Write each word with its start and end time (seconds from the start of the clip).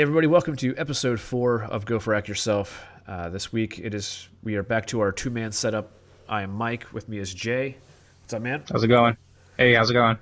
Hey 0.00 0.04
everybody, 0.04 0.28
welcome 0.28 0.56
to 0.56 0.74
episode 0.78 1.20
four 1.20 1.64
of 1.64 1.84
Go 1.84 1.98
for 1.98 2.14
Act 2.14 2.26
Yourself. 2.26 2.86
Uh, 3.06 3.28
this 3.28 3.52
week 3.52 3.78
it 3.78 3.92
is 3.92 4.30
we 4.42 4.54
are 4.56 4.62
back 4.62 4.86
to 4.86 5.00
our 5.00 5.12
two 5.12 5.28
man 5.28 5.52
setup. 5.52 5.92
I 6.26 6.40
am 6.40 6.54
Mike. 6.54 6.90
With 6.94 7.06
me 7.06 7.18
is 7.18 7.34
Jay. 7.34 7.76
What's 8.22 8.32
up, 8.32 8.40
man? 8.40 8.64
How's 8.72 8.82
it 8.82 8.88
going? 8.88 9.18
Hey, 9.58 9.74
how's 9.74 9.90
it 9.90 9.92
going? 9.92 10.16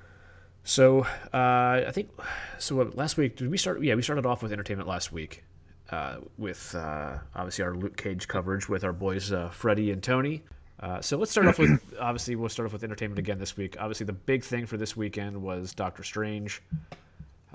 So 0.65 1.03
uh, 1.33 1.85
I 1.87 1.91
think 1.93 2.09
so. 2.57 2.75
What, 2.75 2.97
last 2.97 3.15
week 3.15 3.37
did 3.37 3.49
we 3.49 3.57
start? 3.57 3.81
Yeah, 3.81 3.95
we 3.95 4.01
started 4.01 4.25
off 4.25 4.43
with 4.43 4.51
entertainment 4.51 4.89
last 4.89 5.13
week 5.13 5.45
uh, 5.91 6.17
with 6.37 6.75
uh, 6.75 7.19
obviously 7.33 7.63
our 7.63 7.73
Luke 7.73 7.95
Cage 7.95 8.27
coverage 8.27 8.67
with 8.67 8.83
our 8.83 8.91
boys 8.91 9.31
uh, 9.31 9.47
Freddie 9.47 9.91
and 9.91 10.03
Tony. 10.03 10.43
Uh, 10.81 10.99
so 10.99 11.15
let's 11.15 11.31
start 11.31 11.47
off 11.47 11.57
with 11.57 11.81
obviously 12.01 12.35
we'll 12.35 12.49
start 12.49 12.65
off 12.65 12.73
with 12.73 12.83
entertainment 12.83 13.17
again 13.17 13.39
this 13.39 13.55
week. 13.55 13.77
Obviously 13.79 14.05
the 14.07 14.11
big 14.11 14.43
thing 14.43 14.65
for 14.65 14.75
this 14.75 14.97
weekend 14.97 15.41
was 15.41 15.73
Doctor 15.73 16.03
Strange. 16.03 16.61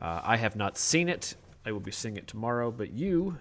Uh, 0.00 0.22
I 0.24 0.38
have 0.38 0.56
not 0.56 0.78
seen 0.78 1.10
it. 1.10 1.34
I 1.66 1.72
will 1.72 1.80
be 1.80 1.90
seeing 1.90 2.16
it 2.16 2.26
tomorrow, 2.26 2.70
but 2.70 2.92
you, 2.92 3.38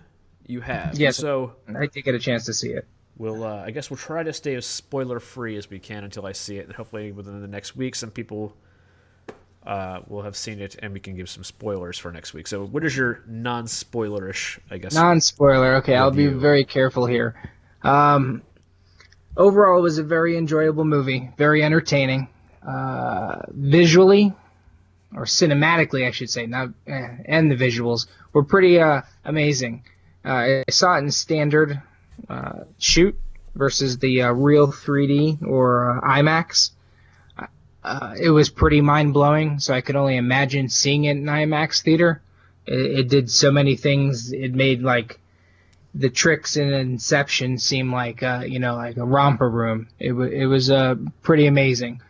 you 0.48 0.62
have. 0.62 0.98
Yes. 0.98 1.18
So 1.18 1.54
I 1.68 1.88
did 1.88 2.04
get 2.04 2.16
a 2.16 2.20
chance 2.20 2.46
to 2.46 2.54
see 2.54 2.70
it. 2.70 2.88
we'll, 3.18 3.44
uh, 3.44 3.64
I 3.66 3.72
guess 3.72 3.90
we'll 3.90 3.98
try 3.98 4.24
to 4.24 4.34
stay 4.34 4.56
as 4.56 4.66
spoiler 4.66 5.20
free 5.20 5.58
as 5.58 5.70
we 5.70 5.80
can 5.80 6.04
until 6.04 6.26
I 6.26 6.32
see 6.32 6.58
it, 6.58 6.66
and 6.66 6.76
hopefully 6.76 7.12
within 7.12 7.42
the 7.42 7.48
next 7.48 7.76
week, 7.76 7.96
some 7.96 8.12
people 8.12 8.56
uh, 9.66 10.02
will 10.08 10.22
have 10.24 10.36
seen 10.36 10.60
it, 10.60 10.76
and 10.82 10.94
we 10.94 11.00
can 11.00 11.16
give 11.16 11.30
some 11.30 11.44
spoilers 11.44 11.98
for 11.98 12.12
next 12.12 12.34
week. 12.34 12.48
So, 12.48 12.66
what 12.66 12.84
is 12.84 12.96
your 12.96 13.24
non-spoilerish, 13.28 14.60
I 14.70 14.78
guess? 14.78 14.94
Non-spoiler. 14.94 15.76
Okay, 15.78 15.96
I'll 15.96 16.12
be 16.12 16.28
very 16.28 16.66
careful 16.66 17.06
here. 17.06 17.36
Um, 17.82 18.42
overall, 19.38 19.80
it 19.80 19.82
was 19.82 19.98
a 19.98 20.04
very 20.04 20.38
enjoyable 20.38 20.86
movie, 20.86 21.30
very 21.38 21.64
entertaining. 21.64 22.28
Uh, 22.66 23.42
visually, 23.50 24.34
or 25.16 25.26
cinematically, 25.26 26.08
I 26.08 26.12
should 26.12 26.30
say, 26.30 26.46
not 26.46 26.70
eh, 26.88 27.08
and 27.26 27.52
the 27.52 27.56
visuals 27.56 28.08
were 28.34 28.44
pretty 28.44 28.80
uh, 28.80 29.02
amazing. 29.24 29.84
Uh, 30.26 30.64
I 30.68 30.72
saw 30.72 30.96
it 30.96 31.00
in 31.00 31.12
standard 31.12 31.82
uh, 32.30 32.64
shoot 32.78 33.20
versus 33.56 33.98
the 33.98 34.24
uh, 34.24 34.32
real 34.32 34.68
3D 34.68 35.44
or 35.46 35.98
uh, 35.98 36.02
IMAX. 36.02 36.72
Uh, 37.84 38.16
it 38.20 38.30
was 38.30 38.50
pretty 38.50 38.80
mind 38.80 39.14
blowing, 39.14 39.60
so 39.60 39.74
I 39.74 39.82
could 39.82 39.98
only 39.98 40.16
imagine 40.16 40.70
seeing 40.70 41.04
it 41.04 41.18
in 41.18 41.26
IMAX 41.26 41.82
theater. 41.82 42.22
It, 42.66 43.00
it 43.00 43.10
did 43.10 43.30
so 43.30 43.52
many 43.52 43.76
things. 43.76 44.32
It 44.32 44.54
made 44.54 44.82
like 44.82 45.20
the 45.94 46.10
tricks 46.10 46.56
in 46.56 46.74
Inception 46.74 47.58
seem 47.58 47.92
like 47.92 48.22
you 48.22 48.60
know 48.60 48.76
like 48.76 48.96
a 48.96 49.06
romper 49.06 49.50
room. 49.50 49.90
It 50.00 50.14
wa 50.14 50.24
it 50.24 50.46
was 50.46 50.72
pretty 51.22 51.46
amazing. 51.46 52.02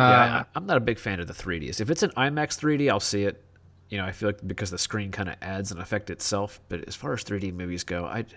Uh, 0.00 0.08
Yeah, 0.10 0.38
I, 0.40 0.44
I'm 0.54 0.66
not 0.66 0.76
a 0.76 0.80
big 0.80 0.98
fan 0.98 1.20
of 1.20 1.26
the 1.26 1.32
3Ds. 1.34 1.80
If 1.80 1.90
it's 1.90 2.02
an 2.02 2.10
IMAX 2.10 2.58
3D, 2.58 2.90
I'll 2.90 3.00
see 3.00 3.24
it. 3.24 3.42
You 3.88 3.98
know, 3.98 4.04
I 4.04 4.12
feel 4.12 4.28
like 4.28 4.46
because 4.46 4.70
the 4.70 4.78
screen 4.78 5.10
kind 5.10 5.28
of 5.28 5.34
adds 5.42 5.72
an 5.72 5.78
effect 5.80 6.10
itself. 6.10 6.60
But 6.68 6.86
as 6.86 6.94
far 6.96 7.12
as 7.12 7.24
3D 7.24 7.52
movies 7.52 7.82
go, 7.84 8.04
I'd 8.06 8.34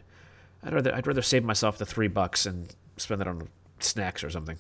I'd 0.64 0.74
rather 0.74 0.94
I'd 0.96 1.06
rather 1.08 1.22
save 1.22 1.44
myself 1.44 1.78
the 1.78 1.86
three 1.86 2.08
bucks 2.08 2.46
and 2.46 2.74
spend 2.98 3.22
it 3.22 3.28
on 3.28 3.48
snacks 3.80 4.24
or 4.24 4.30
something. 4.30 4.58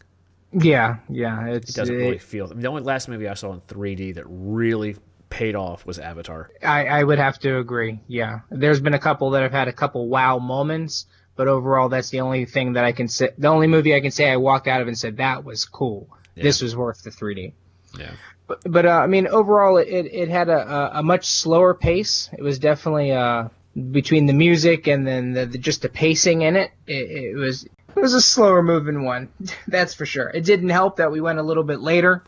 yeah, 0.51 0.97
yeah. 1.09 1.47
It's 1.47 1.72
It 1.72 1.75
doesn't 1.75 1.95
it- 1.95 2.00
really 2.00 2.17
feel. 2.19 2.45
I 2.45 2.50
mean, 2.50 2.61
the 2.61 2.67
only 2.69 2.83
last 2.83 3.07
movie 3.09 3.28
I 3.28 3.33
saw 3.33 3.53
in 3.53 3.61
3D 3.61 4.16
that 4.16 4.25
really 4.28 4.95
paid 5.29 5.55
off 5.55 5.83
was 5.88 5.97
Avatar. 5.97 6.51
I, 6.61 6.85
I 6.85 7.03
would 7.03 7.17
have 7.17 7.39
to 7.39 7.57
agree. 7.57 7.99
Yeah, 8.07 8.41
there's 8.51 8.79
been 8.79 8.94
a 8.94 8.99
couple 8.99 9.31
that 9.31 9.41
have 9.41 9.51
had 9.51 9.67
a 9.67 9.73
couple 9.73 10.07
wow 10.07 10.38
moments, 10.38 11.07
but 11.35 11.47
overall, 11.47 11.89
that's 11.89 12.11
the 12.11 12.19
only 12.22 12.45
thing 12.45 12.73
that 12.73 12.85
I 12.85 12.91
can 12.91 13.07
say. 13.07 13.29
The 13.35 13.47
only 13.47 13.66
movie 13.66 13.95
I 13.95 13.99
can 14.01 14.11
say 14.11 14.29
I 14.29 14.38
walked 14.38 14.67
out 14.67 14.79
of 14.81 14.88
and 14.88 14.95
said 14.95 15.17
that 15.17 15.44
was 15.44 15.66
cool. 15.66 16.07
This 16.35 16.61
was 16.61 16.75
worth 16.75 17.03
the 17.03 17.09
3D. 17.09 17.53
Yeah. 17.97 18.11
But, 18.47 18.61
but 18.66 18.85
uh, 18.85 18.89
I 18.89 19.07
mean, 19.07 19.27
overall, 19.27 19.77
it, 19.77 19.88
it 19.88 20.29
had 20.29 20.49
a, 20.49 20.99
a, 20.99 21.03
much 21.03 21.25
slower 21.25 21.73
pace. 21.73 22.29
It 22.33 22.41
was 22.41 22.59
definitely 22.59 23.11
uh, 23.11 23.49
between 23.91 24.25
the 24.25 24.33
music 24.33 24.88
and 24.88 25.07
then 25.07 25.33
the, 25.33 25.45
the, 25.45 25.57
just 25.57 25.81
the 25.81 25.89
pacing 25.89 26.41
in 26.41 26.55
it. 26.55 26.72
It, 26.88 27.11
it 27.11 27.35
was 27.35 27.63
it 27.63 27.99
was 27.99 28.13
a 28.13 28.22
slower 28.22 28.63
moving 28.63 29.03
one, 29.03 29.29
that's 29.67 29.93
for 29.93 30.05
sure. 30.05 30.29
It 30.29 30.43
didn't 30.43 30.69
help 30.69 30.97
that 30.97 31.11
we 31.11 31.22
went 31.22 31.39
a 31.39 31.43
little 31.43 31.63
bit 31.63 31.79
later, 31.79 32.23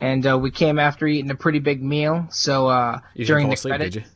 and 0.00 0.26
uh, 0.26 0.38
we 0.38 0.50
came 0.50 0.78
after 0.78 1.06
eating 1.06 1.30
a 1.30 1.34
pretty 1.34 1.58
big 1.58 1.82
meal. 1.82 2.28
So 2.30 2.68
uh, 2.68 3.00
during 3.16 3.48
the 3.48 3.54
asleep, 3.54 3.94
you? 3.94 4.02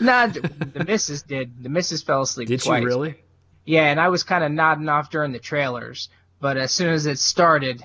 Nah, 0.00 0.26
the 0.26 0.84
missus 0.84 1.22
did. 1.22 1.62
The 1.62 1.68
missus 1.68 2.02
fell 2.02 2.22
asleep 2.22 2.48
Did 2.48 2.60
twice. 2.60 2.80
you 2.80 2.86
really? 2.88 3.22
Yeah, 3.64 3.84
and 3.84 4.00
I 4.00 4.08
was 4.08 4.24
kind 4.24 4.42
of 4.42 4.50
nodding 4.50 4.88
off 4.88 5.08
during 5.08 5.30
the 5.30 5.38
trailers, 5.38 6.08
but 6.40 6.56
as 6.56 6.72
soon 6.72 6.92
as 6.92 7.06
it 7.06 7.20
started, 7.20 7.80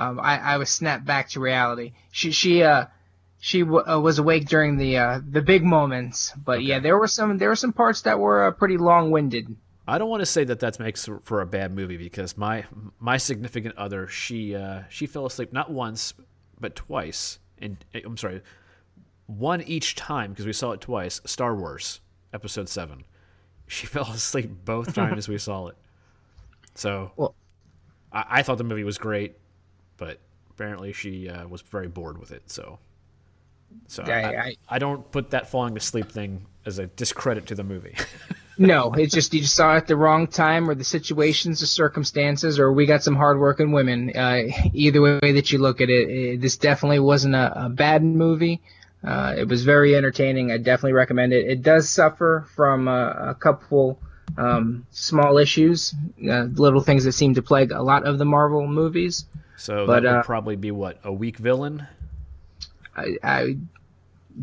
um, 0.00 0.18
I, 0.20 0.38
I 0.38 0.56
was 0.56 0.70
snapped 0.70 1.04
back 1.04 1.28
to 1.30 1.40
reality. 1.40 1.92
She 2.10 2.30
she 2.32 2.62
uh 2.62 2.86
she 3.38 3.60
w- 3.60 3.84
uh, 3.86 3.98
was 4.00 4.18
awake 4.18 4.46
during 4.48 4.76
the 4.76 4.96
uh, 4.98 5.20
the 5.26 5.42
big 5.42 5.62
moments, 5.64 6.32
but 6.44 6.62
yeah, 6.62 6.78
there 6.80 6.98
were 6.98 7.06
some 7.08 7.38
there 7.38 7.48
were 7.48 7.56
some 7.56 7.72
parts 7.72 8.02
that 8.02 8.18
were 8.18 8.46
uh, 8.46 8.50
pretty 8.50 8.76
long 8.78 9.10
winded. 9.10 9.54
I 9.88 9.98
don't 9.98 10.08
want 10.10 10.20
to 10.20 10.26
say 10.26 10.44
that 10.44 10.60
that 10.60 10.78
makes 10.78 11.08
for 11.24 11.40
a 11.40 11.46
bad 11.46 11.74
movie 11.74 11.96
because 11.96 12.36
my 12.36 12.64
my 12.98 13.16
significant 13.16 13.76
other 13.76 14.06
she 14.08 14.54
uh, 14.54 14.82
she 14.88 15.06
fell 15.06 15.26
asleep 15.26 15.52
not 15.52 15.70
once 15.70 16.14
but 16.60 16.76
twice 16.76 17.38
and 17.58 17.76
I'm 18.04 18.16
sorry 18.16 18.42
one 19.26 19.62
each 19.62 19.94
time 19.96 20.30
because 20.30 20.46
we 20.46 20.52
saw 20.52 20.72
it 20.72 20.80
twice 20.80 21.20
Star 21.24 21.54
Wars 21.56 22.00
episode 22.32 22.68
7 22.68 23.04
she 23.66 23.86
fell 23.94 24.10
asleep 24.10 24.50
both 24.64 24.94
times 25.02 25.28
we 25.28 25.38
saw 25.38 25.68
it 25.68 25.76
so 26.74 27.12
Well- 27.16 27.34
I, 28.12 28.24
I 28.28 28.42
thought 28.42 28.58
the 28.58 28.64
movie 28.64 28.84
was 28.84 28.98
great 28.98 29.36
but 30.00 30.18
apparently 30.50 30.92
she 30.92 31.28
uh, 31.28 31.46
was 31.46 31.60
very 31.60 31.86
bored 31.86 32.18
with 32.18 32.32
it 32.32 32.42
so 32.50 32.80
so 33.86 34.02
I- 34.02 34.10
I, 34.10 34.40
I- 34.48 34.56
I 34.68 34.78
don't 34.80 35.08
put 35.12 35.30
that 35.30 35.48
falling 35.48 35.76
asleep 35.76 36.10
thing 36.10 36.46
as 36.66 36.80
a 36.80 36.86
discredit 36.88 37.46
to 37.46 37.54
the 37.54 37.62
movie 37.64 37.94
No, 38.58 38.92
it's 38.92 39.14
just 39.14 39.32
you 39.32 39.44
saw 39.44 39.72
it 39.72 39.76
at 39.78 39.86
the 39.86 39.96
wrong 39.96 40.26
time, 40.26 40.68
or 40.68 40.74
the 40.74 40.84
situations, 40.84 41.60
the 41.60 41.66
circumstances, 41.66 42.58
or 42.58 42.70
we 42.70 42.84
got 42.84 43.02
some 43.02 43.16
hardworking 43.16 43.72
women. 43.72 44.14
Uh, 44.14 44.42
either 44.74 45.00
way 45.00 45.32
that 45.32 45.50
you 45.50 45.56
look 45.58 45.80
at 45.80 45.88
it, 45.88 46.10
it 46.10 46.40
this 46.42 46.58
definitely 46.58 46.98
wasn't 46.98 47.34
a, 47.34 47.64
a 47.64 47.68
bad 47.70 48.04
movie. 48.04 48.60
Uh, 49.02 49.34
it 49.38 49.48
was 49.48 49.64
very 49.64 49.96
entertaining. 49.96 50.50
I 50.52 50.58
definitely 50.58 50.92
recommend 50.92 51.32
it. 51.32 51.46
It 51.48 51.62
does 51.62 51.88
suffer 51.88 52.46
from 52.54 52.86
a, 52.86 53.30
a 53.30 53.34
couple 53.34 53.98
um, 54.36 54.84
small 54.90 55.38
issues, 55.38 55.94
uh, 56.28 56.42
little 56.42 56.82
things 56.82 57.04
that 57.04 57.12
seem 57.12 57.32
to 57.36 57.42
plague 57.42 57.72
a 57.72 57.82
lot 57.82 58.06
of 58.06 58.18
the 58.18 58.26
Marvel 58.26 58.66
movies. 58.66 59.24
So 59.60 59.86
But, 59.86 60.02
that 60.02 60.10
would 60.10 60.18
uh, 60.20 60.22
probably 60.22 60.56
be 60.56 60.70
what 60.70 60.98
a 61.04 61.12
weak 61.12 61.36
villain 61.36 61.86
I, 62.96 63.16
I, 63.22 63.56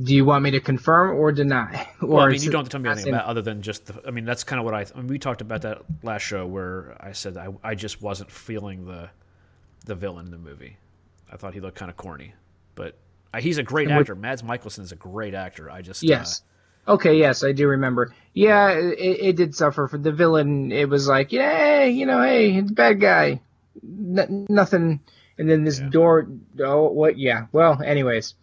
do 0.03 0.13
you 0.13 0.25
want 0.25 0.43
me 0.43 0.51
to 0.51 0.59
confirm 0.59 1.17
or 1.17 1.31
deny? 1.31 1.87
Or 2.01 2.07
Well, 2.07 2.25
I 2.25 2.29
mean, 2.29 2.41
you 2.41 2.51
don't 2.51 2.61
have 2.61 2.69
to 2.69 2.71
tell 2.71 2.81
me 2.81 2.89
anything 2.89 3.13
about 3.13 3.25
other 3.25 3.41
than 3.41 3.61
just 3.61 3.87
the. 3.87 4.01
I 4.07 4.11
mean, 4.11 4.25
that's 4.25 4.43
kind 4.43 4.59
of 4.59 4.65
what 4.65 4.73
I. 4.73 4.81
I 4.81 4.97
mean, 4.97 5.07
we 5.07 5.19
talked 5.19 5.41
about 5.41 5.61
that 5.63 5.81
last 6.03 6.21
show 6.21 6.45
where 6.45 6.95
I 6.99 7.11
said 7.11 7.37
I, 7.37 7.49
I 7.63 7.75
just 7.75 8.01
wasn't 8.01 8.31
feeling 8.31 8.85
the, 8.85 9.09
the 9.85 9.95
villain 9.95 10.25
in 10.25 10.31
the 10.31 10.37
movie. 10.37 10.77
I 11.31 11.37
thought 11.37 11.53
he 11.53 11.59
looked 11.59 11.77
kind 11.77 11.91
of 11.91 11.97
corny, 11.97 12.33
but 12.75 12.95
uh, 13.33 13.41
he's 13.41 13.57
a 13.57 13.63
great 13.63 13.89
actor. 13.89 14.15
Mads 14.15 14.43
Mikkelsen 14.43 14.81
is 14.81 14.91
a 14.91 14.95
great 14.95 15.33
actor. 15.33 15.69
I 15.69 15.81
just 15.81 16.03
Yes. 16.03 16.41
Okay, 16.87 17.15
yes, 17.17 17.43
I 17.43 17.51
do 17.51 17.67
remember. 17.67 18.13
Yeah, 18.33 18.71
it, 18.71 18.97
it 18.99 19.35
did 19.35 19.53
suffer 19.53 19.89
for 19.89 19.97
the 19.97 20.13
villain. 20.13 20.71
It 20.71 20.87
was 20.87 21.05
like, 21.05 21.33
yeah, 21.33 21.83
you 21.83 22.05
know, 22.05 22.21
hey, 22.21 22.55
it's 22.55 22.71
a 22.71 22.73
bad 22.73 23.01
guy. 23.01 23.41
N- 23.83 24.45
nothing. 24.49 24.99
And 25.37 25.49
then 25.49 25.63
this 25.63 25.79
Yeah. 25.79 25.89
door. 25.89 26.27
Oh, 26.59 26.87
what? 26.89 27.17
Yeah. 27.19 27.45
Well, 27.51 27.81
anyways, 27.83 28.33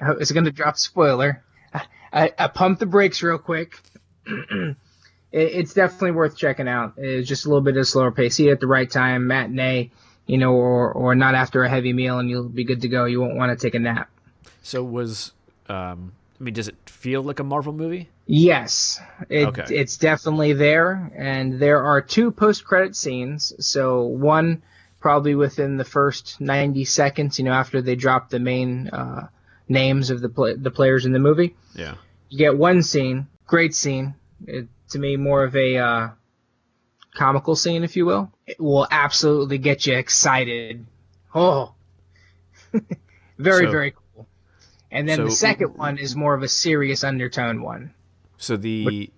I 0.00 0.12
was 0.12 0.30
going 0.32 0.44
to 0.44 0.52
drop 0.52 0.76
spoiler. 0.78 1.42
I, 1.74 1.82
I, 2.12 2.32
I 2.38 2.46
pumped 2.48 2.80
the 2.80 2.86
brakes 2.86 3.22
real 3.22 3.38
quick. 3.38 3.78
it, 4.26 4.76
it's 5.32 5.74
definitely 5.74 6.12
worth 6.12 6.36
checking 6.36 6.68
out. 6.68 6.94
It's 6.96 7.28
just 7.28 7.46
a 7.46 7.48
little 7.48 7.62
bit 7.62 7.76
of 7.76 7.82
a 7.82 7.84
slower 7.84 8.10
pace. 8.12 8.36
See 8.36 8.48
it 8.48 8.52
at 8.52 8.60
the 8.60 8.66
right 8.66 8.90
time, 8.90 9.26
matinee, 9.26 9.90
you 10.26 10.38
know, 10.38 10.52
or 10.54 10.92
or 10.92 11.14
not 11.14 11.34
after 11.34 11.64
a 11.64 11.68
heavy 11.68 11.92
meal, 11.92 12.18
and 12.18 12.28
you'll 12.30 12.48
be 12.48 12.64
good 12.64 12.82
to 12.82 12.88
go. 12.88 13.04
You 13.06 13.20
won't 13.20 13.36
want 13.36 13.56
to 13.58 13.62
take 13.66 13.74
a 13.74 13.78
nap. 13.80 14.08
uh, 14.46 14.50
so 14.62 14.82
was. 14.84 15.32
Um, 15.68 16.12
I 16.40 16.42
mean, 16.44 16.54
does 16.54 16.68
it 16.68 16.76
feel 16.88 17.22
like 17.22 17.38
a 17.38 17.44
Marvel 17.44 17.72
movie? 17.72 18.08
Yes, 18.32 19.00
it, 19.28 19.48
Okay. 19.48 19.74
it's 19.74 19.96
definitely 19.96 20.52
there, 20.52 21.10
and 21.16 21.58
there 21.58 21.82
are 21.84 22.00
two 22.00 22.30
post-credit 22.30 22.94
scenes. 22.94 23.52
So 23.58 24.02
one 24.04 24.62
probably 25.00 25.34
within 25.34 25.76
the 25.78 25.84
first 25.84 26.40
90 26.40 26.84
seconds, 26.84 27.40
you 27.40 27.44
know, 27.44 27.52
after 27.52 27.82
they 27.82 27.96
drop 27.96 28.30
the 28.30 28.38
main 28.38 28.86
uh, 28.88 29.26
names 29.68 30.10
of 30.10 30.20
the 30.20 30.28
pla 30.28 30.50
the 30.56 30.70
players 30.70 31.06
in 31.06 31.12
the 31.12 31.18
movie. 31.18 31.56
Yeah. 31.74 31.96
You 32.28 32.38
get 32.38 32.56
one 32.56 32.82
scene, 32.84 33.26
great 33.48 33.74
scene. 33.74 34.14
It, 34.46 34.68
to 34.90 34.98
me, 35.00 35.16
more 35.16 35.42
of 35.42 35.56
a 35.56 35.76
uh, 35.78 36.08
comical 37.16 37.56
scene, 37.56 37.82
if 37.82 37.96
you 37.96 38.06
will. 38.06 38.30
It 38.46 38.60
will 38.60 38.86
absolutely 38.92 39.58
get 39.58 39.86
you 39.86 39.94
excited. 39.96 40.86
Oh, 41.34 41.74
very 43.38 43.64
So- 43.66 43.70
very 43.72 43.90
cool. 43.90 44.28
And 44.92 45.08
then 45.08 45.16
so- 45.18 45.24
the 45.24 45.30
second 45.32 45.76
one 45.76 45.98
is 45.98 46.14
more 46.14 46.34
of 46.34 46.44
a 46.44 46.48
serious 46.48 47.02
undertone 47.02 47.60
one. 47.62 47.92
So 48.40 48.56
the 48.56 49.12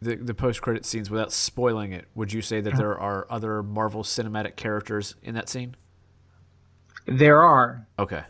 the 0.00 0.14
the 0.14 0.32
post 0.32 0.62
credit 0.62 0.86
scenes, 0.86 1.10
without 1.10 1.32
spoiling 1.32 1.92
it, 1.92 2.06
would 2.14 2.32
you 2.32 2.40
say 2.40 2.60
that 2.60 2.76
there 2.76 2.96
are 2.96 3.26
other 3.28 3.60
Marvel 3.60 4.04
cinematic 4.04 4.54
characters 4.54 5.16
in 5.20 5.34
that 5.34 5.48
scene? 5.48 5.74
There 7.06 7.42
are. 7.42 7.86
Okay. 7.98 8.22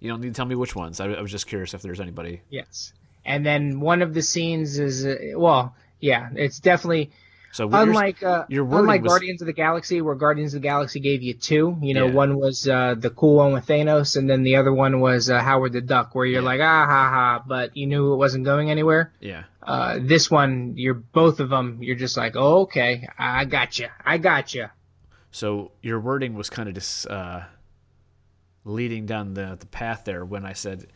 You 0.00 0.10
don't 0.10 0.20
need 0.20 0.28
to 0.28 0.34
tell 0.34 0.44
me 0.44 0.54
which 0.54 0.76
ones. 0.76 1.00
I, 1.00 1.06
I 1.06 1.22
was 1.22 1.30
just 1.30 1.46
curious 1.46 1.72
if 1.72 1.80
there's 1.80 2.00
anybody. 2.00 2.42
Yes. 2.50 2.92
And 3.24 3.46
then 3.46 3.80
one 3.80 4.02
of 4.02 4.12
the 4.12 4.20
scenes 4.20 4.78
is 4.78 5.06
uh, 5.06 5.16
well, 5.36 5.74
yeah, 6.00 6.28
it's 6.34 6.60
definitely 6.60 7.10
So 7.54 7.70
unlike 7.72 8.20
uh, 8.20 8.46
unlike 8.50 9.02
was- 9.02 9.10
Guardians 9.12 9.40
of 9.40 9.46
the 9.46 9.52
Galaxy, 9.52 10.00
where 10.00 10.16
Guardians 10.16 10.54
of 10.54 10.60
the 10.62 10.66
Galaxy 10.68 10.98
gave 10.98 11.22
you 11.22 11.34
two. 11.34 11.76
You 11.80 11.94
know, 11.94 12.06
Yeah. 12.08 12.12
one 12.12 12.36
was 12.36 12.66
uh, 12.68 12.96
the 12.98 13.10
cool 13.10 13.36
one 13.36 13.52
with 13.52 13.64
Thanos, 13.66 14.16
and 14.16 14.28
then 14.28 14.42
the 14.42 14.56
other 14.56 14.72
one 14.72 14.98
was 15.00 15.30
uh, 15.30 15.40
Howard 15.40 15.72
the 15.72 15.80
Duck, 15.80 16.16
where 16.16 16.26
you're 16.26 16.42
Yeah. 16.42 16.46
like 16.48 16.60
ah 16.60 16.84
ha 16.86 17.10
ha, 17.10 17.44
but 17.46 17.76
you 17.76 17.86
knew 17.86 18.12
it 18.12 18.16
wasn't 18.16 18.44
going 18.44 18.70
anywhere. 18.70 19.12
yeah. 19.20 19.44
Uh, 19.62 19.98
this 20.02 20.30
one, 20.30 20.74
you're 20.76 20.92
both 20.94 21.38
of 21.40 21.48
them. 21.48 21.78
You're 21.80 21.96
just 21.96 22.16
like, 22.18 22.34
oh, 22.36 22.62
okay, 22.62 23.08
I 23.18 23.44
got 23.46 23.78
you, 23.78 23.86
I 24.04 24.18
got 24.18 24.52
you. 24.52 24.66
So 25.30 25.70
your 25.80 26.00
wording 26.00 26.34
was 26.34 26.50
kind 26.50 26.68
of 26.68 26.74
just 26.74 27.06
uh, 27.08 27.42
leading 28.64 29.06
down 29.06 29.34
the, 29.34 29.56
the 29.58 29.66
path 29.66 30.02
there 30.04 30.24
when 30.24 30.44
I 30.44 30.52
said, 30.54 30.86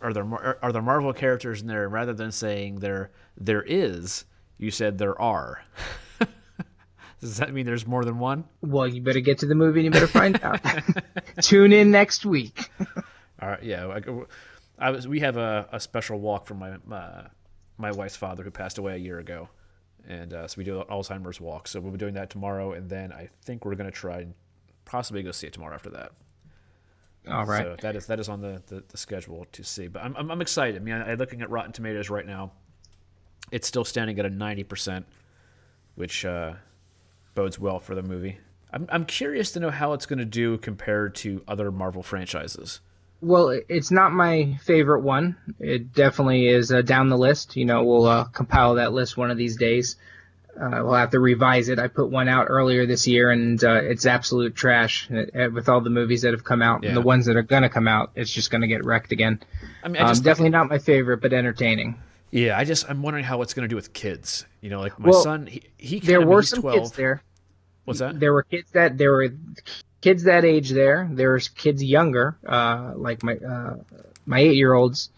"Are 0.00 0.12
there 0.12 0.24
are 0.64 0.72
there 0.72 0.82
Marvel 0.82 1.12
characters 1.12 1.60
in 1.62 1.68
there?" 1.68 1.88
Rather 1.88 2.12
than 2.12 2.32
saying 2.32 2.80
there 2.80 3.10
there 3.36 3.62
is, 3.62 4.24
you 4.62 4.70
said 4.70 4.98
there 4.98 5.20
are. 5.20 5.64
Does 7.20 7.36
that 7.38 7.52
mean 7.52 7.66
there's 7.66 7.86
more 7.86 8.04
than 8.04 8.18
one? 8.18 8.44
Well, 8.62 8.86
you 8.86 9.02
better 9.02 9.20
get 9.20 9.38
to 9.38 9.46
the 9.46 9.54
movie 9.54 9.80
and 9.80 9.84
you 9.86 9.90
better 9.90 10.06
find 10.06 10.42
out. 10.42 10.60
Tune 11.40 11.72
in 11.72 11.90
next 11.90 12.24
week. 12.24 12.70
All 13.40 13.48
right, 13.48 13.62
yeah. 13.62 13.86
I, 13.86 14.86
I 14.86 14.90
was. 14.90 15.06
We 15.06 15.20
have 15.20 15.36
a, 15.36 15.68
a 15.72 15.80
special 15.80 16.18
walk 16.18 16.46
from 16.46 16.58
my 16.58 16.72
uh, 16.94 17.28
my 17.76 17.92
wife's 17.92 18.16
father 18.16 18.42
who 18.42 18.50
passed 18.50 18.78
away 18.78 18.94
a 18.94 18.98
year 18.98 19.18
ago, 19.18 19.48
and 20.08 20.32
uh, 20.32 20.46
so 20.46 20.54
we 20.58 20.64
do 20.64 20.80
an 20.80 20.86
Alzheimer's 20.86 21.40
walk. 21.40 21.68
So 21.68 21.80
we'll 21.80 21.92
be 21.92 21.98
doing 21.98 22.14
that 22.14 22.30
tomorrow, 22.30 22.72
and 22.72 22.88
then 22.88 23.12
I 23.12 23.30
think 23.44 23.64
we're 23.64 23.74
gonna 23.74 23.90
try 23.90 24.20
and 24.20 24.34
possibly 24.84 25.22
go 25.22 25.32
see 25.32 25.48
it 25.48 25.52
tomorrow 25.52 25.74
after 25.74 25.90
that. 25.90 26.12
All 27.28 27.44
right. 27.44 27.64
So 27.64 27.76
that 27.82 27.96
is 27.96 28.06
that 28.06 28.20
is 28.20 28.28
on 28.28 28.40
the, 28.40 28.62
the, 28.66 28.82
the 28.88 28.96
schedule 28.96 29.46
to 29.52 29.64
see. 29.64 29.88
But 29.88 30.04
I'm, 30.04 30.16
I'm, 30.16 30.30
I'm 30.30 30.40
excited. 30.40 30.80
I 30.80 30.84
mean, 30.84 30.94
I, 30.94 31.12
I'm 31.12 31.18
looking 31.18 31.42
at 31.42 31.50
Rotten 31.50 31.72
Tomatoes 31.72 32.10
right 32.10 32.26
now. 32.26 32.52
It's 33.50 33.66
still 33.68 33.84
standing 33.84 34.18
at 34.18 34.26
a 34.26 34.30
90%, 34.30 35.04
which 35.94 36.24
uh, 36.24 36.54
bodes 37.34 37.58
well 37.58 37.78
for 37.78 37.94
the 37.94 38.02
movie. 38.02 38.38
I'm, 38.72 38.86
I'm 38.90 39.04
curious 39.04 39.52
to 39.52 39.60
know 39.60 39.70
how 39.70 39.92
it's 39.92 40.06
going 40.06 40.18
to 40.18 40.24
do 40.24 40.56
compared 40.58 41.14
to 41.16 41.42
other 41.46 41.70
Marvel 41.70 42.02
franchises. 42.02 42.80
Well, 43.20 43.50
it's 43.68 43.90
not 43.90 44.12
my 44.12 44.58
favorite 44.62 45.02
one. 45.02 45.36
It 45.60 45.92
definitely 45.92 46.48
is 46.48 46.72
uh, 46.72 46.82
down 46.82 47.08
the 47.08 47.18
list. 47.18 47.56
You 47.56 47.64
know, 47.64 47.84
we'll 47.84 48.06
uh, 48.06 48.24
compile 48.24 48.74
that 48.76 48.92
list 48.92 49.16
one 49.16 49.30
of 49.30 49.36
these 49.36 49.56
days. 49.56 49.96
Uh, 50.60 50.82
we'll 50.82 50.94
have 50.94 51.10
to 51.10 51.20
revise 51.20 51.68
it. 51.68 51.78
I 51.78 51.88
put 51.88 52.10
one 52.10 52.28
out 52.28 52.46
earlier 52.50 52.84
this 52.84 53.06
year, 53.06 53.30
and 53.30 53.62
uh, 53.62 53.80
it's 53.84 54.06
absolute 54.06 54.54
trash 54.54 55.08
uh, 55.10 55.48
with 55.50 55.68
all 55.68 55.80
the 55.80 55.88
movies 55.88 56.22
that 56.22 56.32
have 56.32 56.44
come 56.44 56.62
out. 56.62 56.82
Yeah. 56.82 56.88
And 56.88 56.96
the 56.96 57.02
ones 57.02 57.26
that 57.26 57.36
are 57.36 57.42
going 57.42 57.62
to 57.62 57.68
come 57.68 57.88
out, 57.88 58.10
it's 58.16 58.30
just 58.30 58.50
going 58.50 58.60
to 58.62 58.66
get 58.66 58.84
wrecked 58.84 59.12
again. 59.12 59.40
I 59.84 59.88
mean, 59.88 60.02
I 60.02 60.10
Um, 60.10 60.16
definitely 60.16 60.50
not 60.50 60.68
my 60.68 60.78
favorite, 60.78 61.18
but 61.18 61.32
entertaining. 61.32 61.96
Yeah, 62.32 62.58
I 62.58 62.64
just 62.64 62.90
I'm 62.90 63.02
wondering 63.02 63.24
how 63.24 63.40
it's 63.42 63.54
going 63.54 63.62
to 63.62 63.68
do 63.68 63.76
with 63.76 63.92
kids. 63.92 64.44
You 64.60 64.70
know, 64.70 64.80
like 64.80 64.98
my 64.98 65.10
Well, 65.10 65.22
son, 65.22 65.46
he, 65.46 65.62
he 65.78 66.00
There 66.00 66.26
were 66.26 66.42
some 66.42 66.60
12. 66.62 66.78
kids 66.78 66.92
there. 66.92 67.22
What's 67.84 68.00
that? 68.00 68.18
There 68.18 68.32
were 68.32 68.42
kids 68.42 68.70
that 68.72 68.98
there 68.98 69.12
were 69.12 69.28
kids 70.00 70.24
that 70.24 70.44
age 70.44 70.70
there. 70.70 71.08
There's 71.12 71.48
kids 71.48 71.82
younger, 71.84 72.36
uh, 72.46 72.92
like 72.96 73.22
my 73.22 73.36
uh, 73.36 73.76
my 74.26 74.40
eight 74.40 74.56
year 74.56 74.72
olds. 74.74 75.10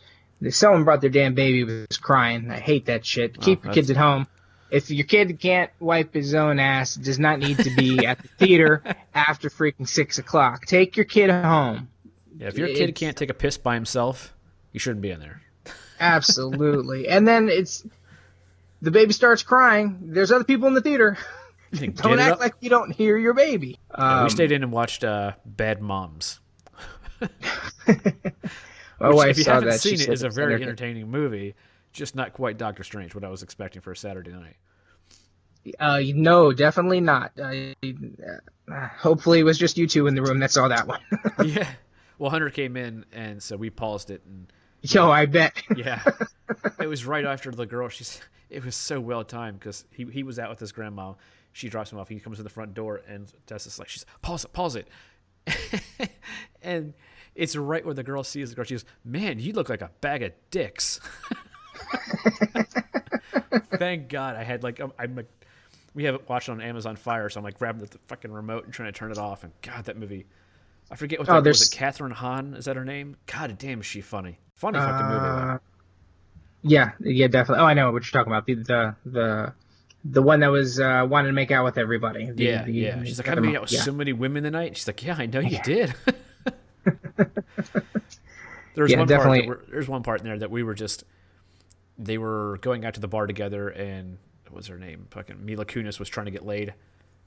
Someone 0.50 0.84
brought 0.84 1.00
their 1.00 1.08
damn 1.11 1.34
baby 1.34 1.64
was 1.64 1.96
crying. 1.99 2.50
I 2.50 2.58
hate 2.58 2.87
that 2.87 3.06
shit. 3.06 3.40
Keep 3.40 3.44
your 3.46 3.52
Oh, 3.52 3.56
that's- 3.56 3.75
kids 3.75 3.90
at 3.90 3.96
home. 3.96 4.26
If 4.70 4.90
your 4.90 5.06
kid 5.06 5.38
can't 5.38 5.70
wipe 5.78 6.12
his 6.12 6.34
own 6.34 6.58
ass, 6.58 6.96
does 6.96 7.19
not 7.19 7.38
need 7.38 7.58
to 7.58 7.70
be 7.76 8.05
at 8.06 8.19
the 8.20 8.28
theater 8.38 8.82
after 9.14 9.49
freaking 9.49 9.87
six 9.88 10.19
o'clock. 10.19 10.66
Take 10.66 10.96
your 10.96 11.05
kid 11.05 11.31
home. 11.31 11.88
Yeah, 12.37 12.49
if 12.49 12.58
your 12.58 12.66
kid 12.69 12.94
can't 12.96 13.16
take 13.16 13.31
a 13.31 13.34
piss 13.34 13.56
by 13.56 13.75
himself, 13.75 14.34
you 14.72 14.81
shouldn't 14.81 15.00
be 15.02 15.11
in 15.11 15.20
there. 15.20 15.43
Absolutely. 16.05 17.09
and 17.09 17.27
then 17.27 17.49
it's 17.49 17.85
the 18.83 18.91
baby 18.91 19.12
starts 19.12 19.43
crying. 19.43 19.99
There's 20.12 20.31
other 20.31 20.45
people 20.45 20.69
in 20.69 20.75
the 20.75 20.81
theater. 20.83 21.17
Don't 21.73 22.21
act 22.21 22.35
up. 22.35 22.39
like 22.41 22.55
you 22.61 22.71
don't 22.71 22.93
hear 22.93 23.17
your 23.19 23.35
baby. 23.35 23.79
Yeah, 23.99 24.19
Um, 24.19 24.25
we 24.25 24.31
stayed 24.31 24.53
in 24.53 24.62
and 24.62 24.71
watched 24.71 25.03
uh, 25.03 25.33
Bad 25.45 25.81
Moms. 25.83 26.39
my 27.21 27.27
Which, 29.09 29.17
wife 29.17 29.31
if 29.31 29.39
you 29.39 29.45
saw 29.45 29.55
haven't 29.55 29.71
that. 29.71 29.81
Seen 29.81 29.95
it, 30.01 30.09
is 30.09 30.23
a 30.23 30.29
very 30.29 30.55
entertaining. 30.62 31.11
movie. 31.11 31.55
Just 31.93 32.15
not 32.15 32.33
quite 32.33 32.59
Doctor 32.59 32.85
Strange, 32.85 33.15
what 33.15 33.25
I 33.25 33.29
was 33.29 33.43
expecting 33.43 33.83
for 33.83 33.93
a 33.93 33.97
Saturday 33.97 34.33
night. 34.33 34.57
Uh, 35.81 36.00
no, 36.15 36.53
definitely 36.53 37.00
not. 37.00 37.33
Uh, 37.41 37.75
hopefully, 38.99 39.41
it 39.41 39.45
was 39.45 39.59
just 39.59 39.79
you 39.79 39.87
two 39.87 40.07
in 40.07 40.15
the 40.15 40.23
room 40.23 40.41
that 40.41 40.50
saw 40.50 40.69
that 40.69 40.87
one. 40.87 41.00
yeah. 41.45 41.67
Well, 42.19 42.31
Hunter 42.31 42.50
came 42.50 42.77
in, 42.77 43.05
and 43.12 43.43
so 43.43 43.57
we 43.57 43.71
paused 43.71 44.11
it, 44.11 44.23
and 44.27 44.53
Yo, 44.85 45.11
I 45.11 45.25
bet. 45.25 45.63
yeah, 45.77 46.03
it 46.79 46.87
was 46.87 47.07
right 47.07 47.25
after 47.25 47.51
the 47.51 47.65
girl. 47.67 47.89
She's. 47.89 48.21
It 48.51 48.63
was 48.65 48.77
so 48.77 49.01
well 49.01 49.25
timed 49.25 49.59
because 49.59 49.87
he 49.91 50.05
he 50.05 50.23
was 50.23 50.39
out 50.39 50.51
with 50.51 50.61
his 50.61 50.73
grandma. 50.73 51.15
She 51.53 51.71
drops 51.71 51.91
him 51.91 51.99
off. 51.99 52.09
He 52.09 52.21
comes 52.21 52.37
to 52.37 52.43
the 52.43 52.51
front 52.51 52.75
door, 52.75 53.01
and 53.09 53.33
Tessa's 53.47 53.79
like, 53.79 53.89
"She's 53.89 54.05
pause 54.21 54.45
it, 54.45 54.53
pause 54.53 54.77
it," 54.77 54.89
and 56.63 56.93
it's 57.35 57.57
right 57.57 57.85
where 57.85 57.95
the 57.95 58.03
girl 58.03 58.23
sees 58.23 58.51
the 58.51 58.57
girl. 58.57 58.67
She 58.67 58.75
goes, 58.75 58.85
"Man, 59.05 59.39
you 59.39 59.55
look 59.55 59.71
like 59.71 59.81
a 59.81 59.91
bag 60.03 60.23
of 60.23 60.33
dicks." 60.51 61.01
Thank 63.79 64.09
God 64.09 64.37
I 64.37 64.45
had 64.45 64.63
like 64.63 64.81
I'm, 64.81 64.93
I'm 64.99 65.17
like 65.17 65.31
we 65.95 66.05
have 66.05 66.15
it 66.15 66.29
watched 66.29 66.51
on 66.51 66.61
Amazon 66.61 66.97
Fire, 66.97 67.31
so 67.31 67.41
I'm 67.41 67.45
like 67.45 67.59
grabbing 67.59 67.81
the, 67.81 67.87
the 67.89 67.99
fucking 68.07 68.31
remote 68.31 68.67
and 68.67 68.75
trying 68.75 68.93
to 68.93 68.99
turn 68.99 69.11
it 69.11 69.19
off. 69.19 69.45
And 69.45 69.53
God, 69.63 69.85
that 69.87 69.97
movie. 69.97 70.27
I 70.91 70.97
forget 70.97 71.19
what 71.19 71.29
Oh, 71.29 71.41
that 71.41 71.49
was. 71.49 71.63
It 71.63 71.75
Kathryn 71.76 72.12
Hahn 72.12 72.55
is 72.55 72.67
that 72.67 72.76
her 72.76 72.85
name? 72.85 73.17
God 73.26 73.57
damn, 73.59 73.81
is 73.81 73.87
she 73.87 74.00
funny? 74.00 74.38
Funny 74.55 74.79
fucking 74.79 75.07
movie 75.07 75.21
though. 75.21 75.26
Uh, 75.26 75.59
yeah, 76.62 76.93
yeah, 77.00 77.26
definitely. 77.26 77.62
Oh, 77.62 77.67
I 77.67 77.75
know 77.75 77.91
what 77.91 78.05
you're 78.05 78.12
talking 78.23 78.33
about. 78.33 78.47
The 78.47 78.55
the 78.55 78.97
the, 79.05 79.53
the 80.05 80.23
one 80.23 80.41
that 80.41 80.50
was 80.50 80.79
uh, 80.81 81.07
wanted 81.09 81.29
to 81.29 81.33
make 81.35 81.50
out 81.50 81.64
with 81.64 81.79
everybody. 81.79 82.31
The- 82.31 82.43
Yeah, 82.45 82.64
the- 82.64 82.73
yeah. 82.73 83.03
She's 83.05 83.19
like, 83.19 83.29
I 83.29 83.35
made 83.35 83.55
out 83.57 83.62
with 83.62 83.73
yeah. 83.73 83.81
so 83.81 83.93
many 83.93 84.12
women 84.12 84.45
tonight. 84.45 84.76
She's 84.76 84.87
like, 84.87 85.03
Yeah, 85.05 85.17
I 85.19 85.26
know 85.26 85.41
you 85.41 85.50
Yeah. 85.57 85.62
did. 85.62 85.95
there's 88.75 88.91
Yeah, 88.91 88.99
one 88.99 89.09
definitely. 89.09 89.47
part. 89.47 89.67
There's 89.71 89.88
one 89.88 90.03
part 90.03 90.21
in 90.21 90.26
there 90.26 90.38
that 90.38 90.50
we 90.50 90.62
were 90.62 90.75
just. 90.75 91.05
They 91.97 92.19
were 92.19 92.59
going 92.61 92.85
out 92.85 92.95
to 92.95 93.00
the 93.00 93.07
bar 93.09 93.26
together, 93.26 93.69
and 93.69 94.19
what 94.49 94.55
was 94.57 94.67
her 94.67 94.79
name? 94.79 95.07
Fucking 95.11 95.45
Mila 95.45 95.64
Kunis 95.64 95.99
was 96.00 96.09
trying 96.09 96.26
to 96.26 96.33
get 96.33 96.45
laid, 96.45 96.75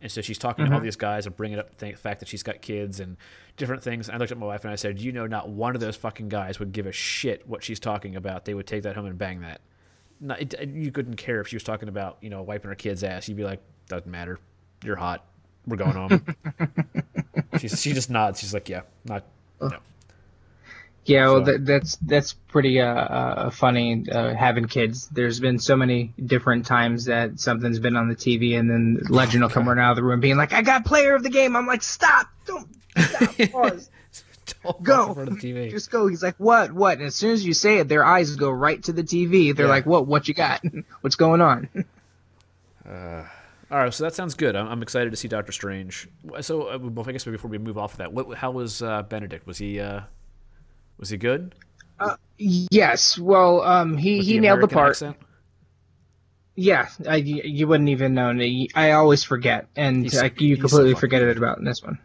and 0.01 0.11
so 0.11 0.21
she's 0.21 0.37
talking 0.37 0.65
Mm-hmm. 0.65 0.71
to 0.73 0.77
all 0.77 0.83
these 0.83 0.95
guys 0.95 1.25
and 1.25 1.35
bringing 1.35 1.57
up 1.59 1.77
the 1.77 1.93
fact 1.93 2.19
that 2.19 2.27
she's 2.29 2.43
got 2.43 2.61
kids 2.61 2.99
and 2.99 3.17
different 3.55 3.81
things. 3.83 4.07
And 4.07 4.15
I 4.15 4.19
looked 4.19 4.31
at 4.31 4.37
my 4.37 4.45
wife 4.45 4.63
and 4.63 4.71
I 4.71 4.75
said, 4.75 4.99
"You 4.99 5.11
know, 5.11 5.25
not 5.27 5.49
one 5.49 5.73
of 5.75 5.81
those 5.81 5.95
fucking 5.95 6.29
guys 6.29 6.59
would 6.59 6.71
give 6.71 6.85
a 6.85 6.91
shit 6.91 7.47
what 7.47 7.63
she's 7.63 7.79
talking 7.79 8.15
about. 8.15 8.45
They 8.45 8.53
would 8.53 8.67
take 8.67 8.83
that 8.83 8.95
home 8.95 9.05
and 9.05 9.17
bang 9.17 9.41
that. 9.41 9.61
Not, 10.19 10.41
it, 10.41 10.69
you 10.69 10.91
couldn't 10.91 11.15
care 11.15 11.41
if 11.41 11.47
she 11.47 11.55
was 11.55 11.63
talking 11.63 11.89
about 11.89 12.17
you 12.21 12.29
know 12.29 12.41
wiping 12.43 12.69
her 12.69 12.75
kid's 12.75 13.03
ass. 13.03 13.27
You'd 13.27 13.37
be 13.37 13.43
like, 13.43 13.61
doesn't 13.87 14.09
matter. 14.09 14.39
You're 14.83 14.95
hot. 14.95 15.25
We're 15.65 15.77
going 15.77 15.91
home. 15.91 16.25
she 17.59 17.67
she 17.67 17.93
just 17.93 18.09
nods. 18.09 18.39
She's 18.39 18.53
like, 18.53 18.69
yeah, 18.69 18.81
not 19.05 19.23
no. 19.61 19.77
Yeah, 21.07 21.27
well, 21.29 21.45
So- 21.45 21.51
that, 21.53 21.65
that's 21.65 21.95
that's 21.97 22.33
pretty 22.33 22.81
uh, 22.81 22.85
uh, 22.87 23.49
funny 23.49 24.05
uh, 24.11 24.33
having 24.33 24.65
kids. 24.65 25.07
There's 25.07 25.39
been 25.39 25.57
so 25.57 25.75
many 25.77 26.13
different 26.25 26.65
times 26.65 27.05
that 27.05 27.39
something's 27.39 27.79
been 27.79 27.95
on 27.95 28.09
the 28.09 28.15
TV, 28.15 28.59
and 28.59 28.69
then 28.69 28.99
Legend 29.09 29.41
will 29.43 29.49
come 29.49 29.67
running 29.67 29.83
out 29.83 29.91
of 29.91 29.95
the 29.95 30.03
room, 30.03 30.19
being 30.19 30.37
like, 30.37 30.51
"I 30.53 30.61
got 30.61 30.85
player 30.85 31.15
of 31.15 31.23
the 31.23 31.29
game." 31.29 31.55
I'm 31.55 31.65
like, 31.65 31.81
"Stop! 31.81 32.27
Don't 32.45 32.67
stop! 32.97 33.37
Pause! 33.51 33.89
Don't 34.63 34.83
Go! 34.83 35.07
in 35.09 35.13
front 35.13 35.29
of 35.29 35.39
the 35.39 35.53
TV. 35.53 35.69
Just 35.71 35.89
go." 35.91 36.07
He's 36.07 36.21
like, 36.23 36.35
"What? 36.39 36.73
What?" 36.73 36.97
And 36.97 37.07
as 37.07 37.15
soon 37.15 37.31
as 37.31 37.45
you 37.45 37.53
say 37.53 37.77
it, 37.79 37.87
their 37.87 38.03
eyes 38.03 38.35
go 38.35 38.49
right 38.51 38.83
to 38.83 38.91
the 38.91 39.03
TV. 39.03 39.55
They're 39.55 39.65
Yeah. 39.67 39.71
like, 39.71 39.85
"What? 39.85 40.07
What 40.07 40.27
you 40.27 40.33
got? 40.33 40.61
What's 41.01 41.15
going 41.15 41.39
on?" 41.41 41.69
All 43.69 43.77
right, 43.77 43.93
so 43.93 44.03
that 44.05 44.15
sounds 44.15 44.33
good. 44.33 44.55
I'm, 44.55 44.67
I'm 44.67 44.81
excited 44.81 45.09
to 45.11 45.17
see 45.17 45.27
Doctor 45.27 45.51
Strange. 45.51 46.07
So 46.41 46.63
uh, 46.69 46.77
well, 46.81 47.05
I 47.07 47.11
guess 47.11 47.25
before 47.25 47.49
we 47.51 47.57
move 47.57 47.77
off 47.77 47.93
of 47.93 47.97
that, 47.97 48.13
what, 48.13 48.37
how 48.37 48.51
was 48.51 48.81
uh, 48.81 49.03
Benedict? 49.03 49.45
Was 49.45 49.57
he 49.57 49.79
uh, 49.81 50.01
was 50.97 51.09
he 51.09 51.17
good? 51.17 51.55
yes. 52.37 53.17
Well, 53.17 53.61
um, 53.61 53.97
he 53.97 54.17
With 54.17 54.27
he 54.27 54.39
nailed 54.39 54.61
the 54.61 54.67
part. 54.67 54.91
accent? 54.91 55.17
Yeah, 56.55 56.87
I, 57.07 57.17
you 57.17 57.67
wouldn't 57.67 57.89
even 57.89 58.15
know. 58.15 58.33
I 58.75 58.91
always 58.91 59.23
forget, 59.23 59.67
and 59.75 60.03
He's- 60.03 60.17
I, 60.17 60.31
you 60.37 60.57
completely 60.57 60.95
forget 60.95 61.21
it 61.21 61.37
about 61.37 61.59
in 61.59 61.65
this 61.65 61.83
one. 61.83 61.99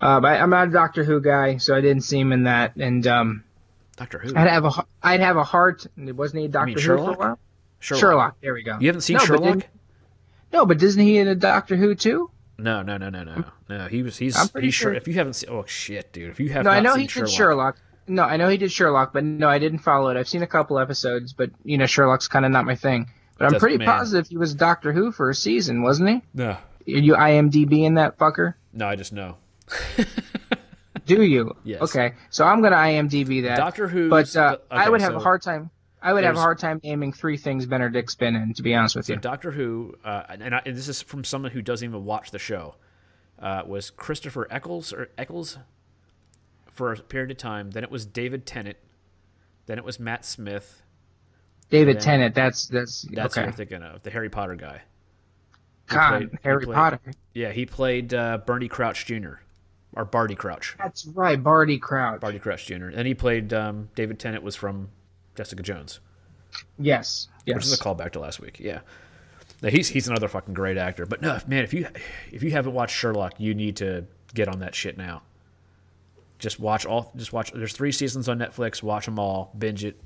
Uh, 0.00 0.20
but 0.20 0.40
I'm 0.40 0.50
not 0.50 0.68
a 0.68 0.70
Doctor 0.72 1.04
Who 1.04 1.20
guy, 1.20 1.56
so 1.58 1.74
I 1.74 1.80
didn't 1.80 2.02
see 2.02 2.18
him 2.18 2.32
in 2.32 2.42
that, 2.44 2.74
and 2.76 3.06
um, 3.06 3.44
Doctor 3.96 4.18
Who. 4.18 4.34
I'd 4.36 4.48
have 4.48 4.64
a 4.64 4.70
I'd 5.02 5.20
have 5.20 5.36
a 5.36 5.44
heart. 5.44 5.86
Wasn't 5.96 6.40
he 6.42 6.48
Doctor 6.48 6.72
Who 6.72 6.80
for 6.80 6.80
a 6.80 6.82
Sherlock? 6.98 7.18
while? 7.18 7.38
Sherlock. 7.78 8.00
Sherlock. 8.00 8.36
There 8.42 8.54
we 8.54 8.62
go. 8.64 8.76
You 8.80 8.88
haven't 8.88 9.02
seen 9.02 9.18
No, 9.18 9.24
Sherlock? 9.24 9.42
didn't- 9.58 9.66
No, 10.52 10.66
but 10.66 10.82
isn't 10.82 11.00
he 11.02 11.18
in 11.18 11.28
a 11.28 11.34
Doctor 11.36 11.76
Who 11.76 11.94
too? 11.94 12.30
No, 12.58 12.82
no, 12.82 12.96
no, 12.98 13.08
no, 13.10 13.22
no, 13.22 13.44
no. 13.68 13.86
He 13.86 14.02
was. 14.02 14.16
He's. 14.18 14.36
I'm 14.36 14.48
pretty 14.48 14.66
he's 14.66 14.74
sure. 14.74 14.92
If 14.92 15.06
you 15.06 15.14
haven't 15.14 15.34
seen, 15.34 15.48
oh 15.50 15.64
shit, 15.66 16.12
dude. 16.12 16.28
If 16.30 16.40
you 16.40 16.48
have 16.50 16.64
No, 16.64 16.70
I 16.72 16.80
know 16.80 16.92
seen 16.94 17.02
he 17.02 17.06
Sherlock, 17.08 17.28
did 17.30 17.36
Sherlock. 17.36 17.76
No, 18.08 18.22
I 18.22 18.36
know 18.36 18.48
he 18.48 18.56
did 18.56 18.70
Sherlock, 18.72 19.12
but 19.12 19.24
no, 19.24 19.48
I 19.48 19.58
didn't 19.58 19.80
follow 19.80 20.10
it. 20.10 20.16
I've 20.16 20.28
seen 20.28 20.42
a 20.42 20.46
couple 20.46 20.78
episodes, 20.78 21.32
but 21.32 21.50
you 21.64 21.76
know, 21.78 21.86
Sherlock's 21.86 22.28
kind 22.28 22.44
of 22.44 22.52
not 22.52 22.64
my 22.64 22.76
thing. 22.76 23.08
But 23.38 23.52
I'm 23.52 23.60
pretty 23.60 23.78
man. 23.78 23.86
positive 23.86 24.28
he 24.28 24.36
was 24.38 24.54
Doctor 24.54 24.92
Who 24.92 25.12
for 25.12 25.28
a 25.30 25.34
season, 25.34 25.82
wasn't 25.82 26.08
he? 26.08 26.22
no, 26.34 26.50
Are 26.52 26.58
you 26.86 27.14
IMDb 27.14 27.84
in 27.84 27.94
that 27.94 28.16
fucker? 28.18 28.54
no, 28.72 28.86
I 28.86 28.96
just 28.96 29.12
know. 29.12 29.36
Do 31.06 31.22
you? 31.22 31.56
Yes. 31.62 31.82
Okay, 31.82 32.14
so 32.30 32.44
I'm 32.44 32.62
gonna 32.62 32.76
IMDb 32.76 33.42
that. 33.44 33.56
Doctor 33.56 33.86
Who. 33.86 34.08
but 34.08 34.34
uh, 34.36 34.58
I 34.70 34.88
would 34.88 35.00
have 35.00 35.12
so- 35.12 35.16
a 35.18 35.20
hard 35.20 35.42
time. 35.42 35.70
I 36.02 36.12
would 36.12 36.22
have 36.24 36.36
a 36.36 36.40
hard 36.40 36.58
time 36.60 36.80
naming 36.84 37.12
three 37.12 37.36
things 37.36 37.66
Benedict's 37.66 38.14
been 38.14 38.36
in. 38.36 38.54
To 38.54 38.62
be 38.62 38.74
honest 38.74 38.94
with 38.94 39.06
So 39.06 39.14
you. 39.14 39.18
Doctor 39.18 39.50
Who, 39.50 39.94
uh, 40.04 40.22
and, 40.28 40.54
I, 40.54 40.62
and 40.64 40.76
this 40.76 40.88
is 40.88 41.02
from 41.02 41.24
someone 41.24 41.50
who 41.50 41.62
doesn't 41.62 41.88
even 41.88 42.04
watch 42.04 42.30
the 42.30 42.38
show, 42.38 42.76
uh, 43.40 43.62
was 43.66 43.90
Christopher 43.90 44.46
Eccles 44.50 44.92
or 44.92 45.08
Eccles 45.18 45.58
for 46.76 46.92
a 46.92 46.96
period 46.96 47.30
of 47.32 47.36
time. 47.38 47.70
Then 47.72 47.82
it 47.82 47.90
was 47.90 48.06
David 48.06 48.46
Tennant. 48.46 48.76
Then 49.66 49.78
it 49.78 49.84
was 49.84 49.98
Matt 49.98 50.24
Smith. 50.24 50.82
David 51.70 51.96
then- 51.96 52.02
Tennant. 52.02 52.34
That's 52.34 52.68
that's, 52.68 53.02
That's 53.10 53.36
okay. 53.36 53.46
you're 53.46 53.52
thinking 53.52 53.82
of, 53.82 54.02
the 54.02 54.10
Harry 54.10 54.30
Potter 54.30 54.54
guy. 54.54 54.82
God, 55.88 56.18
played- 56.18 56.38
Harry 56.44 56.64
played- 56.64 56.74
Potter. 56.74 57.00
Yeah, 57.34 57.50
he 57.52 57.66
played 57.66 58.14
uh, 58.14 58.38
Bernie 58.38 58.68
Crouch 58.68 59.04
Jr. 59.06 59.34
or 59.94 60.04
Barty 60.04 60.34
Crouch. 60.34 60.76
That's 60.78 61.06
right, 61.06 61.42
Barty 61.42 61.78
Crouch. 61.78 62.20
Barty 62.20 62.38
Crouch 62.38 62.66
Jr. 62.66 62.88
And 62.94 63.06
he 63.06 63.14
played 63.14 63.52
um, 63.52 63.88
David 63.94 64.18
Tennant 64.18 64.42
was 64.44 64.54
from 64.56 64.88
Jessica 65.34 65.62
Jones, 65.62 66.00
Yes, 66.78 67.28
yes. 67.44 67.54
which 67.56 67.64
is 67.64 67.72
a 67.72 67.78
callback 67.82 68.12
to 68.12 68.20
last 68.20 68.40
week. 68.40 68.58
Yeah. 68.60 68.80
Now, 69.62 69.70
he's 69.70 69.88
he's 69.88 70.06
another 70.08 70.28
fucking 70.28 70.54
great 70.54 70.76
actor. 70.76 71.06
But 71.06 71.22
no, 71.22 71.38
man, 71.46 71.64
if 71.64 71.72
you 71.74 71.88
if 72.30 72.42
you 72.42 72.50
haven't 72.52 72.72
watched 72.74 72.94
Sherlock, 72.94 73.34
you 73.40 73.54
need 73.54 73.76
to 73.76 74.04
get 74.34 74.48
on 74.48 74.58
that 74.60 74.74
shit 74.74 74.96
now. 74.98 75.22
Just 76.38 76.60
watch 76.60 76.84
all. 76.86 77.12
Just 77.16 77.32
watch. 77.32 77.52
There's 77.52 77.72
three 77.72 77.92
seasons 77.92 78.28
on 78.28 78.38
Netflix. 78.38 78.82
Watch 78.82 79.06
them 79.06 79.18
all. 79.18 79.52
Binge 79.58 79.84
it. 79.84 80.00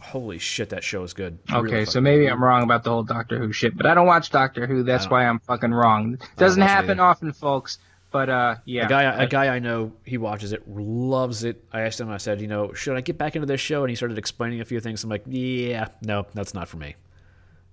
Holy 0.00 0.38
shit, 0.38 0.68
that 0.68 0.84
show 0.84 1.02
is 1.02 1.14
good. 1.14 1.38
Okay, 1.50 1.60
Really 1.72 1.84
so 1.86 2.00
maybe 2.00 2.26
I'm 2.26 2.42
wrong 2.42 2.62
about 2.62 2.84
the 2.84 2.90
whole 2.90 3.02
Doctor 3.02 3.38
Who 3.38 3.50
shit, 3.52 3.76
but 3.76 3.86
I 3.86 3.94
don't 3.94 4.06
watch 4.06 4.30
Doctor 4.30 4.66
Who. 4.66 4.82
That's 4.82 5.08
why 5.08 5.26
I'm 5.26 5.38
fucking 5.40 5.72
wrong. 5.72 6.18
Doesn't 6.36 6.62
happen 6.62 6.92
either. 6.92 7.02
often, 7.02 7.32
folks. 7.32 7.78
But 8.12 8.28
uh, 8.30 8.54
yeah, 8.64 8.86
A 8.86 8.88
guy, 8.88 9.02
a 9.02 9.26
guy 9.26 9.54
I 9.54 9.58
know, 9.58 9.92
he 10.04 10.16
watches 10.16 10.52
it, 10.52 10.66
loves 10.68 11.44
it. 11.44 11.64
I 11.72 11.82
asked 11.82 12.00
him, 12.00 12.08
I 12.08 12.18
said, 12.18 12.40
you 12.40 12.46
know, 12.46 12.72
should 12.72 12.96
I 12.96 13.00
get 13.00 13.18
back 13.18 13.36
into 13.36 13.46
this 13.46 13.60
show? 13.60 13.82
And 13.82 13.90
he 13.90 13.96
started 13.96 14.16
explaining 14.16 14.60
a 14.60 14.64
few 14.64 14.80
things. 14.80 15.02
I'm 15.02 15.10
like, 15.10 15.24
yeah, 15.26 15.88
no, 16.02 16.26
that's 16.32 16.54
not 16.54 16.68
for 16.68 16.76
me. 16.76 16.94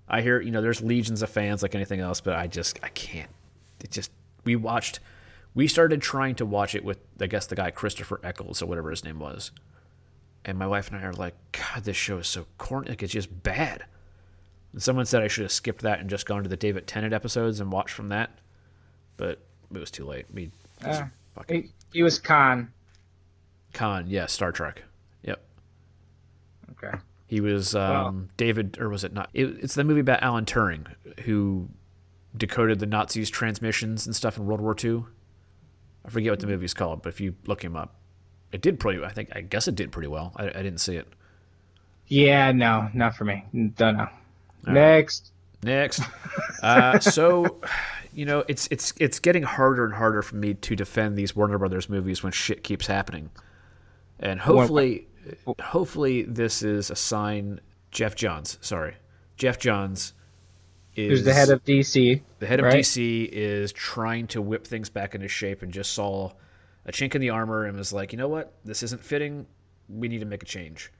I 0.08 0.20
hear, 0.22 0.40
you 0.40 0.50
know, 0.50 0.60
there's 0.60 0.82
legions 0.82 1.22
of 1.22 1.30
fans 1.30 1.62
like 1.62 1.74
anything 1.74 2.00
else, 2.00 2.20
but 2.20 2.34
I 2.36 2.46
just, 2.46 2.78
I 2.82 2.88
can't. 2.88 3.30
It 3.82 3.90
just, 3.90 4.10
we 4.44 4.56
watched, 4.56 5.00
we 5.54 5.68
started 5.68 6.02
trying 6.02 6.34
to 6.36 6.46
watch 6.46 6.74
it 6.74 6.84
with, 6.84 6.98
I 7.20 7.26
guess, 7.26 7.46
the 7.46 7.54
guy 7.56 7.70
Christopher 7.70 8.20
Eccles 8.22 8.60
or 8.60 8.66
whatever 8.66 8.90
his 8.90 9.04
name 9.04 9.18
was. 9.18 9.52
And 10.44 10.58
my 10.58 10.66
wife 10.66 10.88
and 10.90 10.96
I 10.98 11.02
are 11.04 11.12
like, 11.12 11.34
God, 11.52 11.84
this 11.84 11.96
show 11.96 12.18
is 12.18 12.26
so 12.26 12.46
corny. 12.58 12.88
Like, 12.90 13.02
it's 13.02 13.12
just 13.12 13.42
bad. 13.42 13.84
And 14.72 14.82
someone 14.82 15.06
said 15.06 15.22
I 15.22 15.28
should 15.28 15.42
have 15.44 15.52
skipped 15.52 15.82
that 15.82 16.00
and 16.00 16.10
just 16.10 16.26
gone 16.26 16.42
to 16.42 16.48
the 16.48 16.56
David 16.56 16.86
Tennant 16.86 17.14
episodes 17.14 17.60
and 17.60 17.70
watched 17.72 17.94
from 17.94 18.08
that. 18.08 18.38
But 19.16 19.38
it 19.72 19.78
was 19.78 19.90
too 19.90 20.04
late. 20.04 20.26
We 20.32 20.50
Uh, 20.84 21.04
fucking 21.34 21.62
he, 21.62 21.72
he 21.92 22.02
was 22.02 22.18
Khan. 22.18 22.72
Khan, 23.72 24.06
yeah, 24.08 24.26
Star 24.26 24.52
Trek. 24.52 24.82
Yep. 25.22 25.42
Okay. 26.72 26.98
He 27.26 27.40
was 27.40 27.74
um, 27.74 28.28
David, 28.36 28.76
or 28.78 28.88
was 28.88 29.02
it 29.04 29.12
not? 29.12 29.30
It, 29.32 29.46
it's 29.62 29.74
the 29.74 29.84
movie 29.84 30.00
about 30.00 30.22
Alan 30.22 30.44
Turing, 30.44 30.86
who 31.20 31.68
decoded 32.36 32.80
the 32.80 32.86
Nazis' 32.86 33.30
transmissions 33.30 34.06
and 34.06 34.14
stuff 34.14 34.36
in 34.36 34.44
World 34.46 34.60
War 34.60 34.76
II. 34.82 35.04
I 36.04 36.10
forget 36.10 36.32
what 36.32 36.40
the 36.40 36.46
movie's 36.46 36.74
called, 36.74 37.02
but 37.02 37.08
if 37.10 37.20
you 37.20 37.34
look 37.46 37.62
him 37.62 37.76
up, 37.76 37.94
it 38.52 38.60
did 38.60 38.78
pretty. 38.78 39.02
I 39.02 39.10
think 39.10 39.30
I 39.34 39.40
guess 39.40 39.68
it 39.68 39.74
did 39.74 39.90
pretty 39.90 40.08
well. 40.08 40.32
I, 40.36 40.46
I 40.46 40.62
didn't 40.62 40.78
see 40.78 40.96
it. 40.96 41.08
Yeah, 42.06 42.52
no, 42.52 42.88
not 42.92 43.16
for 43.16 43.24
me. 43.24 43.44
Don't 43.76 43.96
know. 43.96 44.08
Next. 44.66 45.32
Next, 45.64 46.02
uh, 46.62 46.98
so 47.00 47.60
you 48.12 48.26
know 48.26 48.44
it's 48.48 48.68
it's 48.70 48.92
it's 49.00 49.18
getting 49.18 49.42
harder 49.42 49.86
and 49.86 49.94
harder 49.94 50.20
for 50.20 50.36
me 50.36 50.52
to 50.52 50.76
defend 50.76 51.16
these 51.16 51.34
Warner 51.34 51.56
Brothers 51.56 51.88
movies 51.88 52.22
when 52.22 52.32
shit 52.32 52.62
keeps 52.62 52.86
happening, 52.86 53.30
and 54.20 54.38
hopefully, 54.38 55.08
hopefully 55.58 56.22
this 56.22 56.62
is 56.62 56.90
a 56.90 56.96
sign. 56.96 57.60
Geoff 57.90 58.14
Johns, 58.14 58.58
sorry, 58.60 58.96
Geoff 59.38 59.58
Johns 59.58 60.12
is 60.96 61.10
Who's 61.10 61.24
the 61.24 61.34
head 61.34 61.50
of 61.50 61.64
DC? 61.64 62.20
the 62.38 62.46
head 62.46 62.60
of 62.60 62.66
right? 62.66 62.76
DC 62.76 63.28
is 63.30 63.72
trying 63.72 64.26
to 64.28 64.40
whip 64.42 64.66
things 64.66 64.88
back 64.88 65.14
into 65.14 65.28
shape 65.28 65.62
and 65.62 65.72
just 65.72 65.92
saw 65.92 66.32
a 66.86 66.92
chink 66.92 67.14
in 67.14 67.20
the 67.20 67.30
armor 67.30 67.64
and 67.64 67.76
was 67.76 67.92
like, 67.92 68.12
you 68.12 68.18
know 68.18 68.28
what, 68.28 68.54
this 68.64 68.82
isn't 68.82 69.02
fitting. 69.02 69.46
We 69.88 70.08
need 70.08 70.20
to 70.20 70.26
make 70.26 70.42
a 70.42 70.46
change 70.46 70.92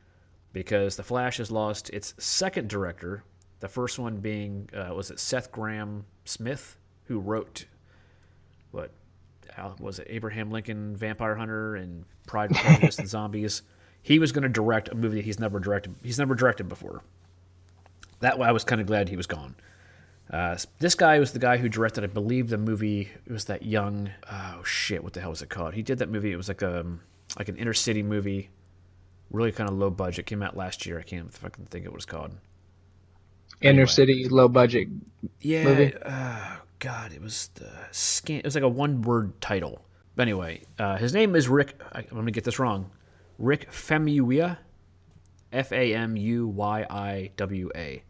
because 0.53 0.97
the 0.97 1.03
Flash 1.03 1.37
has 1.39 1.51
lost 1.51 1.91
its 1.91 2.15
second 2.19 2.69
director. 2.69 3.25
The 3.61 3.69
first 3.69 3.99
one 3.99 4.17
being 4.19 4.69
uh, 4.75 4.95
was 4.95 5.11
it 5.11 5.19
Seth 5.21 5.53
Graham 5.53 6.07
Smith 6.25 6.77
who 7.05 7.19
wrote 7.19 7.67
what 8.71 8.91
Al- 9.57 9.77
was 9.79 9.99
it 9.99 10.07
Abraham 10.11 10.51
Lincoln 10.51 10.97
Vampire 10.97 11.37
Hunter 11.37 11.77
and 11.77 12.05
Pride 12.27 12.51
and 12.51 12.59
Prejudice 12.59 12.99
and 12.99 13.09
Zombies. 13.17 13.63
He 14.03 14.19
was 14.19 14.33
going 14.33 14.43
to 14.43 14.49
direct 14.49 14.89
a 14.91 14.95
movie 14.95 15.17
that 15.17 15.25
he's 15.25 15.39
never 15.41 15.59
directed. 15.59 15.95
He's 16.03 16.19
never 16.19 16.35
directed 16.35 16.69
before. 16.69 17.03
That 18.21 18.39
way, 18.39 18.49
I 18.49 18.53
was 18.53 18.65
kind 18.65 18.81
of 18.81 18.87
glad 18.87 19.09
he 19.09 19.17
was 19.17 19.27
gone. 19.27 19.55
Uh, 20.31 20.57
this 20.78 20.95
guy 20.95 21.19
was 21.19 21.33
the 21.33 21.38
guy 21.38 21.59
who 21.59 21.69
directed, 21.69 22.02
I 22.02 22.07
believe, 22.09 22.49
the 22.49 22.59
movie. 22.59 23.11
It 23.26 23.33
was 23.33 23.45
that 23.45 23.64
young. 23.64 24.11
Oh 24.31 24.62
shit! 24.64 25.04
What 25.04 25.12
the 25.12 25.21
hell 25.21 25.31
was 25.31 25.43
it 25.43 25.50
called? 25.50 25.75
He 25.75 25.83
did 25.83 25.99
that 25.99 26.09
movie. 26.09 26.33
It 26.33 26.37
was 26.37 26.49
like 26.49 26.62
a 26.62 26.85
like 27.38 27.49
an 27.49 27.57
inner 27.57 27.75
city 27.75 28.02
movie, 28.02 28.50
really 29.31 29.52
kind 29.52 29.69
of 29.69 29.76
low 29.76 29.90
budget. 29.90 30.26
Came 30.26 30.43
out 30.43 30.57
last 30.57 30.87
year. 30.87 30.99
I 30.99 31.02
can't 31.02 31.33
fucking 31.33 31.66
think 31.66 31.87
what 31.87 31.97
it's 31.97 32.07
called. 32.07 32.33
Inner 33.61 33.71
Anyway. 33.71 33.87
city, 33.87 34.28
low 34.28 34.49
budget. 34.49 34.88
Yeah. 35.40 35.64
Movie? 35.64 35.95
Uh, 36.04 36.57
God, 36.78 37.12
it 37.12 37.21
was 37.23 37.50
the 37.54 37.71
scan. 37.93 38.38
It 38.38 38.45
was 38.45 38.54
like 38.54 38.64
a 38.64 38.69
one 38.69 39.02
word 39.02 39.40
title. 39.40 39.85
But 40.16 40.23
anyway, 40.23 40.62
uh, 40.78 40.97
his 40.97 41.12
name 41.12 41.35
is 41.37 41.49
Rick. 41.49 41.81
I, 41.93 42.00
I'm 42.00 42.07
gonna 42.16 42.31
get 42.31 42.45
this 42.45 42.59
wrong. 42.59 42.90
Rick 43.38 43.71
Famuyiwa, 43.71 44.57
F 45.52 45.73
A 45.73 45.95
M 45.95 46.16
U 46.16 46.47
Y 46.49 46.87
I 46.88 47.31
W 47.37 47.71
A. 47.76 48.02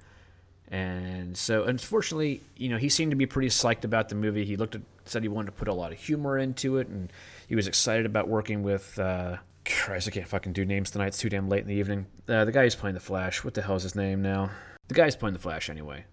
And 0.70 1.36
so, 1.36 1.64
unfortunately, 1.64 2.40
you 2.56 2.68
know, 2.68 2.78
he 2.78 2.88
seemed 2.88 3.12
to 3.12 3.16
be 3.16 3.26
pretty 3.26 3.48
psyched 3.48 3.84
about 3.84 4.08
the 4.08 4.14
movie. 4.14 4.44
He 4.44 4.56
looked 4.56 4.74
at, 4.74 4.80
said 5.04 5.22
he 5.22 5.28
wanted 5.28 5.46
to 5.46 5.52
put 5.52 5.68
a 5.68 5.74
lot 5.74 5.92
of 5.92 5.98
humor 5.98 6.38
into 6.38 6.78
it, 6.78 6.88
and 6.88 7.12
he 7.46 7.54
was 7.54 7.66
excited 7.66 8.06
about 8.06 8.28
working 8.28 8.62
with. 8.62 8.98
Uh, 8.98 9.36
Christ, 9.66 10.08
I 10.08 10.10
can't 10.10 10.28
fucking 10.28 10.52
do 10.52 10.64
names 10.66 10.90
tonight. 10.90 11.06
It's 11.08 11.18
too 11.18 11.30
damn 11.30 11.48
late 11.48 11.62
in 11.62 11.68
the 11.68 11.74
evening. 11.74 12.04
Uh, 12.28 12.44
the 12.44 12.52
guy 12.52 12.64
who's 12.64 12.74
playing 12.74 12.94
the 12.94 13.00
Flash. 13.00 13.42
What 13.44 13.54
the 13.54 13.62
hell 13.62 13.76
is 13.76 13.82
his 13.82 13.94
name 13.94 14.20
now? 14.20 14.50
The 14.88 14.94
guy's 14.94 15.16
playing 15.16 15.32
the 15.32 15.38
Flash 15.38 15.70
anyway. 15.70 16.04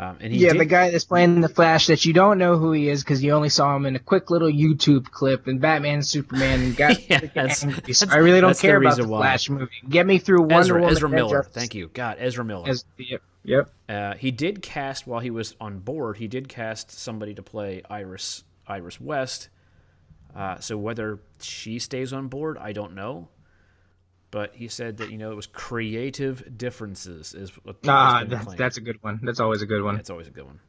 Um, 0.00 0.16
and 0.20 0.32
he 0.32 0.40
yeah, 0.40 0.50
did, 0.52 0.60
the 0.62 0.64
guy 0.64 0.90
that's 0.90 1.04
playing 1.04 1.42
the 1.42 1.48
Flash 1.48 1.86
that 1.86 2.04
you 2.04 2.12
don't 2.12 2.38
know 2.38 2.56
who 2.56 2.72
he 2.72 2.88
is 2.88 3.04
because 3.04 3.22
you 3.22 3.32
only 3.32 3.50
saw 3.50 3.76
him 3.76 3.86
in 3.86 3.94
a 3.94 4.00
quick 4.00 4.30
little 4.30 4.50
YouTube 4.50 5.04
clip 5.12 5.46
in 5.46 5.58
Batman 5.58 5.94
and 5.96 6.06
Superman 6.06 6.60
and 6.62 6.76
got 6.76 7.08
Yeah, 7.08 7.20
that's- 7.20 7.62
angry. 7.62 7.92
So 7.92 8.06
I 8.10 8.16
really 8.16 8.40
don't 8.40 8.48
that's 8.50 8.60
the 8.62 8.66
care 8.68 8.78
about 8.78 8.96
the 8.96 9.06
why. 9.06 9.18
Flash 9.20 9.48
movie. 9.48 9.70
Get 9.88 10.04
me 10.06 10.18
through 10.18 10.40
Wonder 10.40 10.58
Ezra, 10.58 10.80
Woman. 10.80 10.92
Ezra 10.96 11.08
Miller. 11.08 11.36
Justice 11.38 11.54
Thank 11.54 11.74
you. 11.76 11.88
God, 11.94 12.16
Ezra 12.18 12.44
Miller. 12.44 12.68
Ez- 12.68 12.84
yep. 12.98 13.22
Yep. 13.44 13.70
Uh, 13.88 14.14
he 14.14 14.30
did 14.30 14.62
cast 14.62 15.06
while 15.06 15.20
he 15.20 15.30
was 15.30 15.56
on 15.60 15.80
board. 15.80 16.18
He 16.18 16.28
did 16.28 16.48
cast 16.48 16.90
somebody 16.90 17.34
to 17.34 17.42
play 17.42 17.82
Iris 17.90 18.44
Iris 18.66 19.00
West. 19.00 19.48
Uh, 20.34 20.58
so 20.60 20.78
whether 20.78 21.18
she 21.40 21.78
stays 21.78 22.12
on 22.12 22.28
board, 22.28 22.56
I 22.58 22.72
don't 22.72 22.94
know. 22.94 23.28
But 24.30 24.54
he 24.54 24.68
said 24.68 24.96
that 24.98 25.10
you 25.10 25.18
know 25.18 25.30
it 25.30 25.34
was 25.34 25.46
creative 25.46 26.56
differences 26.56 27.34
is 27.34 27.50
what 27.64 27.76
Ah, 27.86 28.24
that's, 28.26 28.44
claimed. 28.44 28.58
that's 28.58 28.76
a 28.78 28.80
good 28.80 29.02
one. 29.02 29.20
That's 29.22 29.40
always 29.40 29.60
a 29.60 29.66
good 29.66 29.82
one. 29.82 29.96
That's 29.96 30.08
always 30.08 30.26
a 30.28 30.30
good 30.30 30.44
one. 30.46 30.60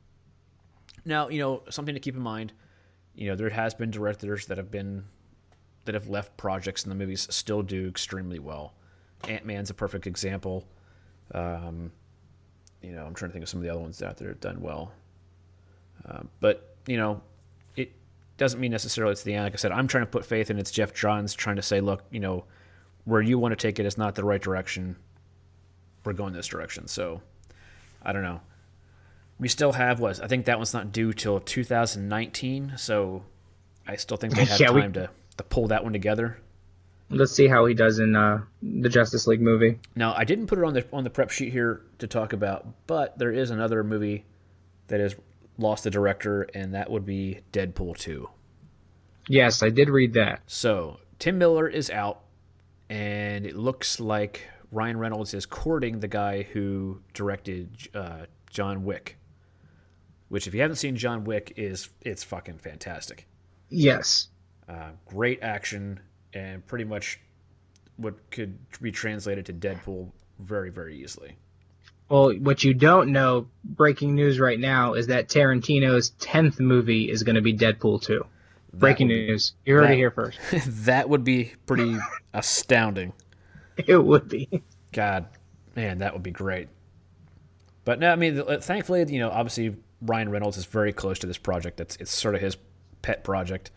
Now, 1.05 1.29
you 1.29 1.39
know, 1.39 1.63
something 1.69 1.93
to 1.95 1.99
keep 2.01 2.15
in 2.15 2.21
mind, 2.21 2.53
you 3.15 3.29
know, 3.29 3.35
there 3.35 3.49
has 3.49 3.73
been 3.73 3.91
directors 3.91 4.47
that 4.47 4.57
have 4.57 4.71
been 4.71 5.05
that 5.85 5.95
have 5.95 6.07
left 6.09 6.35
projects 6.37 6.83
and 6.83 6.91
the 6.91 6.95
movies 6.95 7.27
still 7.29 7.61
do 7.61 7.87
extremely 7.87 8.39
well. 8.39 8.73
Ant 9.29 9.45
Man's 9.45 9.69
a 9.69 9.73
perfect 9.73 10.07
example. 10.07 10.65
Um, 11.33 11.91
you 12.83 12.91
know, 12.91 13.05
I'm 13.05 13.13
trying 13.13 13.29
to 13.29 13.33
think 13.33 13.43
of 13.43 13.49
some 13.49 13.59
of 13.59 13.63
the 13.63 13.69
other 13.69 13.79
ones 13.79 14.01
out 14.03 14.17
there 14.17 14.27
that 14.29 14.33
have 14.35 14.41
done 14.55 14.61
well. 14.61 14.91
Uh, 16.07 16.23
but, 16.39 16.75
you 16.85 16.97
know, 16.97 17.21
it 17.75 17.91
doesn't 18.37 18.59
mean 18.59 18.71
necessarily 18.71 19.13
it's 19.13 19.23
the 19.23 19.33
end. 19.33 19.45
Like 19.45 19.53
I 19.53 19.57
said, 19.57 19.71
I'm 19.71 19.87
trying 19.87 20.03
to 20.03 20.09
put 20.09 20.25
faith 20.25 20.49
in 20.51 20.57
it's 20.59 20.71
Geoff 20.71 20.93
Johns 20.93 21.33
trying 21.33 21.55
to 21.55 21.61
say, 21.61 21.79
look, 21.81 22.03
you 22.11 22.19
know, 22.19 22.43
where 23.05 23.21
you 23.21 23.39
want 23.39 23.51
to 23.53 23.55
take 23.55 23.79
it 23.79 23.85
is 23.85 23.97
not 23.97 24.15
the 24.15 24.23
right 24.23 24.41
direction. 24.41 24.97
We're 26.03 26.13
going 26.13 26.33
this 26.33 26.47
direction. 26.47 26.87
So, 26.87 27.21
I 28.03 28.11
don't 28.13 28.23
know 28.23 28.41
we 29.39 29.47
still 29.49 29.71
have 29.73 29.99
was 29.99 30.21
I 30.21 30.27
think 30.27 30.45
that 30.45 30.57
one's 30.57 30.73
not 30.73 30.91
due 30.91 31.11
till 31.11 31.39
2019, 31.39 32.73
so 32.77 33.23
I 33.87 33.95
still 33.95 34.15
think 34.15 34.35
they 34.35 34.45
have 34.45 34.59
Yeah, 34.59 34.71
we- 34.71 34.81
time 34.81 34.93
to, 34.93 35.09
to 35.37 35.43
pull 35.43 35.67
that 35.67 35.83
one 35.83 35.91
together. 35.91 36.37
Let's 37.09 37.31
see 37.31 37.47
how 37.47 37.65
he 37.65 37.73
does 37.73 37.99
in 37.99 38.15
uh, 38.15 38.41
the 38.61 38.89
Justice 38.89 39.27
League 39.27 39.41
movie. 39.41 39.79
Now 39.95 40.13
I 40.15 40.23
didn't 40.23 40.47
put 40.47 40.57
it 40.57 40.63
on 40.63 40.73
the 40.73 40.85
on 40.91 41.03
the 41.03 41.09
prep 41.09 41.29
sheet 41.29 41.51
here 41.51 41.81
to 41.99 42.07
talk 42.07 42.33
about, 42.33 42.67
but 42.87 43.17
there 43.17 43.31
is 43.31 43.51
another 43.51 43.83
movie 43.83 44.25
that 44.87 44.99
has 44.99 45.15
lost 45.57 45.83
the 45.83 45.89
director, 45.89 46.43
and 46.53 46.73
that 46.73 46.89
would 46.89 47.05
be 47.05 47.39
Deadpool 47.51 47.97
2. 47.97 48.29
Yes, 49.27 49.63
I 49.63 49.69
did 49.69 49.89
read 49.89 50.13
that. 50.13 50.41
So 50.47 50.99
Tim 51.19 51.37
Miller 51.37 51.67
is 51.67 51.89
out, 51.89 52.21
and 52.89 53.45
it 53.45 53.55
looks 53.55 53.99
like 53.99 54.47
Ryan 54.71 54.97
Reynolds 54.97 55.33
is 55.33 55.45
courting 55.45 55.99
the 55.99 56.07
guy 56.07 56.43
who 56.43 57.01
directed 57.13 57.89
uh, 57.93 58.25
John 58.49 58.83
Wick. 58.83 59.17
Which, 60.29 60.47
if 60.47 60.53
you 60.55 60.61
haven't 60.61 60.77
seen 60.77 60.95
John 60.95 61.25
Wick, 61.25 61.53
is 61.55 61.89
it's 62.01 62.23
fucking 62.23 62.57
fantastic. 62.57 63.27
Yes. 63.69 64.29
Uh, 64.67 64.91
great 65.05 65.43
action 65.43 65.99
and 66.33 66.65
pretty 66.65 66.85
much 66.85 67.19
what 67.97 68.15
could 68.31 68.57
be 68.81 68.91
translated 68.91 69.45
to 69.45 69.53
Deadpool 69.53 70.11
very, 70.39 70.69
very 70.69 70.97
easily. 71.01 71.37
Well, 72.09 72.33
what 72.35 72.63
you 72.63 72.73
don't 72.73 73.11
know, 73.11 73.47
breaking 73.63 74.13
news 74.15 74.39
right 74.39 74.59
now, 74.59 74.93
is 74.93 75.07
that 75.07 75.29
Tarantino's 75.29 76.11
10th 76.19 76.59
movie 76.59 77.09
is 77.09 77.23
going 77.23 77.35
to 77.35 77.41
be 77.41 77.53
Deadpool 77.55 78.01
2. 78.03 78.25
Breaking 78.73 79.07
be- 79.07 79.27
news. 79.27 79.53
You 79.65 79.75
heard 79.75 79.85
that- 79.85 79.93
it 79.93 79.97
here 79.97 80.11
first. 80.11 80.39
that 80.85 81.09
would 81.09 81.23
be 81.23 81.53
pretty 81.65 81.97
astounding. 82.33 83.13
It 83.77 84.03
would 84.03 84.27
be. 84.27 84.63
God, 84.91 85.27
man, 85.75 85.99
that 85.99 86.13
would 86.13 86.23
be 86.23 86.31
great. 86.31 86.67
But 87.85 87.99
no, 87.99 88.11
I 88.11 88.15
mean, 88.15 88.41
thankfully, 88.61 89.05
you 89.11 89.19
know, 89.19 89.29
obviously 89.29 89.75
Ryan 90.01 90.29
Reynolds 90.29 90.57
is 90.57 90.65
very 90.65 90.93
close 90.93 91.19
to 91.19 91.27
this 91.27 91.37
project. 91.37 91.79
It's 91.79 91.95
it's 91.97 92.11
sort 92.11 92.35
of 92.35 92.41
his 92.41 92.57
pet 93.01 93.23
project. 93.23 93.71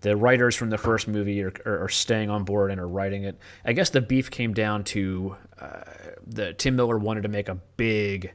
The 0.00 0.16
writers 0.16 0.54
from 0.54 0.70
the 0.70 0.78
first 0.78 1.08
movie 1.08 1.42
are, 1.42 1.52
are, 1.64 1.84
are 1.84 1.88
staying 1.88 2.30
on 2.30 2.44
board 2.44 2.70
and 2.70 2.80
are 2.80 2.88
writing 2.88 3.24
it. 3.24 3.38
I 3.64 3.72
guess 3.72 3.90
the 3.90 4.00
beef 4.00 4.30
came 4.30 4.52
down 4.54 4.84
to 4.84 5.36
uh, 5.60 5.80
the 6.26 6.52
Tim 6.52 6.76
Miller 6.76 6.98
wanted 6.98 7.22
to 7.22 7.28
make 7.28 7.48
a 7.48 7.54
big, 7.76 8.32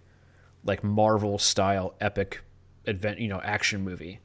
like 0.64 0.84
Marvel 0.84 1.38
style 1.38 1.94
epic 2.02 2.42
event, 2.86 3.20
you 3.20 3.28
know, 3.28 3.40
action 3.42 3.84
movie, 3.84 4.20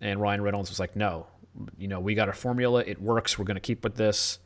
and 0.00 0.20
Ryan 0.20 0.42
Reynolds 0.42 0.70
was 0.70 0.78
like, 0.78 0.94
no, 0.94 1.26
you 1.78 1.88
know, 1.88 2.00
we 2.00 2.14
got 2.14 2.28
a 2.28 2.32
formula. 2.32 2.84
It 2.86 3.00
works. 3.00 3.38
We're 3.38 3.46
going 3.46 3.56
to 3.56 3.60
keep 3.60 3.82
with 3.82 3.96
this 3.96 4.38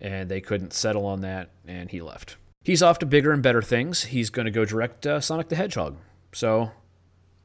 and 0.00 0.30
they 0.30 0.40
couldn't 0.40 0.72
settle 0.72 1.04
on 1.06 1.20
that, 1.20 1.50
and 1.66 1.90
he 1.90 2.00
left. 2.00 2.36
He's 2.64 2.82
off 2.82 2.98
to 3.00 3.06
bigger 3.06 3.32
and 3.32 3.42
better 3.42 3.62
things. 3.62 4.04
He's 4.04 4.30
going 4.30 4.46
to 4.46 4.50
go 4.50 4.64
direct 4.64 5.06
uh, 5.06 5.20
Sonic 5.20 5.48
the 5.48 5.56
Hedgehog, 5.56 5.96
so 6.32 6.70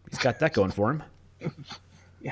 he's 0.10 0.20
got 0.20 0.39
that 0.39 0.53
going 0.53 0.72
for 0.72 0.91
him. 0.91 1.03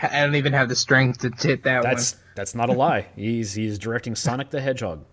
I 0.01 0.21
don't 0.21 0.35
even 0.35 0.53
have 0.53 0.69
the 0.69 0.75
strength 0.75 1.19
to 1.19 1.47
hit 1.47 1.63
that 1.63 1.83
one. 1.83 1.93
That's 1.93 2.15
that's 2.35 2.55
not 2.55 2.69
a 2.69 2.73
lie. 2.73 3.07
He's 3.15 3.53
he's 3.53 3.77
directing 3.77 4.15
Sonic 4.15 4.49
the 4.49 4.61
Hedgehog, 4.61 5.05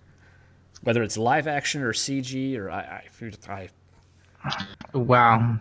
whether 0.83 1.03
it's 1.03 1.19
live 1.19 1.47
action 1.47 1.83
or 1.83 1.93
CG 1.93 2.57
or 2.57 2.71
I, 2.71 3.03
I, 3.51 3.69
I. 4.43 4.59
Wow. 4.95 5.59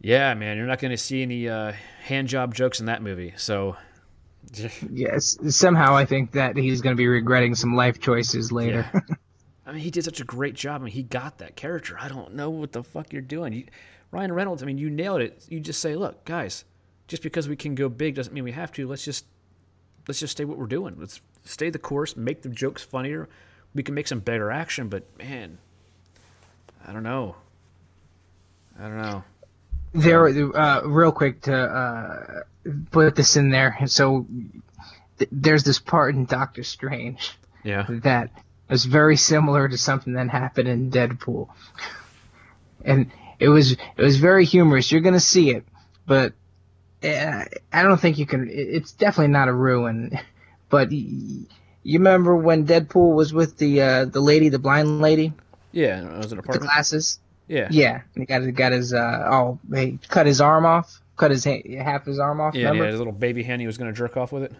yeah, 0.00 0.34
man, 0.34 0.58
you're 0.58 0.66
not 0.66 0.80
going 0.80 0.90
to 0.90 0.98
see 0.98 1.22
any 1.22 1.48
uh, 1.48 1.72
hand 2.02 2.28
job 2.28 2.54
jokes 2.54 2.78
in 2.78 2.86
that 2.86 3.02
movie. 3.02 3.32
So 3.36 3.76
Yes. 4.90 5.38
Somehow 5.54 5.96
I 5.96 6.04
think 6.04 6.32
that 6.32 6.56
he's 6.56 6.80
going 6.80 6.94
to 6.94 6.98
be 6.98 7.06
regretting 7.06 7.54
some 7.54 7.74
life 7.74 8.00
choices 8.00 8.52
later. 8.52 8.88
Yeah. 8.92 9.00
I 9.66 9.72
mean, 9.72 9.82
he 9.82 9.90
did 9.90 10.04
such 10.04 10.20
a 10.20 10.24
great 10.24 10.54
job. 10.54 10.80
I 10.80 10.84
mean, 10.84 10.94
he 10.94 11.02
got 11.02 11.38
that 11.38 11.54
character. 11.54 11.96
I 12.00 12.08
don't 12.08 12.34
know 12.34 12.48
what 12.48 12.72
the 12.72 12.82
fuck 12.82 13.12
you're 13.12 13.20
doing. 13.20 13.52
You, 13.52 13.64
Ryan 14.10 14.32
Reynolds, 14.32 14.62
I 14.62 14.66
mean, 14.66 14.78
you 14.78 14.88
nailed 14.88 15.20
it. 15.20 15.44
You 15.50 15.60
just 15.60 15.80
say, 15.80 15.94
look, 15.94 16.24
guys, 16.24 16.64
just 17.08 17.22
because 17.22 17.48
we 17.48 17.56
can 17.56 17.74
go 17.74 17.88
big 17.88 18.14
doesn't 18.14 18.32
mean 18.32 18.44
we 18.44 18.52
have 18.52 18.70
to. 18.72 18.86
Let's 18.86 19.04
just 19.04 19.24
let's 20.06 20.20
just 20.20 20.32
stay 20.32 20.44
what 20.44 20.58
we're 20.58 20.66
doing. 20.66 20.96
Let's 20.98 21.20
stay 21.44 21.70
the 21.70 21.78
course, 21.78 22.16
make 22.16 22.42
the 22.42 22.48
jokes 22.48 22.82
funnier. 22.82 23.28
We 23.74 23.82
can 23.82 23.94
make 23.94 24.06
some 24.08 24.20
better 24.20 24.50
action, 24.50 24.88
but 24.88 25.04
man, 25.18 25.58
I 26.86 26.92
don't 26.92 27.02
know. 27.02 27.36
I 28.78 28.82
don't 28.82 28.98
know. 29.02 29.24
There, 29.94 30.28
uh, 30.56 30.82
real 30.82 31.12
quick 31.12 31.42
to 31.42 31.54
uh, 31.56 32.40
put 32.90 33.16
this 33.16 33.36
in 33.36 33.50
there. 33.50 33.76
So 33.86 34.26
th- 35.18 35.28
there's 35.32 35.64
this 35.64 35.78
part 35.78 36.14
in 36.14 36.26
Doctor 36.26 36.62
Strange 36.62 37.32
Yeah. 37.64 37.86
that 37.88 38.30
was 38.68 38.84
very 38.84 39.16
similar 39.16 39.68
to 39.68 39.78
something 39.78 40.12
that 40.12 40.28
happened 40.28 40.68
in 40.68 40.90
Deadpool, 40.90 41.48
and 42.84 43.10
it 43.38 43.48
was 43.48 43.72
it 43.72 43.80
was 43.96 44.18
very 44.18 44.44
humorous. 44.44 44.92
You're 44.92 45.00
gonna 45.00 45.20
see 45.20 45.50
it, 45.50 45.64
but 46.06 46.34
I 47.02 47.82
don't 47.82 48.00
think 48.00 48.18
you 48.18 48.26
can. 48.26 48.48
It's 48.50 48.92
definitely 48.92 49.32
not 49.32 49.48
a 49.48 49.52
ruin, 49.54 50.18
but. 50.68 50.90
You 51.84 52.00
remember 52.00 52.36
when 52.36 52.66
Deadpool 52.66 53.14
was 53.14 53.32
with 53.32 53.56
the 53.56 53.80
uh, 53.80 54.04
the 54.04 54.20
lady, 54.20 54.50
the 54.50 54.58
blind 54.58 55.00
lady, 55.00 55.32
Yeah. 55.72 56.04
it 56.04 56.18
Was 56.18 56.32
an 56.32 56.40
the 56.46 56.58
glasses? 56.58 57.18
Yeah. 57.46 57.68
Yeah, 57.70 58.02
and 58.14 58.22
he 58.22 58.26
got 58.26 58.40
got 58.54 58.72
his 58.72 58.92
uh 58.92 59.22
oh 59.30 59.58
he 59.72 59.98
cut 60.08 60.26
his 60.26 60.40
arm 60.42 60.66
off, 60.66 61.00
cut 61.16 61.30
his 61.30 61.44
ha- 61.44 61.62
half 61.82 62.04
his 62.04 62.18
arm 62.18 62.40
off. 62.42 62.54
Yeah. 62.54 62.64
remember? 62.64 62.84
Yeah. 62.84 62.90
His 62.90 62.98
little 62.98 63.12
baby 63.14 63.42
hand. 63.42 63.62
He 63.62 63.66
was 63.66 63.78
gonna 63.78 63.94
jerk 63.94 64.18
off 64.18 64.32
with 64.32 64.42
it. 64.42 64.52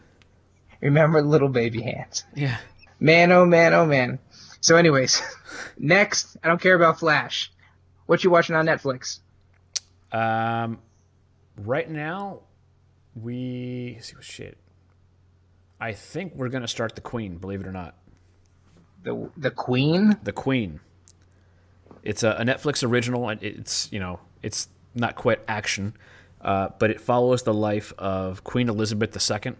Remember 0.80 1.20
little 1.20 1.48
baby 1.48 1.82
hands. 1.82 2.24
Yeah. 2.34 2.56
Man, 3.00 3.30
oh 3.32 3.44
man, 3.44 3.74
oh 3.74 3.84
man. 3.84 4.20
So, 4.60 4.76
anyways, 4.76 5.20
next, 5.78 6.36
I 6.42 6.48
don't 6.48 6.60
care 6.62 6.76
about 6.76 6.98
Flash. 6.98 7.52
What 8.06 8.24
you 8.24 8.30
watching 8.30 8.56
on 8.56 8.64
Netflix? 8.64 9.18
Um, 10.12 10.78
right 11.58 11.88
now, 11.88 12.40
we 13.14 13.98
see 14.00 14.14
what 14.14 14.24
shit. 14.24 14.58
I 15.80 15.92
think 15.92 16.34
we're 16.34 16.48
gonna 16.48 16.68
start 16.68 16.94
the 16.94 17.00
Queen. 17.00 17.36
Believe 17.38 17.60
it 17.60 17.66
or 17.66 17.72
not, 17.72 17.94
The 19.02 19.30
the 19.36 19.50
Queen. 19.50 20.16
the 20.22 20.32
Queen. 20.32 20.80
It's 22.02 22.22
a, 22.22 22.30
a 22.30 22.42
Netflix 22.44 22.86
original, 22.86 23.28
and 23.28 23.42
it's 23.42 23.90
you 23.92 24.00
know 24.00 24.20
it's 24.42 24.68
not 24.94 25.14
quite 25.14 25.40
action, 25.46 25.94
uh, 26.40 26.70
but 26.78 26.90
it 26.90 27.00
follows 27.00 27.42
the 27.42 27.54
life 27.54 27.92
of 27.98 28.42
Queen 28.44 28.68
Elizabeth 28.68 29.16
II 29.30 29.54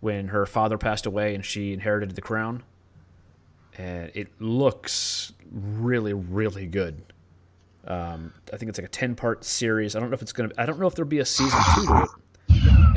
when 0.00 0.28
her 0.28 0.44
father 0.46 0.76
passed 0.76 1.06
away 1.06 1.34
and 1.34 1.44
she 1.44 1.72
inherited 1.72 2.10
the 2.16 2.20
crown. 2.20 2.62
And 3.78 4.10
it 4.14 4.40
looks 4.40 5.32
really, 5.50 6.12
really 6.12 6.66
good. 6.66 7.11
Um, 7.86 8.32
I 8.52 8.56
think 8.56 8.68
it's 8.68 8.78
like 8.78 8.86
a 8.86 8.90
ten 8.90 9.14
part 9.14 9.44
series. 9.44 9.96
I 9.96 10.00
don't 10.00 10.10
know 10.10 10.14
if 10.14 10.22
it's 10.22 10.32
gonna. 10.32 10.50
I 10.56 10.66
don't 10.66 10.78
know 10.78 10.86
if 10.86 10.94
there'll 10.94 11.08
be 11.08 11.18
a 11.18 11.24
season 11.24 11.58
two 11.74 11.86
to 11.86 12.02
it. 12.02 12.08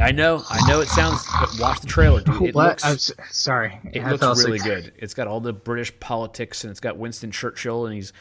I 0.02 0.12
know, 0.12 0.44
I 0.50 0.68
know. 0.68 0.82
It 0.82 0.90
sounds. 0.90 1.26
But 1.40 1.58
watch 1.60 1.80
the 1.82 1.88
trailer, 1.88 2.22
dude. 2.22 2.42
It 2.42 2.56
what? 2.56 2.68
looks. 2.68 2.86
I'm 2.86 2.94
s- 2.96 3.12
sorry. 3.32 3.80
It 3.94 4.02
I 4.04 4.12
looks 4.12 4.44
really 4.44 4.60
good. 4.60 4.92
It's 4.98 5.14
got 5.14 5.28
all 5.28 5.40
the 5.40 5.54
British 5.54 5.98
politics 6.00 6.64
and 6.64 6.72
it's 6.72 6.80
got 6.80 6.98
Winston 6.98 7.32
Churchill 7.32 7.86
and 7.86 7.96
he's 7.96 8.12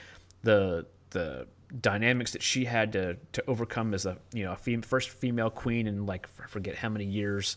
the 0.42 0.86
the 1.10 1.46
dynamics 1.80 2.32
that 2.32 2.42
she 2.42 2.64
had 2.66 2.92
to 2.92 3.16
to 3.32 3.44
overcome 3.48 3.92
as 3.94 4.06
a 4.06 4.16
you 4.32 4.44
know 4.44 4.52
a 4.52 4.56
fem- 4.56 4.82
first 4.82 5.10
female 5.10 5.50
queen 5.50 5.86
in 5.86 6.06
like 6.06 6.28
I 6.42 6.46
forget 6.46 6.76
how 6.76 6.88
many 6.88 7.04
years, 7.04 7.56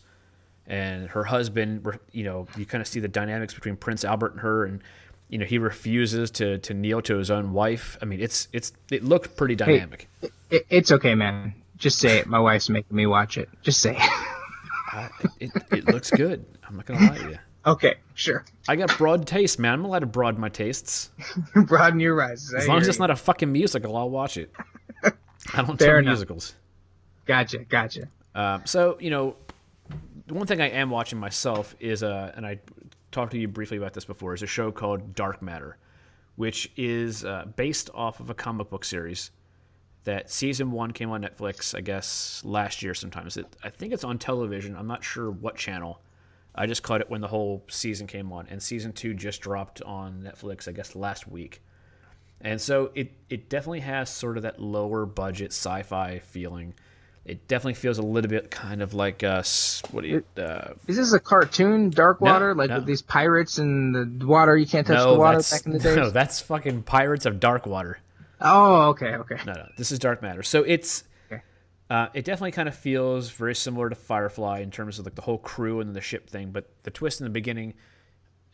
and 0.66 1.08
her 1.10 1.24
husband. 1.24 1.86
You 2.12 2.24
know, 2.24 2.46
you 2.56 2.66
kind 2.66 2.82
of 2.82 2.88
see 2.88 3.00
the 3.00 3.08
dynamics 3.08 3.54
between 3.54 3.76
Prince 3.76 4.04
Albert 4.04 4.32
and 4.32 4.40
her, 4.40 4.64
and 4.64 4.82
you 5.28 5.38
know 5.38 5.44
he 5.44 5.58
refuses 5.58 6.30
to 6.32 6.58
to 6.58 6.74
kneel 6.74 7.02
to 7.02 7.16
his 7.16 7.30
own 7.30 7.52
wife. 7.52 7.96
I 8.00 8.04
mean, 8.04 8.20
it's 8.20 8.48
it's 8.52 8.72
it 8.90 9.04
looked 9.04 9.36
pretty 9.36 9.54
dynamic. 9.54 10.08
It, 10.50 10.66
it's 10.70 10.90
okay, 10.92 11.14
man. 11.14 11.54
Just 11.76 11.98
say 11.98 12.18
it. 12.18 12.26
My 12.26 12.38
wife's 12.40 12.68
making 12.68 12.96
me 12.96 13.06
watch 13.06 13.38
it. 13.38 13.48
Just 13.62 13.80
say 13.80 13.96
it. 13.96 14.02
I, 14.92 15.08
it 15.40 15.50
it 15.70 15.86
looks 15.86 16.10
good. 16.10 16.44
I'm 16.66 16.76
not 16.76 16.86
gonna 16.86 17.06
lie 17.06 17.18
to 17.18 17.30
you. 17.30 17.38
okay, 17.66 17.96
sure. 18.14 18.44
I 18.68 18.76
got 18.76 18.96
broad 18.98 19.26
taste, 19.26 19.58
man. 19.58 19.74
I'm 19.74 19.84
allowed 19.84 20.00
to 20.00 20.06
broaden 20.06 20.40
my 20.40 20.48
tastes. 20.48 21.10
Broaden 21.54 22.00
your 22.00 22.14
horizons. 22.14 22.54
I 22.54 22.58
As 22.58 22.68
long 22.68 22.78
as 22.78 22.88
it's 22.88 22.96
you. 22.98 23.02
not 23.02 23.10
a 23.10 23.16
fucking 23.16 23.52
musical, 23.52 23.96
I'll 23.96 24.10
watch 24.10 24.36
it. 24.36 24.50
I 25.54 25.62
don't 25.62 25.78
Fair 25.78 25.98
enough. 25.98 26.12
musicals. 26.12 26.54
Gotcha, 27.26 27.58
gotcha. 27.58 28.08
Um, 28.34 28.62
so 28.64 28.96
you 29.00 29.10
know, 29.10 29.36
the 30.26 30.34
one 30.34 30.46
thing 30.46 30.60
I 30.60 30.70
am 30.70 30.90
watching 30.90 31.18
myself 31.18 31.74
is 31.80 32.02
uh, 32.02 32.32
and 32.36 32.46
I 32.46 32.58
talked 33.10 33.32
to 33.32 33.38
you 33.38 33.48
briefly 33.48 33.76
about 33.76 33.94
this 33.94 34.04
before, 34.04 34.34
is 34.34 34.42
a 34.42 34.46
show 34.46 34.70
called 34.70 35.14
Dark 35.14 35.42
Matter, 35.42 35.76
which 36.36 36.70
is 36.76 37.24
uh, 37.24 37.46
based 37.56 37.90
off 37.94 38.20
of 38.20 38.30
a 38.30 38.34
comic 38.34 38.70
book 38.70 38.84
series 38.84 39.30
that 40.04 40.30
season 40.30 40.70
one 40.70 40.92
came 40.92 41.10
on 41.10 41.22
Netflix, 41.22 41.74
I 41.74 41.80
guess 41.80 42.42
last 42.44 42.82
year 42.82 42.94
sometimes. 42.94 43.36
It, 43.36 43.56
I 43.62 43.70
think 43.70 43.92
it's 43.92 44.04
on 44.04 44.18
television. 44.18 44.76
I'm 44.76 44.86
not 44.86 45.04
sure 45.04 45.30
what 45.30 45.56
channel. 45.56 46.00
I 46.54 46.66
just 46.66 46.82
caught 46.82 47.00
it 47.00 47.10
when 47.10 47.20
the 47.20 47.28
whole 47.28 47.64
season 47.68 48.06
came 48.06 48.32
on, 48.32 48.46
and 48.48 48.62
season 48.62 48.92
two 48.92 49.14
just 49.14 49.40
dropped 49.40 49.82
on 49.82 50.22
Netflix, 50.22 50.66
I 50.66 50.72
guess 50.72 50.96
last 50.96 51.28
week. 51.28 51.62
And 52.40 52.60
so 52.60 52.90
it 52.94 53.12
it 53.28 53.48
definitely 53.48 53.80
has 53.80 54.08
sort 54.08 54.36
of 54.36 54.44
that 54.44 54.60
lower 54.60 55.04
budget 55.06 55.52
sci-fi 55.52 56.20
feeling. 56.20 56.74
It 57.28 57.46
definitely 57.46 57.74
feels 57.74 57.98
a 57.98 58.02
little 58.02 58.30
bit 58.30 58.50
kind 58.50 58.80
of 58.82 58.94
like 58.94 59.22
uh 59.22 59.42
what 59.90 60.00
do 60.02 60.08
you 60.08 60.24
uh 60.42 60.72
Is 60.86 60.96
this 60.96 61.12
a 61.12 61.20
cartoon, 61.20 61.90
Dark 61.90 62.20
No, 62.22 62.32
Water, 62.32 62.54
like 62.54 62.70
no. 62.70 62.76
with 62.76 62.86
these 62.86 63.02
pirates 63.02 63.58
and 63.58 64.20
the 64.20 64.26
water? 64.26 64.56
You 64.56 64.66
can't 64.66 64.86
touch 64.86 64.96
no 64.96 65.12
the 65.12 65.18
water 65.18 65.38
back 65.50 65.66
in 65.66 65.72
the 65.72 65.78
days. 65.86 65.96
no 65.96 66.10
that's 66.10 66.40
fucking 66.40 66.82
Pirates 66.84 67.26
of 67.26 67.38
Dark 67.38 67.66
Water. 67.66 68.00
Oh, 68.40 68.88
okay, 68.90 69.14
okay. 69.14 69.36
No, 69.46 69.52
no, 69.52 69.68
this 69.76 69.92
is 69.92 69.98
Dark 69.98 70.22
Matter. 70.22 70.42
So 70.42 70.62
it's 70.62 71.04
Okay. 71.30 71.42
uh, 71.90 72.06
it 72.14 72.24
definitely 72.24 72.52
kind 72.52 72.68
of 72.68 72.74
feels 72.74 73.30
very 73.30 73.54
similar 73.54 73.88
to 73.90 73.94
Firefly 73.96 74.60
in 74.60 74.70
terms 74.70 74.98
of 74.98 75.04
like 75.04 75.14
the 75.16 75.22
whole 75.22 75.38
crew 75.38 75.80
and 75.80 75.94
the 75.94 76.00
ship 76.00 76.30
thing. 76.30 76.50
But 76.50 76.70
the 76.84 76.90
twist 76.90 77.20
in 77.20 77.24
the 77.24 77.30
beginning 77.30 77.74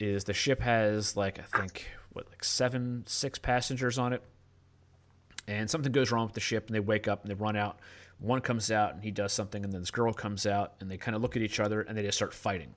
is 0.00 0.24
the 0.24 0.32
ship 0.34 0.60
has 0.62 1.16
like 1.16 1.38
I 1.38 1.42
think 1.58 1.86
what 2.12 2.28
like 2.30 2.42
seven, 2.42 3.04
six 3.06 3.38
passengers 3.38 3.98
on 3.98 4.12
it, 4.14 4.22
and 5.46 5.70
something 5.70 5.92
goes 5.92 6.10
wrong 6.10 6.24
with 6.26 6.34
the 6.34 6.40
ship, 6.40 6.66
and 6.66 6.74
they 6.74 6.80
wake 6.80 7.06
up 7.06 7.22
and 7.22 7.30
they 7.30 7.34
run 7.34 7.54
out. 7.56 7.78
One 8.18 8.40
comes 8.40 8.70
out 8.70 8.94
and 8.94 9.02
he 9.02 9.10
does 9.10 9.32
something, 9.32 9.64
and 9.64 9.72
then 9.72 9.80
this 9.80 9.90
girl 9.90 10.12
comes 10.12 10.46
out, 10.46 10.74
and 10.80 10.90
they 10.90 10.96
kind 10.96 11.14
of 11.14 11.22
look 11.22 11.36
at 11.36 11.42
each 11.42 11.60
other 11.60 11.82
and 11.82 11.96
they 11.96 12.02
just 12.02 12.18
start 12.18 12.32
fighting. 12.32 12.74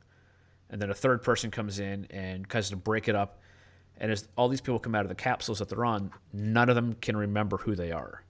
And 0.69 0.82
then 0.82 0.89
a 0.89 0.95
third 0.95 1.23
person 1.23 1.52
comes 1.52 1.80
in 1.80 2.08
and 2.10 2.47
tries 2.50 2.69
to 2.69 2.76
break 2.76 3.08
it 3.08 3.15
up. 3.15 3.39
And 3.97 4.12
as 4.12 4.28
all 4.36 4.50
these 4.50 4.62
people 4.62 4.80
come 4.80 4.95
out 4.95 5.04
of 5.04 5.10
the 5.10 5.15
capsules 5.15 5.60
that 5.60 5.69
they're 5.69 5.86
on, 5.86 6.12
none 6.34 6.69
of 6.69 6.76
them 6.76 6.93
can 6.93 7.15
remember 7.15 7.58
who 7.58 7.76
they 7.76 7.91
are. 7.91 8.23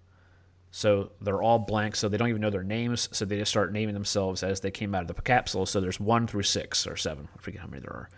So 0.70 1.12
they're 1.22 1.42
all 1.42 1.60
blank, 1.60 1.96
so 1.96 2.08
they 2.08 2.18
don't 2.18 2.30
even 2.30 2.42
know 2.42 2.50
their 2.50 2.64
names. 2.64 3.10
So 3.12 3.26
they 3.26 3.38
just 3.40 3.52
start 3.52 3.74
naming 3.74 3.94
themselves 3.94 4.44
as 4.44 4.60
they 4.60 4.72
came 4.72 4.94
out 4.94 5.02
of 5.02 5.08
the 5.08 5.22
capsule. 5.22 5.66
So 5.66 5.82
there's 5.82 6.00
one 6.00 6.28
through 6.28 6.44
six 6.44 6.86
or 6.86 6.96
seven. 6.96 7.28
I 7.36 7.42
forget 7.42 7.62
how 7.62 7.68
many 7.68 7.82
there 7.82 7.94
are. 7.94 8.10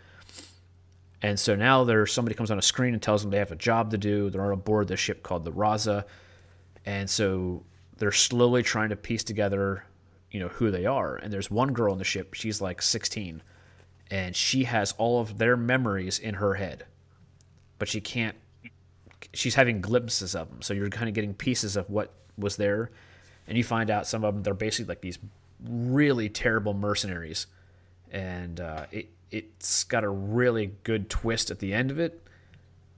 And 1.22 1.40
so 1.40 1.56
now 1.56 1.84
there's 1.84 2.14
somebody 2.14 2.36
comes 2.36 2.52
on 2.52 2.58
a 2.58 2.62
screen 2.62 2.94
and 2.94 3.02
tells 3.02 3.22
them 3.22 3.32
they 3.32 3.40
have 3.40 3.52
a 3.52 3.56
job 3.58 3.92
to 3.92 3.98
do. 3.98 4.30
They're 4.30 4.54
on 4.54 4.60
board 4.60 4.88
this 4.88 5.00
ship 5.00 5.22
called 5.22 5.44
the 5.44 5.52
Raza, 5.52 6.06
and 6.86 7.10
so 7.10 7.64
they're 8.00 8.12
slowly 8.12 8.64
trying 8.64 8.90
to 8.90 8.96
piece 8.96 9.24
together, 9.24 9.86
you 10.32 10.40
know, 10.40 10.48
who 10.48 10.72
they 10.72 10.86
are. 10.86 11.16
And 11.16 11.32
there's 11.32 11.52
one 11.52 11.74
girl 11.74 11.92
on 11.92 11.98
the 11.98 12.04
ship. 12.04 12.34
She's 12.34 12.62
like 12.62 12.82
16, 12.82 13.42
and 14.10 14.36
she 14.36 14.64
has 14.64 14.94
all 14.94 15.22
of 15.22 15.38
their 15.38 15.58
memories 15.58 16.18
in 16.18 16.36
her 16.36 16.56
head, 16.56 16.86
but 17.78 17.88
she 17.88 18.02
can't. 18.02 18.36
She's 19.34 19.56
having 19.56 19.82
glimpses 19.82 20.34
of 20.34 20.50
them, 20.50 20.62
so 20.62 20.74
you're 20.74 20.90
kind 20.90 21.10
of 21.10 21.14
getting 21.14 21.34
pieces 21.34 21.76
of 21.76 21.90
what 21.90 22.14
was 22.38 22.56
there, 22.56 22.90
and 23.48 23.58
you 23.58 23.64
find 23.64 23.90
out 23.90 24.08
some 24.08 24.24
of 24.24 24.34
them 24.34 24.44
they're 24.44 24.54
basically 24.54 24.90
like 24.90 25.02
these 25.02 25.20
really 25.64 26.30
terrible 26.30 26.74
mercenaries, 26.74 27.48
and 28.12 28.60
uh, 28.60 28.86
it 28.92 29.10
it's 29.32 29.84
got 29.84 30.04
a 30.04 30.10
really 30.10 30.72
good 30.84 31.10
twist 31.10 31.52
at 31.52 31.60
the 31.60 31.74
end 31.74 31.92
of 31.92 32.00
it. 32.00 32.26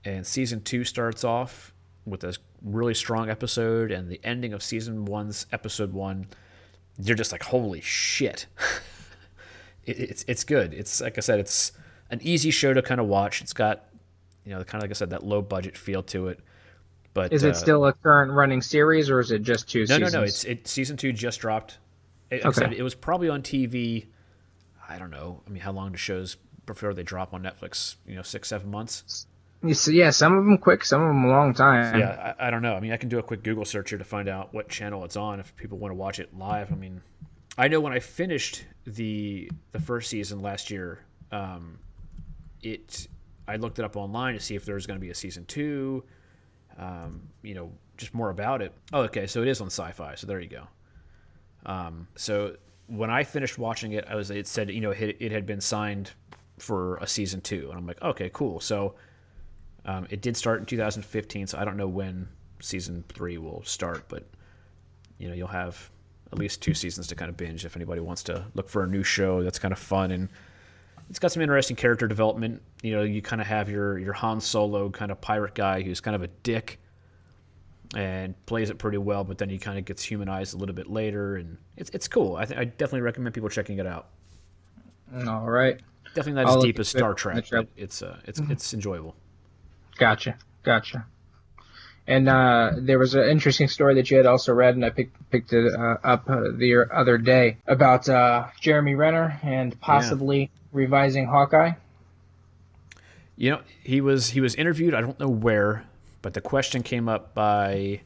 And 0.04 0.26
season 0.26 0.62
two 0.62 0.84
starts 0.84 1.24
off 1.24 1.71
with 2.04 2.24
a 2.24 2.36
really 2.62 2.94
strong 2.94 3.30
episode, 3.30 3.90
and 3.90 4.08
the 4.08 4.20
ending 4.24 4.52
of 4.52 4.62
season 4.62 5.04
one's 5.04 5.46
episode 5.52 5.92
one, 5.92 6.26
you're 6.98 7.16
just 7.16 7.32
like, 7.32 7.44
holy 7.44 7.80
shit. 7.80 8.46
it, 9.84 9.98
it's 9.98 10.24
it's 10.28 10.44
good. 10.44 10.74
It's 10.74 11.00
like 11.00 11.18
I 11.18 11.20
said, 11.20 11.40
it's 11.40 11.72
an 12.10 12.20
easy 12.22 12.50
show 12.50 12.74
to 12.74 12.82
kind 12.82 13.00
of 13.00 13.06
watch. 13.06 13.40
It's 13.40 13.52
got, 13.52 13.84
you 14.44 14.50
know, 14.50 14.62
kind 14.64 14.82
of 14.82 14.88
like 14.88 14.90
I 14.90 14.94
said, 14.94 15.10
that 15.10 15.24
low 15.24 15.42
budget 15.42 15.76
feel 15.76 16.02
to 16.04 16.28
it. 16.28 16.40
But 17.14 17.32
Is 17.32 17.44
it 17.44 17.50
uh, 17.50 17.58
still 17.58 17.86
a 17.86 17.92
current 17.92 18.32
running 18.32 18.62
series, 18.62 19.10
or 19.10 19.20
is 19.20 19.30
it 19.30 19.42
just 19.42 19.68
two 19.68 19.80
no, 19.80 19.84
seasons? 19.96 20.12
no, 20.12 20.18
no. 20.20 20.24
It's 20.24 20.44
it. 20.44 20.66
Season 20.66 20.96
two 20.96 21.12
just 21.12 21.40
dropped. 21.40 21.78
Like 22.30 22.44
Okay. 22.46 22.60
said, 22.60 22.72
it 22.72 22.82
was 22.82 22.94
probably 22.94 23.28
on 23.28 23.42
TV. 23.42 24.06
I 24.88 24.98
don't 24.98 25.10
know. 25.10 25.42
I 25.46 25.50
mean, 25.50 25.62
how 25.62 25.72
long 25.72 25.92
do 25.92 25.98
shows 25.98 26.36
before 26.64 26.94
they 26.94 27.02
drop 27.02 27.34
on 27.34 27.42
Netflix? 27.42 27.96
You 28.06 28.16
know, 28.16 28.22
six, 28.22 28.48
seven 28.48 28.70
months. 28.70 29.26
See- 29.72 29.96
yeah, 29.96 30.10
some 30.10 30.36
of 30.36 30.44
them 30.44 30.58
quick, 30.58 30.84
some 30.84 31.02
of 31.02 31.08
them 31.08 31.24
a 31.24 31.28
long 31.28 31.54
time. 31.54 31.98
Yeah, 31.98 32.34
I, 32.38 32.48
I 32.48 32.50
don't 32.50 32.62
know. 32.62 32.74
I 32.74 32.80
mean, 32.80 32.92
I 32.92 32.96
can 32.96 33.08
do 33.08 33.18
a 33.18 33.22
quick 33.22 33.42
Google 33.44 33.64
search 33.64 33.90
here 33.90 33.98
to 33.98 34.04
find 34.04 34.28
out 34.28 34.52
what 34.52 34.68
channel 34.68 35.04
it's 35.04 35.16
on 35.16 35.38
if 35.40 35.54
people 35.56 35.78
want 35.78 35.92
to 35.92 35.96
watch 35.96 36.18
it 36.18 36.36
live. 36.36 36.72
I 36.72 36.74
mean, 36.74 37.00
I 37.56 37.68
know 37.68 37.80
when 37.80 37.92
I 37.92 38.00
finished 38.00 38.64
the 38.86 39.50
the 39.72 39.80
first 39.80 40.10
season 40.10 40.40
last 40.40 40.70
year, 40.70 41.04
um, 41.30 41.78
it 42.62 43.06
I 43.46 43.56
looked 43.56 43.78
it 43.78 43.84
up 43.84 43.96
online 43.96 44.34
to 44.34 44.40
see 44.40 44.54
if 44.56 44.64
there 44.64 44.74
was 44.74 44.86
going 44.86 44.98
to 44.98 45.00
be 45.00 45.10
a 45.10 45.14
season 45.14 45.44
two. 45.44 46.04
Um, 46.78 47.28
you 47.42 47.54
know, 47.54 47.70
just 47.96 48.14
more 48.14 48.30
about 48.30 48.62
it. 48.62 48.72
Oh, 48.92 49.02
okay, 49.02 49.26
so 49.26 49.42
it 49.42 49.48
is 49.48 49.60
on 49.60 49.68
Sci-Fi. 49.68 50.14
So 50.16 50.26
there 50.26 50.40
you 50.40 50.48
go. 50.48 50.66
Um, 51.66 52.08
so 52.16 52.56
when 52.86 53.10
I 53.10 53.22
finished 53.24 53.58
watching 53.58 53.92
it, 53.92 54.06
I 54.08 54.16
was 54.16 54.30
it 54.30 54.46
said 54.46 54.70
you 54.70 54.80
know 54.80 54.90
it, 54.90 55.16
it 55.20 55.30
had 55.32 55.46
been 55.46 55.60
signed 55.60 56.12
for 56.58 56.96
a 56.96 57.06
season 57.06 57.40
two, 57.40 57.68
and 57.68 57.78
I'm 57.78 57.86
like, 57.86 58.02
okay, 58.02 58.30
cool. 58.32 58.58
So 58.60 58.94
um, 59.84 60.06
it 60.10 60.20
did 60.20 60.36
start 60.36 60.60
in 60.60 60.66
2015, 60.66 61.46
so 61.48 61.58
I 61.58 61.64
don't 61.64 61.76
know 61.76 61.88
when 61.88 62.28
season 62.60 63.04
three 63.08 63.38
will 63.38 63.62
start, 63.64 64.04
but 64.08 64.24
you 65.18 65.28
know 65.28 65.34
you'll 65.34 65.48
have 65.48 65.90
at 66.32 66.38
least 66.38 66.62
two 66.62 66.74
seasons 66.74 67.06
to 67.08 67.14
kind 67.14 67.28
of 67.28 67.36
binge 67.36 67.64
if 67.64 67.76
anybody 67.76 68.00
wants 68.00 68.22
to 68.24 68.44
look 68.54 68.68
for 68.68 68.82
a 68.82 68.86
new 68.86 69.02
show 69.02 69.42
that's 69.42 69.58
kind 69.58 69.70
of 69.70 69.78
fun 69.78 70.10
and 70.10 70.30
it's 71.10 71.18
got 71.18 71.30
some 71.30 71.42
interesting 71.42 71.76
character 71.76 72.08
development. 72.08 72.62
You 72.82 72.96
know, 72.96 73.02
you 73.02 73.20
kind 73.20 73.42
of 73.42 73.46
have 73.46 73.68
your 73.68 73.98
your 73.98 74.14
Han 74.14 74.40
Solo 74.40 74.88
kind 74.88 75.10
of 75.10 75.20
pirate 75.20 75.54
guy 75.54 75.82
who's 75.82 76.00
kind 76.00 76.14
of 76.14 76.22
a 76.22 76.28
dick 76.28 76.80
and 77.94 78.34
plays 78.46 78.70
it 78.70 78.78
pretty 78.78 78.96
well, 78.96 79.22
but 79.22 79.36
then 79.36 79.50
he 79.50 79.58
kind 79.58 79.78
of 79.78 79.84
gets 79.84 80.02
humanized 80.02 80.54
a 80.54 80.56
little 80.56 80.74
bit 80.74 80.90
later, 80.90 81.36
and 81.36 81.58
it's 81.76 81.90
it's 81.90 82.08
cool. 82.08 82.36
I 82.36 82.46
th- 82.46 82.58
I 82.58 82.64
definitely 82.64 83.02
recommend 83.02 83.34
people 83.34 83.50
checking 83.50 83.78
it 83.78 83.86
out. 83.86 84.08
All 85.28 85.50
right. 85.50 85.78
Definitely 86.14 86.42
not 86.42 86.46
I'll 86.46 86.58
as 86.58 86.64
deep 86.64 86.78
as 86.78 86.88
Star 86.88 87.12
Trek, 87.12 87.44
it's 87.76 88.02
uh 88.02 88.18
it's 88.24 88.40
it's 88.48 88.72
enjoyable. 88.72 89.14
Gotcha. 89.98 90.36
Gotcha. 90.62 91.06
And 92.06 92.28
uh, 92.28 92.72
there 92.78 92.98
was 92.98 93.14
an 93.14 93.28
interesting 93.28 93.68
story 93.68 93.94
that 93.94 94.10
you 94.10 94.16
had 94.16 94.26
also 94.26 94.52
read, 94.52 94.74
and 94.74 94.84
I 94.84 94.90
picked 94.90 95.30
picked 95.30 95.52
it 95.52 95.72
uh, 95.72 95.98
up 96.02 96.28
uh, 96.28 96.50
the 96.54 96.84
other 96.92 97.16
day 97.16 97.58
about 97.66 98.08
uh, 98.08 98.48
Jeremy 98.60 98.96
Renner 98.96 99.38
and 99.42 99.80
possibly 99.80 100.50
revising 100.72 101.26
Hawkeye. 101.26 101.72
You 103.36 103.50
know, 103.52 103.60
he 103.84 104.00
was 104.00 104.30
he 104.30 104.40
was 104.40 104.56
interviewed. 104.56 104.94
I 104.94 105.00
don't 105.00 105.18
know 105.20 105.28
where, 105.28 105.84
but 106.22 106.34
the 106.34 106.40
question 106.40 106.82
came 106.82 107.08
up 107.08 107.34
by 107.34 108.00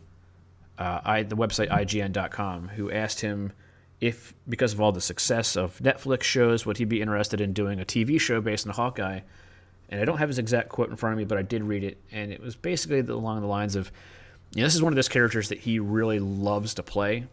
uh, 0.78 1.00
I, 1.04 1.22
the 1.22 1.36
website 1.36 1.70
IGN.com, 1.70 2.68
who 2.68 2.90
asked 2.90 3.20
him 3.20 3.52
if, 4.00 4.34
because 4.48 4.72
of 4.72 4.80
all 4.80 4.92
the 4.92 5.00
success 5.00 5.56
of 5.56 5.78
Netflix 5.78 6.22
shows, 6.22 6.66
would 6.66 6.76
he 6.76 6.84
be 6.84 7.00
interested 7.00 7.40
in 7.40 7.52
doing 7.52 7.80
a 7.80 7.84
TV 7.84 8.20
show 8.20 8.40
based 8.40 8.66
on 8.66 8.74
Hawkeye? 8.74 9.20
And 9.88 10.00
I 10.00 10.04
don't 10.04 10.18
have 10.18 10.28
his 10.28 10.38
exact 10.38 10.68
quote 10.68 10.90
in 10.90 10.96
front 10.96 11.12
of 11.12 11.18
me, 11.18 11.24
but 11.24 11.38
I 11.38 11.42
did 11.42 11.62
read 11.62 11.84
it, 11.84 11.98
and 12.10 12.32
it 12.32 12.40
was 12.40 12.56
basically 12.56 13.00
along 13.00 13.40
the 13.40 13.46
lines 13.46 13.76
of, 13.76 13.90
you 14.54 14.62
know, 14.62 14.66
this 14.66 14.74
is 14.74 14.82
one 14.82 14.92
of 14.92 14.96
those 14.96 15.08
characters 15.08 15.48
that 15.50 15.58
he 15.58 15.78
really 15.78 16.18
loves 16.18 16.74
to 16.74 16.82
play, 16.82 17.26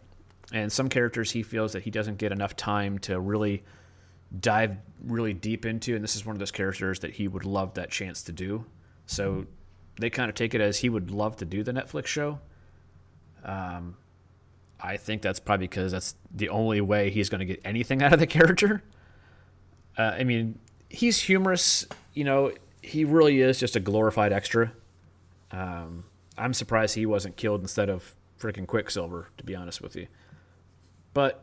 and 0.52 0.70
some 0.70 0.88
characters 0.88 1.32
he 1.32 1.42
feels 1.42 1.72
that 1.72 1.82
he 1.82 1.90
doesn't 1.90 2.18
get 2.18 2.30
enough 2.32 2.54
time 2.54 2.98
to 3.00 3.18
really 3.18 3.64
dive 4.40 4.76
really 5.04 5.32
deep 5.32 5.66
into, 5.66 5.94
and 5.94 6.02
this 6.02 6.16
is 6.16 6.24
one 6.24 6.34
of 6.34 6.38
those 6.38 6.50
characters 6.50 7.00
that 7.00 7.12
he 7.12 7.28
would 7.28 7.44
love 7.44 7.74
that 7.74 7.90
chance 7.90 8.22
to 8.22 8.32
do. 8.32 8.64
So 9.06 9.46
they 9.98 10.10
kind 10.10 10.28
of 10.28 10.34
take 10.34 10.54
it 10.54 10.60
as 10.60 10.78
he 10.78 10.88
would 10.88 11.10
love 11.10 11.36
to 11.36 11.44
do 11.44 11.62
the 11.62 11.72
Netflix 11.72 12.06
show. 12.06 12.40
Um, 13.44 13.96
I 14.80 14.96
think 14.96 15.22
that's 15.22 15.40
probably 15.40 15.66
because 15.66 15.92
that's 15.92 16.14
the 16.34 16.48
only 16.48 16.80
way 16.80 17.10
he's 17.10 17.28
going 17.28 17.40
to 17.40 17.44
get 17.44 17.60
anything 17.64 18.02
out 18.04 18.12
of 18.12 18.18
the 18.18 18.26
character. 18.26 18.82
Uh, 19.96 20.14
I 20.18 20.24
mean, 20.24 20.58
he's 20.88 21.20
humorous. 21.20 21.86
You 22.14 22.24
know, 22.24 22.52
he 22.82 23.04
really 23.04 23.40
is 23.40 23.58
just 23.58 23.76
a 23.76 23.80
glorified 23.80 24.32
extra. 24.32 24.72
Um, 25.50 26.04
I'm 26.36 26.54
surprised 26.54 26.94
he 26.94 27.06
wasn't 27.06 27.36
killed 27.36 27.60
instead 27.60 27.88
of 27.88 28.14
freaking 28.40 28.66
Quicksilver, 28.66 29.28
to 29.38 29.44
be 29.44 29.54
honest 29.54 29.80
with 29.80 29.96
you. 29.96 30.06
But, 31.12 31.42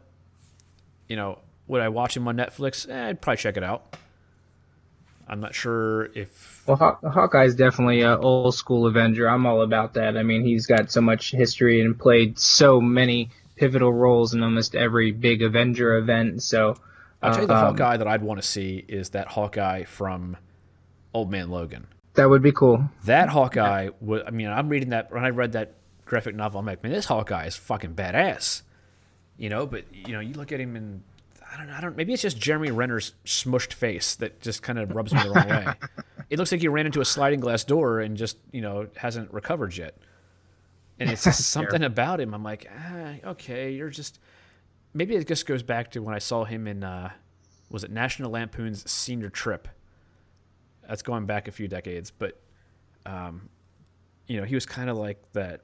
you 1.07 1.15
know, 1.15 1.39
would 1.67 1.81
I 1.81 1.89
watch 1.89 2.15
him 2.15 2.27
on 2.27 2.35
Netflix? 2.37 2.89
Eh, 2.89 3.09
I'd 3.09 3.21
probably 3.21 3.37
check 3.37 3.57
it 3.57 3.63
out. 3.63 3.95
I'm 5.27 5.39
not 5.39 5.55
sure 5.55 6.09
if. 6.13 6.61
Well, 6.67 6.75
Haw- 6.75 7.09
Hawkeye's 7.09 7.55
definitely 7.55 8.01
an 8.01 8.19
old 8.19 8.53
school 8.53 8.85
Avenger. 8.85 9.29
I'm 9.29 9.45
all 9.45 9.61
about 9.61 9.93
that. 9.93 10.17
I 10.17 10.23
mean, 10.23 10.43
he's 10.43 10.67
got 10.67 10.91
so 10.91 10.99
much 10.99 11.31
history 11.31 11.79
and 11.79 11.97
played 11.97 12.37
so 12.37 12.81
many 12.81 13.29
pivotal 13.55 13.93
roles 13.93 14.33
in 14.33 14.43
almost 14.43 14.75
every 14.75 15.11
big 15.11 15.41
Avenger 15.41 15.95
event. 15.97 16.43
So, 16.43 16.75
I'll 17.21 17.31
tell 17.31 17.41
you 17.41 17.47
the 17.47 17.55
um, 17.55 17.77
Hawkeye 17.77 17.97
that 17.97 18.07
I'd 18.07 18.23
want 18.23 18.41
to 18.41 18.47
see 18.47 18.83
is 18.87 19.11
that 19.11 19.27
Hawkeye 19.29 19.85
from 19.85 20.35
Old 21.13 21.31
Man 21.31 21.49
Logan. 21.49 21.87
that 22.15 22.29
would 22.29 22.41
be 22.41 22.51
cool. 22.51 22.89
That 23.05 23.29
Hawkeye 23.29 23.89
was. 23.99 24.23
I 24.25 24.31
mean, 24.31 24.47
I'm 24.47 24.69
reading 24.69 24.89
that 24.89 25.11
when 25.11 25.23
I 25.25 25.29
read 25.29 25.53
that 25.53 25.73
graphic 26.05 26.35
novel. 26.35 26.59
I'm 26.59 26.65
like, 26.65 26.83
man, 26.83 26.91
this 26.91 27.05
Hawkeye 27.05 27.45
is 27.45 27.55
fucking 27.55 27.93
badass. 27.95 28.63
You 29.37 29.49
know, 29.49 29.65
but 29.65 29.85
you 29.93 30.13
know, 30.13 30.19
you 30.19 30.33
look 30.33 30.51
at 30.51 30.59
him 30.59 30.75
and 30.75 31.03
I 31.51 31.57
don't 31.57 31.67
know. 31.67 31.73
I 31.73 31.81
don't. 31.81 31.95
Maybe 31.97 32.13
it's 32.13 32.21
just 32.21 32.37
Jeremy 32.37 32.71
Renner's 32.71 33.13
smushed 33.25 33.73
face 33.73 34.15
that 34.15 34.39
just 34.41 34.61
kind 34.63 34.77
of 34.79 34.93
rubs 34.93 35.13
me 35.13 35.21
the 35.23 35.29
wrong 35.31 35.47
way. 35.49 35.67
It 36.29 36.39
looks 36.39 36.49
like 36.53 36.61
he 36.61 36.69
ran 36.69 36.85
into 36.85 37.01
a 37.01 37.05
sliding 37.05 37.41
glass 37.41 37.65
door 37.65 37.99
and 37.99 38.15
just 38.15 38.37
you 38.53 38.61
know 38.61 38.87
hasn't 38.95 39.33
recovered 39.33 39.75
yet. 39.75 39.97
And 40.97 41.09
it's 41.09 41.23
just 41.25 41.49
something 41.49 41.83
about 41.83 42.21
him. 42.21 42.33
I'm 42.33 42.43
like, 42.43 42.71
ah, 42.73 43.15
okay, 43.31 43.71
you're 43.71 43.89
just. 43.89 44.17
Maybe 44.93 45.15
it 45.15 45.27
just 45.27 45.45
goes 45.45 45.61
back 45.61 45.91
to 45.91 45.99
when 46.01 46.15
I 46.15 46.19
saw 46.19 46.45
him 46.45 46.67
in. 46.67 46.85
Uh, 46.85 47.11
was 47.69 47.83
it 47.83 47.91
National 47.91 48.31
Lampoon's 48.31 48.89
Senior 48.89 49.29
Trip? 49.29 49.67
That's 50.91 51.03
going 51.03 51.25
back 51.25 51.47
a 51.47 51.53
few 51.53 51.69
decades, 51.69 52.11
but 52.11 52.37
um, 53.05 53.47
you 54.27 54.35
know, 54.37 54.43
he 54.45 54.55
was 54.55 54.65
kind 54.65 54.89
of 54.89 54.97
like 54.97 55.23
that 55.31 55.61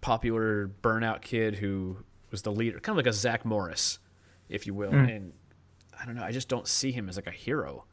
popular 0.00 0.70
burnout 0.82 1.20
kid 1.20 1.56
who 1.56 1.96
was 2.30 2.42
the 2.42 2.52
leader, 2.52 2.78
kind 2.78 2.96
of 2.96 3.04
like 3.04 3.10
a 3.10 3.12
Zach 3.12 3.44
Morris, 3.44 3.98
if 4.48 4.64
you 4.64 4.72
will. 4.72 4.92
And 4.92 5.32
I 6.00 6.06
don't 6.06 6.14
know, 6.14 6.22
I 6.22 6.30
just 6.30 6.48
don't 6.48 6.68
see 6.68 6.92
him 6.92 7.08
as 7.08 7.16
like 7.16 7.26
a 7.26 7.32
hero. 7.32 7.86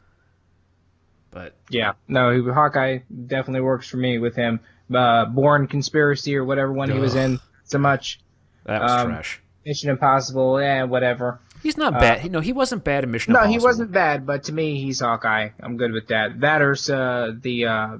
But 1.32 1.55
Yeah, 1.71 1.93
no, 2.08 2.39
Hawkeye 2.53 2.99
definitely 3.25 3.62
works 3.62 3.89
for 3.89 3.97
me 3.97 4.19
with 4.19 4.36
him. 4.36 4.60
Uh, 4.93 5.25
Bourne 5.25 5.65
Conspiracy 5.65 6.36
or 6.36 6.45
whatever 6.45 6.71
one 6.71 6.91
he 6.91 6.99
was 6.99 7.15
in 7.15 7.39
so 7.63 7.79
much. 7.79 8.19
that 8.65 8.79
was 8.79 8.91
Um, 8.91 9.08
trash. 9.08 9.41
Mission 9.65 9.89
Impossible, 9.89 10.62
yeah, 10.62 10.84
whatever. 10.84 11.39
He's 11.63 11.77
not 11.77 11.93
bad. 11.93 12.31
no, 12.31 12.39
he 12.39 12.53
wasn't 12.53 12.83
bad 12.83 13.03
in 13.03 13.11
Mission 13.11 13.33
No, 13.33 13.39
Impossible. 13.39 13.59
he 13.59 13.63
wasn't 13.65 13.91
bad, 13.91 14.25
but 14.25 14.43
to 14.45 14.53
me, 14.53 14.81
he's 14.81 14.99
Hawkeye. 15.01 15.49
I'm 15.59 15.77
good 15.77 15.91
with 15.91 16.07
that. 16.07 16.39
That 16.39 16.61
or 16.61 16.71
uh, 16.91 17.31
the 17.39 17.65
uh, 17.65 17.97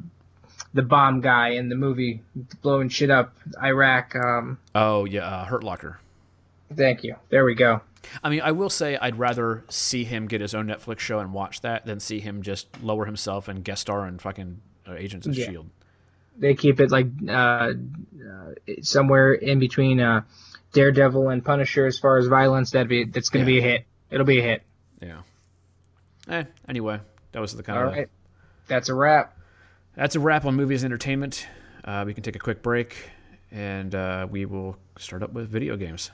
the 0.74 0.82
bomb 0.84 1.22
guy 1.22 1.50
in 1.50 1.70
the 1.70 1.76
movie 1.76 2.22
blowing 2.62 2.90
shit 2.90 3.10
up 3.12 3.36
Iraq. 3.62 4.16
Um, 4.16 4.58
Oh 4.76 5.06
yeah, 5.06 5.26
uh, 5.26 5.46
Hurt 5.46 5.64
Locker. 5.64 6.00
thank 6.76 7.04
you. 7.04 7.16
There 7.30 7.44
we 7.46 7.56
go. 7.56 7.82
I 8.24 8.30
mean, 8.30 8.42
I 8.42 8.52
will 8.52 8.70
say 8.70 8.98
I'd 8.98 9.20
rather 9.20 9.64
see 9.70 10.04
him 10.06 10.28
get 10.28 10.40
his 10.42 10.56
own 10.56 10.68
Netflix 10.68 11.00
show 11.00 11.20
and 11.20 11.34
watch 11.34 11.62
that 11.62 11.86
than 11.86 12.00
see 12.00 12.20
him 12.22 12.42
just 12.42 12.68
lower 12.82 13.06
himself 13.06 13.48
and 13.50 13.64
guest 13.64 13.82
star 13.82 14.08
in 14.08 14.20
fucking 14.20 14.62
uh, 14.88 14.94
Agents 14.94 15.28
of 15.28 15.36
Yeah. 15.36 15.48
Shield. 15.50 15.70
They 16.38 16.54
keep 16.56 16.80
it 16.80 16.92
like 16.92 17.08
uh, 17.28 17.32
uh, 17.32 17.74
somewhere 18.82 19.34
in 19.34 19.60
between 19.60 20.00
uh, 20.00 20.22
Daredevil 20.74 21.30
and 21.30 21.44
Punisher 21.44 21.86
as 21.86 22.00
far 22.00 22.18
as 22.18 22.28
violence. 22.28 22.72
That'd 22.72 22.88
be 22.88 23.06
that's 23.06 23.30
going 23.30 23.46
to 23.46 23.52
Yeah. 23.52 23.60
be 23.62 23.66
a 23.66 23.72
hit. 23.72 23.86
It'll 24.12 24.26
be 24.26 24.40
a 24.40 24.44
hit. 24.44 24.64
Yeah. 25.02 25.22
Eh, 26.28 26.44
anyway, 26.68 27.00
that 27.32 27.40
was 27.40 27.56
the 27.56 27.64
kind 27.64 27.80
All 27.80 27.88
of. 27.88 27.94
right, 27.94 28.10
that's 28.68 28.90
a 28.90 28.94
wrap. 28.94 29.36
That's 29.96 30.16
a 30.16 30.20
wrap 30.20 30.46
on 30.46 30.56
movies 30.56 30.84
and 30.84 30.92
entertainment. 30.92 31.48
Uh, 31.84 32.04
we 32.06 32.14
can 32.14 32.24
take 32.24 32.36
a 32.36 32.40
quick 32.40 32.62
break, 32.62 32.96
and 33.52 33.94
uh, 33.96 34.28
we 34.30 34.46
will 34.46 34.78
start 34.98 35.24
up 35.24 35.34
with 35.34 35.50
video 35.50 35.76
games. 35.76 36.12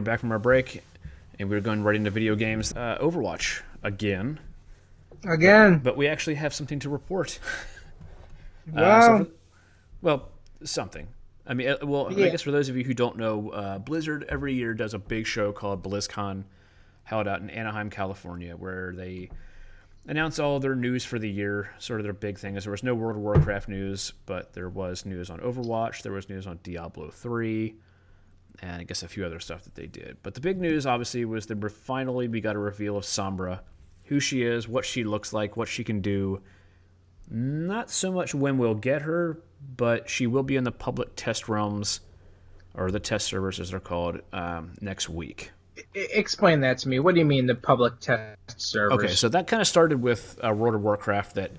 Are 0.00 0.02
back 0.02 0.20
from 0.20 0.32
our 0.32 0.38
break, 0.38 0.82
and 1.38 1.50
we're 1.50 1.60
going 1.60 1.82
right 1.82 1.94
into 1.94 2.10
video 2.10 2.34
games. 2.34 2.72
Uh, 2.72 2.96
Overwatch 3.02 3.60
again, 3.82 4.40
Again, 5.28 5.80
but 5.80 5.94
we 5.94 6.08
actually 6.08 6.36
have 6.36 6.54
something 6.54 6.78
to 6.80 6.88
report. 6.88 7.38
Uh, 8.68 8.82
wow. 8.82 9.00
so 9.00 9.24
for- 9.24 9.30
well, 10.02 10.28
something. 10.62 11.08
I 11.44 11.54
mean, 11.54 11.70
uh, 11.70 11.78
well, 11.82 12.08
I 12.08 12.28
guess 12.28 12.42
for 12.42 12.52
those 12.52 12.68
of 12.68 12.76
you 12.76 12.84
who 12.84 12.94
don't 12.94 13.16
know, 13.16 13.50
uh, 13.50 13.78
Blizzard 13.78 14.26
every 14.28 14.54
year 14.54 14.74
does 14.74 14.94
a 14.94 14.98
big 14.98 15.26
show 15.26 15.50
called 15.50 15.82
BlizzCon, 15.82 16.44
held 17.02 17.26
out 17.26 17.40
in 17.40 17.50
Anaheim, 17.50 17.90
California, 17.90 18.54
where 18.54 18.92
they 18.94 19.30
announce 20.06 20.38
all 20.38 20.60
their 20.60 20.76
news 20.76 21.04
for 21.04 21.18
the 21.18 21.28
year. 21.28 21.70
Sort 21.78 21.98
of 21.98 22.04
their 22.04 22.12
big 22.12 22.38
thing 22.38 22.54
is 22.54 22.62
there 22.64 22.70
was 22.70 22.84
no 22.84 22.94
World 22.94 23.16
of 23.16 23.22
Warcraft 23.22 23.68
news, 23.68 24.12
but 24.26 24.52
there 24.52 24.68
was 24.68 25.04
news 25.04 25.30
on 25.30 25.40
Overwatch, 25.40 26.02
there 26.02 26.12
was 26.12 26.28
news 26.28 26.46
on 26.46 26.60
Diablo 26.62 27.10
3, 27.10 27.74
and 28.62 28.80
I 28.80 28.84
guess 28.84 29.02
a 29.02 29.08
few 29.08 29.24
other 29.24 29.40
stuff 29.40 29.64
that 29.64 29.74
they 29.74 29.86
did. 29.86 30.18
But 30.22 30.34
the 30.34 30.40
big 30.40 30.60
news, 30.60 30.86
obviously, 30.86 31.24
was 31.24 31.46
that 31.46 31.72
finally 31.72 32.28
we 32.28 32.40
got 32.40 32.56
a 32.56 32.58
reveal 32.58 32.96
of 32.96 33.04
Sombra, 33.04 33.60
who 34.04 34.20
she 34.20 34.42
is, 34.42 34.68
what 34.68 34.84
she 34.84 35.04
looks 35.04 35.32
like, 35.32 35.56
what 35.56 35.68
she 35.68 35.84
can 35.84 36.00
do. 36.00 36.40
Not 37.30 37.90
so 37.90 38.10
much 38.10 38.34
when 38.34 38.58
we'll 38.58 38.74
get 38.74 39.02
her, 39.02 39.40
but 39.76 40.10
she 40.10 40.26
will 40.26 40.42
be 40.42 40.56
in 40.56 40.64
the 40.64 40.72
public 40.72 41.10
test 41.16 41.48
realms, 41.48 42.00
or 42.74 42.90
the 42.90 43.00
test 43.00 43.26
servers 43.26 43.60
as 43.60 43.70
they're 43.70 43.80
called, 43.80 44.20
um, 44.32 44.72
next 44.80 45.08
week. 45.08 45.52
Explain 45.94 46.60
that 46.60 46.78
to 46.78 46.88
me. 46.88 46.98
What 46.98 47.14
do 47.14 47.20
you 47.20 47.26
mean 47.26 47.46
the 47.46 47.54
public 47.54 48.00
test 48.00 48.60
servers? 48.60 48.92
Okay, 48.98 49.14
so 49.14 49.28
that 49.28 49.46
kind 49.46 49.60
of 49.60 49.68
started 49.68 50.02
with 50.02 50.38
uh, 50.44 50.52
World 50.52 50.74
of 50.74 50.82
Warcraft. 50.82 51.36
That 51.36 51.52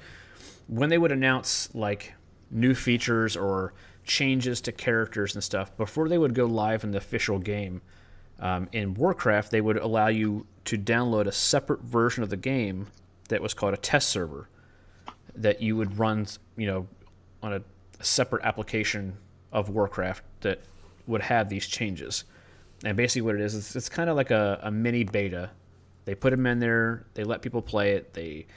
when 0.68 0.90
they 0.90 0.98
would 0.98 1.12
announce 1.12 1.74
like 1.74 2.14
new 2.52 2.76
features 2.76 3.36
or 3.36 3.74
changes 4.04 4.62
to 4.62 4.72
characters 4.72 5.36
and 5.36 5.44
stuff 5.44 5.76
before 5.78 6.10
they 6.10 6.18
would 6.18 6.34
go 6.34 6.46
live 6.46 6.84
in 6.84 6.92
the 6.92 6.98
official 6.98 7.40
game, 7.40 7.82
um, 8.40 8.68
in 8.72 8.94
Warcraft 8.94 9.52
they 9.52 9.62
would 9.62 9.78
allow 9.78 10.08
you 10.08 10.46
to 10.66 10.78
download 10.78 11.28
a 11.28 11.32
separate 11.32 11.82
version 11.82 12.24
of 12.24 12.30
the 12.30 12.38
game 12.38 12.88
that 13.30 13.42
was 13.42 13.54
called 13.54 13.74
a 13.74 13.78
test 13.78 14.10
server 14.10 14.48
that 15.36 15.62
you 15.62 15.76
would 15.78 15.98
run, 15.98 16.28
you 16.58 16.68
know, 16.68 16.88
on 17.42 17.54
a, 17.54 17.62
a 18.00 18.04
separate 18.04 18.44
application 18.44 19.18
of 19.52 19.70
Warcraft 19.70 20.24
that 20.42 20.62
would 21.08 21.22
have 21.22 21.50
these 21.50 21.68
changes. 21.68 22.26
And 22.84 22.98
basically, 22.98 23.22
what 23.22 23.36
it 23.36 23.42
is, 23.42 23.56
it's, 23.56 23.76
it's 23.76 23.90
kind 23.90 24.10
of 24.10 24.16
like 24.16 24.32
a, 24.32 24.60
a 24.64 24.72
mini 24.72 25.04
beta. 25.04 25.52
They 26.06 26.16
put 26.16 26.32
them 26.32 26.46
in 26.46 26.60
there, 26.60 27.06
they 27.14 27.24
let 27.24 27.42
people 27.42 27.62
play 27.62 27.92
it, 27.92 28.14
they 28.14 28.48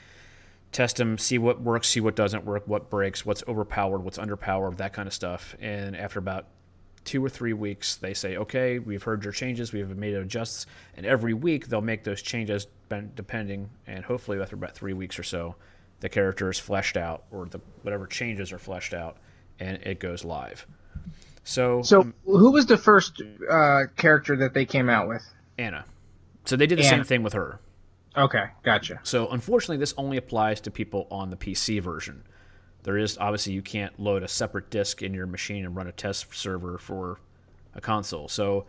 test 0.75 0.97
them, 0.97 1.17
see 1.17 1.37
what 1.37 1.61
works, 1.61 1.87
see 1.87 2.01
what 2.01 2.15
doesn't 2.17 2.43
work, 2.43 2.63
what 2.67 2.89
breaks, 2.89 3.25
what's 3.25 3.41
overpowered, 3.47 3.99
what's 3.99 4.17
underpowered, 4.17 4.75
that 4.75 4.91
kind 4.91 5.07
of 5.07 5.13
stuff. 5.13 5.55
And 5.61 5.95
after 5.95 6.19
about 6.19 6.47
two 7.05 7.23
or 7.23 7.29
three 7.29 7.53
weeks, 7.53 7.95
they 7.95 8.13
say, 8.13 8.35
okay, 8.35 8.79
we've 8.79 9.01
heard 9.01 9.23
your 9.23 9.31
changes, 9.31 9.71
we've 9.71 9.95
made 9.95 10.13
adjusts. 10.15 10.65
And 10.97 11.05
every 11.05 11.33
week, 11.33 11.67
they'll 11.67 11.79
make 11.79 12.03
those 12.03 12.21
changes 12.21 12.67
depending, 13.15 13.69
and 13.87 14.03
hopefully, 14.03 14.39
after 14.41 14.55
about 14.55 14.75
three 14.75 14.93
weeks 14.93 15.17
or 15.17 15.23
so, 15.23 15.55
the 16.01 16.09
character 16.09 16.49
is 16.49 16.59
fleshed 16.59 16.97
out, 16.97 17.23
or 17.31 17.45
the 17.45 17.61
whatever 17.83 18.05
changes 18.05 18.51
are 18.51 18.59
fleshed 18.59 18.93
out, 18.93 19.15
and 19.59 19.77
it 19.81 19.99
goes 19.99 20.25
live. 20.25 20.67
So, 21.45 21.81
So 21.83 22.11
who 22.25 22.51
was 22.51 22.65
the 22.65 22.77
first 22.77 23.21
uh, 23.49 23.83
character 23.95 24.35
that 24.37 24.53
they 24.53 24.65
came 24.65 24.89
out 24.89 25.07
with? 25.07 25.23
Ana. 25.57 25.85
So 26.43 26.57
they 26.57 26.67
did 26.67 26.77
the 26.79 26.85
Ana. 26.85 26.97
same 26.97 27.03
thing 27.05 27.23
with 27.23 27.33
her. 27.33 27.59
Okay, 28.17 28.45
gotcha. 28.63 28.99
So 29.03 29.27
unfortunately, 29.29 29.77
this 29.77 29.93
only 29.97 30.17
applies 30.17 30.61
to 30.61 30.71
people 30.71 31.07
on 31.11 31.29
the 31.29 31.35
PC 31.35 31.81
version. 31.81 32.23
There 32.83 32.97
is 32.97 33.17
obviously 33.17 33.53
you 33.53 33.61
can't 33.61 33.99
load 33.99 34.23
a 34.23 34.27
separate 34.27 34.69
disk 34.69 35.01
in 35.01 35.13
your 35.13 35.25
machine 35.27 35.65
and 35.65 35.75
run 35.75 35.87
a 35.87 35.91
test 35.91 36.33
server 36.33 36.77
for 36.77 37.19
a 37.73 37.81
console. 37.81 38.27
So 38.29 38.65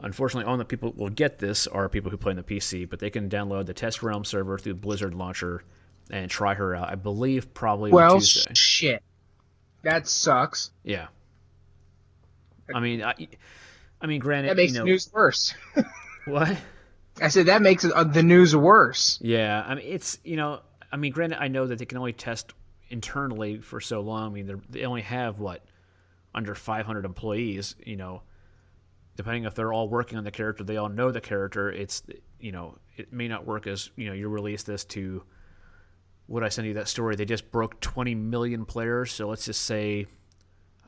unfortunately, 0.00 0.46
only 0.46 0.58
the 0.58 0.66
people 0.66 0.92
who 0.92 1.02
will 1.02 1.10
get 1.10 1.38
this 1.38 1.66
are 1.66 1.88
people 1.88 2.10
who 2.10 2.16
play 2.16 2.30
on 2.30 2.36
the 2.36 2.42
PC, 2.42 2.88
but 2.88 3.00
they 3.00 3.10
can 3.10 3.28
download 3.28 3.66
the 3.66 3.74
Test 3.74 4.02
Realm 4.02 4.24
server 4.24 4.58
through 4.58 4.74
Blizzard 4.74 5.14
launcher 5.14 5.64
and 6.10 6.30
try 6.30 6.54
her 6.54 6.76
out. 6.76 6.88
I 6.90 6.94
believe 6.94 7.52
probably 7.54 7.90
on 7.90 7.96
Well, 7.96 8.14
Tuesday. 8.20 8.52
shit. 8.54 9.02
That 9.82 10.06
sucks. 10.06 10.70
yeah. 10.84 11.06
I 12.74 12.80
mean, 12.80 13.02
I, 13.02 13.14
I 14.00 14.06
mean, 14.06 14.20
granted, 14.20 14.50
That 14.50 14.56
makes 14.56 14.72
you 14.72 14.80
know, 14.80 14.84
news 14.84 15.10
worse. 15.12 15.54
what? 16.26 16.56
I 17.20 17.28
said 17.28 17.46
that 17.46 17.62
makes 17.62 17.84
uh, 17.84 18.04
the 18.04 18.22
news 18.22 18.54
worse. 18.54 19.18
Yeah, 19.22 19.64
I 19.66 19.74
mean 19.74 19.86
it's 19.86 20.18
you 20.24 20.36
know 20.36 20.60
I 20.92 20.96
mean 20.96 21.12
granted 21.12 21.40
I 21.40 21.48
know 21.48 21.66
that 21.66 21.78
they 21.78 21.86
can 21.86 21.98
only 21.98 22.12
test 22.12 22.52
internally 22.88 23.58
for 23.58 23.80
so 23.80 24.00
long. 24.00 24.30
I 24.30 24.34
mean 24.34 24.62
they 24.68 24.84
only 24.84 25.02
have 25.02 25.38
what 25.38 25.64
under 26.34 26.54
500 26.54 27.04
employees. 27.04 27.74
You 27.84 27.96
know, 27.96 28.22
depending 29.16 29.44
if 29.44 29.54
they're 29.54 29.72
all 29.72 29.88
working 29.88 30.18
on 30.18 30.24
the 30.24 30.30
character, 30.30 30.64
they 30.64 30.76
all 30.76 30.88
know 30.88 31.10
the 31.10 31.20
character. 31.20 31.70
It's 31.70 32.02
you 32.38 32.52
know 32.52 32.78
it 32.96 33.12
may 33.12 33.28
not 33.28 33.46
work 33.46 33.66
as 33.66 33.90
you 33.96 34.06
know 34.06 34.12
you 34.12 34.28
release 34.28 34.62
this 34.62 34.84
to. 34.86 35.22
Would 36.28 36.42
I 36.42 36.48
send 36.48 36.66
you 36.66 36.74
that 36.74 36.88
story? 36.88 37.14
They 37.14 37.24
just 37.24 37.52
broke 37.52 37.80
20 37.80 38.16
million 38.16 38.64
players, 38.64 39.12
so 39.12 39.28
let's 39.28 39.44
just 39.44 39.62
say, 39.62 40.06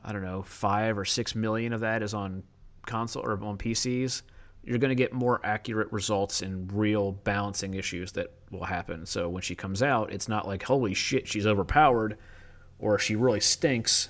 I 0.03 0.11
don't 0.11 0.21
know, 0.21 0.41
five 0.41 0.97
or 0.97 1.05
six 1.05 1.33
million 1.33 1.71
of 1.71 1.79
that 1.79 2.03
is 2.03 2.13
on 2.13 2.43
console 2.85 3.23
or 3.23 3.41
on 3.41 3.57
PCs 3.57 4.21
you're 4.63 4.77
going 4.77 4.89
to 4.89 4.95
get 4.95 5.13
more 5.13 5.39
accurate 5.43 5.91
results 5.91 6.41
in 6.41 6.67
real 6.67 7.11
balancing 7.11 7.73
issues 7.73 8.11
that 8.13 8.31
will 8.51 8.65
happen. 8.65 9.05
So 9.05 9.29
when 9.29 9.41
she 9.41 9.55
comes 9.55 9.81
out, 9.81 10.11
it's 10.11 10.27
not 10.27 10.47
like 10.47 10.63
holy 10.63 10.93
shit, 10.93 11.27
she's 11.27 11.47
overpowered 11.47 12.17
or 12.77 12.99
she 12.99 13.15
really 13.15 13.39
stinks. 13.39 14.09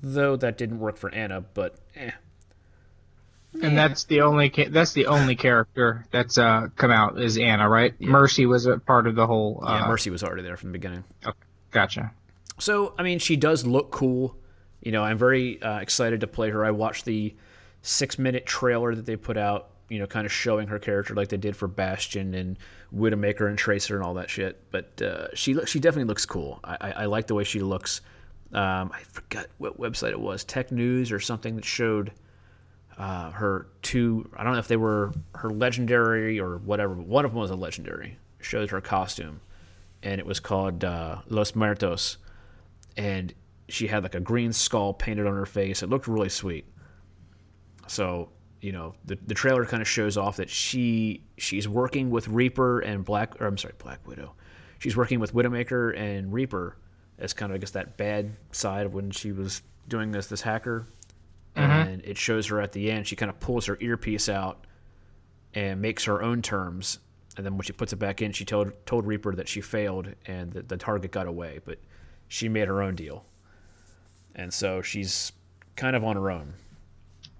Though 0.00 0.36
that 0.36 0.56
didn't 0.56 0.78
work 0.78 0.96
for 0.96 1.12
Ana, 1.12 1.40
but 1.40 1.76
eh. 1.96 2.12
And 3.62 3.76
that's 3.76 4.04
the 4.04 4.20
only 4.20 4.50
ca- 4.50 4.68
that's 4.68 4.92
the 4.92 5.06
only 5.06 5.34
character 5.34 6.06
that's 6.12 6.38
uh 6.38 6.68
come 6.76 6.90
out 6.92 7.18
is 7.20 7.36
Ana, 7.38 7.68
right? 7.68 7.98
Mercy 8.00 8.46
was 8.46 8.66
a 8.66 8.78
part 8.78 9.06
of 9.08 9.14
the 9.16 9.26
whole. 9.26 9.60
Uh, 9.66 9.80
Yeah, 9.80 9.88
Mercy 9.88 10.10
was 10.10 10.22
already 10.22 10.42
there 10.42 10.56
from 10.56 10.68
the 10.68 10.78
beginning. 10.78 11.02
Gotcha. 11.72 12.12
So, 12.58 12.94
I 12.98 13.02
mean, 13.02 13.18
she 13.18 13.36
does 13.36 13.66
look 13.66 13.90
cool. 13.90 14.36
You 14.80 14.92
know, 14.92 15.02
I'm 15.02 15.18
very 15.18 15.60
uh, 15.60 15.78
excited 15.78 16.20
to 16.20 16.26
play 16.26 16.50
her. 16.50 16.64
I 16.64 16.70
watched 16.70 17.04
the 17.04 17.34
six 17.82 18.18
minute 18.18 18.46
trailer 18.46 18.94
that 18.94 19.06
they 19.06 19.16
put 19.16 19.36
out, 19.36 19.70
you 19.88 19.98
know, 19.98 20.06
kind 20.06 20.26
of 20.26 20.32
showing 20.32 20.68
her 20.68 20.78
character 20.78 21.14
like 21.14 21.28
they 21.28 21.36
did 21.36 21.56
for 21.56 21.68
Bastion 21.68 22.34
and 22.34 22.58
Widowmaker 22.94 23.48
and 23.48 23.58
Tracer 23.58 23.96
and 23.96 24.04
all 24.04 24.14
that 24.14 24.30
shit. 24.30 24.70
But 24.70 25.00
uh, 25.02 25.34
she 25.34 25.54
she 25.66 25.80
definitely 25.80 26.08
looks 26.08 26.26
cool. 26.26 26.60
I, 26.64 26.76
I, 26.80 26.90
I 26.90 27.04
like 27.06 27.26
the 27.26 27.34
way 27.34 27.44
she 27.44 27.60
looks. 27.60 28.00
Um, 28.52 28.90
I 28.94 29.02
forgot 29.08 29.46
what 29.58 29.78
website 29.78 30.10
it 30.10 30.20
was, 30.20 30.42
Tech 30.44 30.72
News 30.72 31.12
or 31.12 31.20
something 31.20 31.56
that 31.56 31.64
showed 31.64 32.12
uh, 32.96 33.30
her 33.32 33.68
two. 33.82 34.28
I 34.36 34.44
don't 34.44 34.54
know 34.54 34.58
if 34.58 34.68
they 34.68 34.76
were 34.76 35.12
her 35.34 35.50
legendary 35.50 36.40
or 36.40 36.58
whatever. 36.58 36.94
But 36.94 37.06
one 37.06 37.24
of 37.24 37.32
them 37.32 37.40
was 37.40 37.50
a 37.50 37.56
legendary. 37.56 38.18
Showed 38.40 38.70
her 38.70 38.80
costume, 38.80 39.40
and 40.02 40.20
it 40.20 40.26
was 40.26 40.40
called 40.40 40.84
uh, 40.84 41.18
Los 41.28 41.54
Muertos 41.54 42.18
and 42.98 43.32
she 43.68 43.86
had 43.86 44.02
like 44.02 44.14
a 44.14 44.20
green 44.20 44.52
skull 44.52 44.92
painted 44.92 45.26
on 45.26 45.34
her 45.34 45.46
face. 45.46 45.82
It 45.82 45.88
looked 45.88 46.08
really 46.08 46.28
sweet. 46.28 46.66
So 47.88 48.30
you 48.60 48.72
know 48.72 48.94
the 49.04 49.18
the 49.26 49.34
trailer 49.34 49.64
kind 49.64 49.80
of 49.82 49.88
shows 49.88 50.16
off 50.16 50.36
that 50.36 50.50
she 50.50 51.22
she's 51.36 51.68
working 51.68 52.10
with 52.10 52.28
Reaper 52.28 52.80
and 52.80 53.04
Black 53.04 53.40
or 53.40 53.46
I'm 53.46 53.58
sorry 53.58 53.74
Black 53.78 54.06
Widow. 54.06 54.34
She's 54.78 54.96
working 54.96 55.20
with 55.20 55.34
Widowmaker 55.34 55.96
and 55.98 56.32
Reaper 56.32 56.76
as 57.18 57.32
kind 57.32 57.50
of 57.52 57.56
I 57.56 57.58
guess 57.58 57.72
that 57.72 57.96
bad 57.96 58.36
side 58.52 58.86
of 58.86 58.94
when 58.94 59.10
she 59.10 59.32
was 59.32 59.62
doing 59.88 60.12
this 60.12 60.26
this 60.28 60.42
hacker. 60.42 60.86
Mm-hmm. 61.56 61.70
And 61.70 62.04
it 62.04 62.16
shows 62.18 62.46
her 62.48 62.60
at 62.60 62.72
the 62.72 62.90
end. 62.90 63.06
She 63.06 63.16
kind 63.16 63.30
of 63.30 63.40
pulls 63.40 63.66
her 63.66 63.76
earpiece 63.80 64.28
out 64.28 64.64
and 65.54 65.80
makes 65.80 66.04
her 66.04 66.22
own 66.22 66.42
terms. 66.42 67.00
And 67.36 67.44
then 67.46 67.54
when 67.56 67.62
she 67.62 67.72
puts 67.72 67.92
it 67.92 67.96
back 67.96 68.22
in, 68.22 68.32
she 68.32 68.44
told 68.44 68.72
told 68.86 69.06
Reaper 69.06 69.34
that 69.34 69.48
she 69.48 69.60
failed 69.60 70.14
and 70.26 70.52
that 70.52 70.68
the 70.68 70.76
target 70.76 71.10
got 71.10 71.26
away, 71.26 71.60
but 71.64 71.78
she 72.28 72.48
made 72.48 72.68
her 72.68 72.82
own 72.82 72.94
deal. 72.94 73.24
and 74.34 74.52
so 74.52 74.82
she's 74.82 75.32
kind 75.76 75.96
of 75.96 76.04
on 76.04 76.16
her 76.16 76.30
own. 76.30 76.54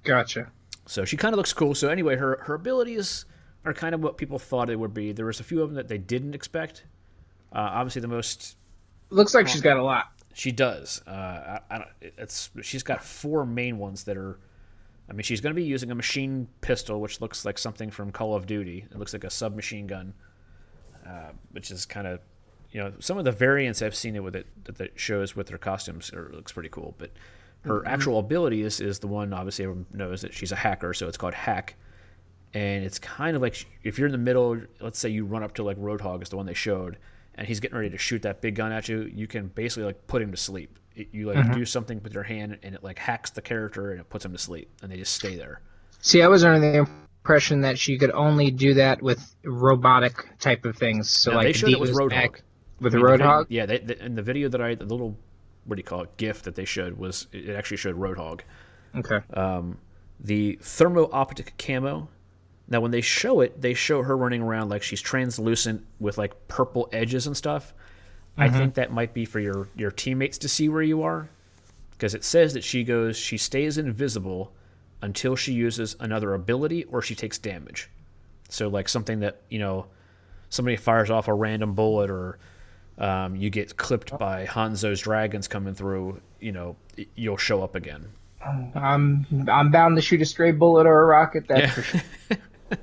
Gotcha. 0.09 0.51
So 0.87 1.05
she 1.05 1.19
kind 1.19 1.35
of 1.35 1.37
looks 1.37 1.53
cool. 1.53 1.75
So 1.75 1.91
anyway, 1.91 2.17
her 2.17 2.41
her 2.45 2.55
abilities 2.55 3.27
are 3.65 3.75
kind 3.75 3.95
of 3.95 4.03
what 4.03 4.17
people 4.17 4.39
thought 4.39 4.71
it 4.71 4.77
would 4.79 4.95
be. 4.95 5.13
There 5.13 5.27
was 5.27 5.39
a 5.39 5.45
few 5.45 5.61
of 5.63 5.69
them 5.69 5.77
that 5.77 5.89
they 5.89 5.99
didn't 5.99 6.35
expect. 6.35 6.87
Uh, 7.53 7.59
obviously, 7.59 8.01
the 8.01 8.09
most 8.09 8.57
Looks 9.11 9.35
like 9.35 9.49
she's 9.49 9.61
got 9.61 9.77
a 9.77 9.83
lot. 9.83 10.07
she 10.33 10.51
does. 10.51 11.03
Uh, 11.07 11.11
I, 11.11 11.61
I 11.71 11.79
don't, 11.79 11.89
it's 12.17 12.51
she's 12.63 12.83
got 12.83 13.05
four 13.05 13.45
main 13.45 13.79
ones 13.79 14.05
that 14.05 14.17
are. 14.17 14.39
I 15.11 15.13
mean, 15.13 15.25
she's 15.25 15.41
going 15.41 15.55
to 15.55 15.61
be 15.61 15.67
using 15.67 15.91
a 15.91 15.95
machine 15.95 16.49
pistol, 16.61 17.01
which 17.01 17.21
looks 17.21 17.45
like 17.45 17.59
something 17.59 17.91
from 17.91 18.11
Call 18.13 18.35
of 18.35 18.47
Duty. 18.47 18.87
It 18.91 18.99
looks 18.99 19.13
like 19.13 19.25
a 19.25 19.31
submachine 19.31 19.87
gun, 19.87 20.13
uh, 21.07 21.33
which 21.53 21.71
is 21.71 21.87
kind 21.87 22.07
of, 22.07 22.21
you 22.73 22.81
know, 22.83 22.93
some 22.99 23.17
of 23.17 23.25
the 23.25 23.33
variants 23.33 23.81
I've 23.81 23.95
seen 23.95 24.17
it 24.17 24.23
with 24.23 24.37
it 24.37 24.47
that 24.65 24.81
it 24.81 24.93
shows 24.97 25.35
with 25.35 25.49
her 25.49 25.57
costumes 25.57 26.13
are, 26.13 26.31
looks 26.35 26.53
pretty 26.53 26.69
cool. 26.69 26.95
But 26.99 27.13
her 27.63 27.81
mm-hmm. 27.81 27.89
actual 27.89 28.19
ability 28.19 28.63
is, 28.63 28.81
is 28.81 28.99
the 28.99 29.07
one 29.07 29.33
obviously 29.33 29.65
everyone 29.65 29.87
knows 29.93 30.23
that 30.23 30.35
she's 30.35 30.53
a 30.53 30.57
hacker, 30.57 30.95
so 30.95 31.09
it's 31.09 31.17
called 31.17 31.35
hack, 31.35 31.77
and 32.55 32.85
it's 32.85 32.99
kind 32.99 33.37
of 33.37 33.43
like 33.43 33.67
if 33.83 33.99
you're 33.99 34.07
in 34.07 34.13
the 34.13 34.19
middle, 34.19 34.61
let's 34.81 34.99
say 34.99 35.09
you 35.09 35.25
run 35.25 35.43
up 35.43 35.55
to 35.55 35.63
like 35.63 35.77
Roadhog 35.79 36.23
is 36.23 36.29
the 36.29 36.37
one 36.37 36.47
they 36.47 36.55
showed, 36.55 36.99
and 37.35 37.47
he's 37.47 37.61
getting 37.61 37.77
ready 37.77 37.91
to 37.91 37.99
shoot 37.99 38.23
that 38.23 38.41
big 38.41 38.55
gun 38.57 38.73
at 38.73 38.89
you, 38.89 39.11
you 39.15 39.27
can 39.27 39.49
basically 39.49 39.85
like 39.85 40.07
put 40.07 40.23
him 40.23 40.31
to 40.31 40.37
sleep. 40.37 40.79
It- 40.97 41.09
you 41.13 41.27
like 41.27 41.37
mm-hmm. 41.37 41.53
do 41.53 41.65
something 41.65 42.03
with 42.03 42.15
your 42.15 42.25
hand, 42.25 42.59
and 42.63 42.75
it 42.75 42.83
like 42.83 42.99
hacks 42.99 43.31
the 43.31 43.43
character 43.43 43.93
and 43.93 44.01
it 44.01 44.09
puts 44.11 44.25
him 44.25 44.33
to 44.33 44.39
sleep, 44.39 44.71
and 44.83 44.91
they 44.91 44.97
just 44.97 45.15
stay 45.15 45.37
there. 45.37 45.61
See, 46.01 46.23
I 46.23 46.29
was 46.29 46.45
under 46.45 46.61
the 46.61 46.87
impression 47.29 47.61
that 47.61 47.79
she 47.79 47.99
could 47.99 48.13
only 48.13 48.51
do 48.51 48.75
that 48.75 49.03
with 49.03 49.35
robotic 49.45 50.39
type 50.39 50.65
of 50.65 50.77
things. 50.77 51.11
So 51.11 51.33
Now, 51.33 51.39
like 51.39 51.47
they 51.49 51.53
showed 51.53 51.71
it 51.71 51.81
with 51.81 51.93
Roadhog. 51.93 52.11
back 52.11 52.43
with 52.81 52.95
I 52.95 52.99
mean, 52.99 53.07
Roadhog. 53.07 53.47
yeah, 53.49 53.67
they, 53.67 53.79
the, 53.79 54.05
in 54.05 54.15
the 54.15 54.23
video 54.23 54.49
that 54.49 54.61
I, 54.61 54.75
the 54.75 54.85
little, 54.85 55.17
what 55.69 55.77
do 55.77 55.81
you 55.81 55.85
call 55.85 56.03
it, 56.03 56.17
GIF 56.17 56.43
that 56.43 56.55
they 56.55 56.65
showed 56.65 56.99
was 56.99 57.29
it 57.31 57.51
actually 57.51 57.77
showed 57.77 57.97
Roadhog. 57.97 58.41
Okay. 58.97 59.21
Um, 59.35 59.79
the 60.19 60.59
thermo 60.63 61.09
optic 61.13 61.53
camo. 61.59 62.09
Now, 62.71 62.81
when 62.81 62.91
they 62.91 63.03
show 63.03 63.41
it, 63.41 63.61
they 63.61 63.75
show 63.75 64.03
her 64.03 64.17
running 64.17 64.43
around 64.43 64.71
like 64.71 64.83
she's 64.83 65.01
translucent 65.01 65.85
with 66.01 66.19
like 66.19 66.49
purple 66.49 66.89
edges 66.93 67.27
and 67.27 67.37
stuff. 67.37 67.73
I 68.37 68.49
mm-hmm. 68.49 68.59
think 68.59 68.75
that 68.75 68.93
might 68.93 69.15
be 69.15 69.25
for 69.25 69.41
your 69.41 69.69
your 69.77 69.91
teammates 69.91 70.39
to 70.39 70.49
see 70.49 70.69
where 70.69 70.83
you 70.83 71.03
are, 71.03 71.29
because 71.93 72.15
it 72.15 72.25
says 72.25 72.55
that 72.55 72.65
she 72.65 72.83
goes, 72.83 73.17
she 73.17 73.37
stays 73.37 73.79
invisible 73.79 74.53
until 75.03 75.37
she 75.37 75.53
uses 75.53 75.97
another 76.01 76.35
ability 76.35 76.85
or 76.85 77.03
she 77.03 77.15
takes 77.15 77.39
damage. 77.39 77.91
So 78.49 78.69
like 78.69 78.89
something 78.89 79.21
that 79.21 79.43
you 79.51 79.59
know, 79.59 79.87
somebody 80.49 80.77
fires 80.77 81.11
off 81.11 81.29
a 81.29 81.35
random 81.35 81.75
bullet 81.75 82.11
or 82.11 82.39
um, 82.99 83.37
you 83.37 83.51
get 83.51 83.77
clipped 83.77 84.17
by 84.19 84.45
Hanzo's 84.47 85.01
dragons 85.01 85.49
coming 85.49 85.75
through. 85.75 86.21
You 86.41 86.53
know, 86.53 86.77
you'll 87.15 87.37
show 87.37 87.63
up 87.63 87.75
again. 87.75 88.07
I'm 88.75 89.27
I'm 89.49 89.71
bound 89.71 89.97
to 89.97 90.03
shoot 90.03 90.23
a 90.23 90.25
stray 90.25 90.53
bullet 90.53 90.87
or 90.87 91.03
a 91.03 91.07
rocket. 91.07 91.49
That's 91.49 91.61
Yeah. 91.61 91.71
for 91.71 91.83
sure. 91.83 92.01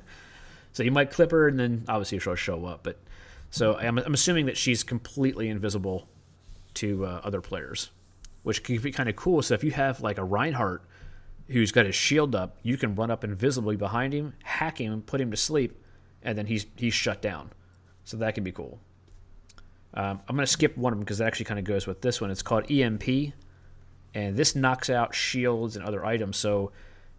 So 0.72 0.82
you 0.82 0.90
might 0.90 1.10
clip 1.10 1.30
her, 1.30 1.48
and 1.48 1.58
then 1.58 1.84
obviously 1.88 2.18
she'll 2.18 2.34
show 2.34 2.66
up. 2.66 2.82
But 2.82 2.98
so 3.48 3.78
I'm, 3.78 3.96
I'm 3.96 4.12
assuming 4.12 4.44
that 4.44 4.58
she's 4.58 4.82
completely 4.82 5.48
invisible 5.48 6.06
to 6.74 7.06
uh, 7.06 7.20
other 7.24 7.40
players, 7.40 7.90
which 8.42 8.62
can 8.62 8.78
be 8.82 8.92
kind 8.92 9.08
of 9.08 9.16
cool. 9.16 9.40
So 9.40 9.54
if 9.54 9.64
you 9.64 9.70
have 9.70 10.02
like 10.02 10.18
a 10.18 10.24
Reinhardt 10.24 10.82
who's 11.48 11.72
got 11.72 11.86
his 11.86 11.94
shield 11.94 12.34
up, 12.34 12.58
you 12.62 12.76
can 12.76 12.94
run 12.94 13.10
up 13.10 13.24
invisibly 13.24 13.76
behind 13.76 14.12
him, 14.12 14.34
hack 14.44 14.78
him, 14.78 15.00
put 15.00 15.18
him 15.18 15.30
to 15.30 15.36
sleep, 15.38 15.82
and 16.22 16.36
then 16.36 16.44
he's 16.44 16.66
he's 16.76 16.92
shut 16.92 17.22
down. 17.22 17.52
So 18.04 18.18
that 18.18 18.34
can 18.34 18.44
be 18.44 18.52
cool. 18.52 18.78
Um, 19.96 20.20
I'm 20.28 20.36
gonna 20.36 20.46
skip 20.46 20.76
one 20.76 20.92
of 20.92 20.98
them 20.98 21.04
because 21.04 21.18
that 21.18 21.26
actually 21.26 21.46
kind 21.46 21.58
of 21.58 21.64
goes 21.64 21.86
with 21.86 22.02
this 22.02 22.20
one. 22.20 22.30
It's 22.30 22.42
called 22.42 22.70
EMP, 22.70 23.32
and 24.14 24.36
this 24.36 24.54
knocks 24.54 24.90
out 24.90 25.14
shields 25.14 25.74
and 25.74 25.84
other 25.84 26.04
items. 26.04 26.36
So 26.36 26.70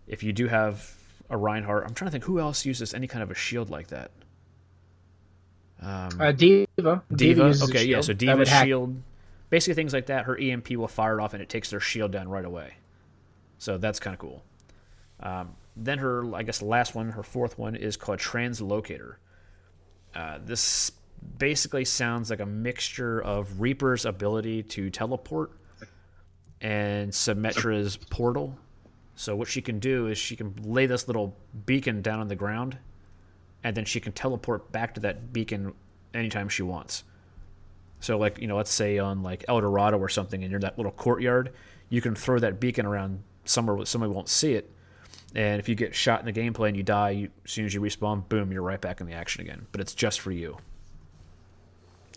if 0.06 0.22
you 0.24 0.32
do 0.32 0.48
have 0.48 0.96
a 1.30 1.38
Reinhardt, 1.38 1.86
I'm 1.86 1.94
trying 1.94 2.08
to 2.08 2.12
think 2.12 2.24
who 2.26 2.40
else 2.40 2.66
uses 2.66 2.94
any 2.94 3.08
kind 3.08 3.24
of 3.24 3.32
a 3.32 3.36
shield 3.36 3.70
like 3.70 3.88
that. 3.88 4.12
Uh, 5.82 6.32
D.Va. 6.32 7.04
D.Va, 7.13 7.48
uses 7.48 7.62
a 7.62 7.66
okay, 7.66 7.84
yeah. 7.84 7.96
shield. 7.96 8.06
So 8.06 8.13
D.Va 8.13 8.38
would 8.38 8.48
hack- 8.48 8.66
shield, 8.66 9.02
basically 9.50 9.76
things 9.76 9.94
like 9.94 10.08
that. 10.08 10.26
Her 10.26 10.38
EMP 10.38 10.72
will 10.72 10.88
fire 10.88 11.20
it 11.20 11.24
off 11.24 11.34
and 11.34 11.42
it 11.42 11.50
takes 11.50 11.70
their 11.70 11.80
shield 11.80 12.12
down 12.12 12.30
right 12.30 12.46
away. 12.46 12.76
So 13.58 13.78
that's 13.78 14.00
kind 14.00 14.13
of 14.13 14.20
cool. 14.20 14.44
Um, 15.20 15.56
then 15.76 16.00
her, 16.00 16.36
I 16.36 16.44
guess, 16.44 16.60
the 16.60 16.66
last 16.66 16.96
one, 16.96 17.12
her 17.12 17.24
fourth 17.24 17.58
one, 17.58 17.76
is 17.76 17.98
called 17.98 18.20
Translocator. 18.20 19.16
Uh, 20.16 20.40
this 20.44 20.92
basically 21.38 21.86
sounds 21.86 22.30
like 22.30 22.39
a 22.39 22.45
mixture 22.45 23.21
of 23.21 23.62
Reaper's 23.62 24.06
ability 24.06 24.63
to 24.63 24.89
teleport 24.89 25.51
and 26.62 27.13
Symmetra's 27.13 27.97
portal. 27.97 28.58
So 29.15 29.36
what 29.36 29.47
she 29.47 29.62
can 29.62 29.80
do 29.80 30.08
is 30.08 30.17
she 30.17 30.36
can 30.36 30.53
lay 30.63 30.86
this 30.86 31.08
little 31.08 31.36
beacon 31.65 32.01
down 32.01 32.19
on 32.19 32.27
the 32.27 32.36
ground, 32.36 32.77
and 33.63 33.75
then 33.75 33.86
she 33.86 33.99
can 33.99 34.12
teleport 34.12 34.71
back 34.71 34.93
to 34.95 34.99
that 35.01 35.34
beacon 35.34 35.73
anytime 36.13 36.49
she 36.49 36.63
wants. 36.63 37.03
So 37.99 38.17
like 38.17 38.39
you 38.39 38.47
know, 38.47 38.58
let's 38.58 38.71
say 38.71 38.99
on 38.99 39.23
like 39.23 39.45
El 39.47 39.62
Dorado 39.62 39.97
or 39.97 40.10
something, 40.10 40.43
and 40.43 40.51
you're 40.51 40.60
in 40.60 40.62
that 40.62 40.77
little 40.77 40.91
courtyard, 40.91 41.53
you 41.89 42.01
can 42.01 42.15
throw 42.15 42.39
that 42.39 42.60
beacon 42.60 42.86
around 42.86 43.23
somewhere 43.45 43.75
where 43.75 43.86
somebody 43.86 44.13
won't 44.13 44.30
see 44.30 44.53
it. 44.53 44.71
And 45.36 45.60
if 45.60 45.67
you 45.67 45.75
get 45.75 45.93
shot 45.93 46.19
in 46.19 46.25
the 46.25 46.34
gameplay 46.34 46.69
and 46.69 46.77
you 46.77 46.84
die, 46.84 47.10
you, 47.12 47.30
as 47.45 47.51
soon 47.51 47.65
as 47.65 47.73
you 47.73 47.82
respawn, 47.82 48.27
boom, 48.30 48.51
you're 48.51 48.62
right 48.62 48.80
back 48.80 49.01
in 49.01 49.08
the 49.08 49.13
action 49.13 49.41
again. 49.41 49.67
But 49.71 49.82
it's 49.82 49.93
just 49.93 50.19
for 50.19 50.32
you. 50.32 50.58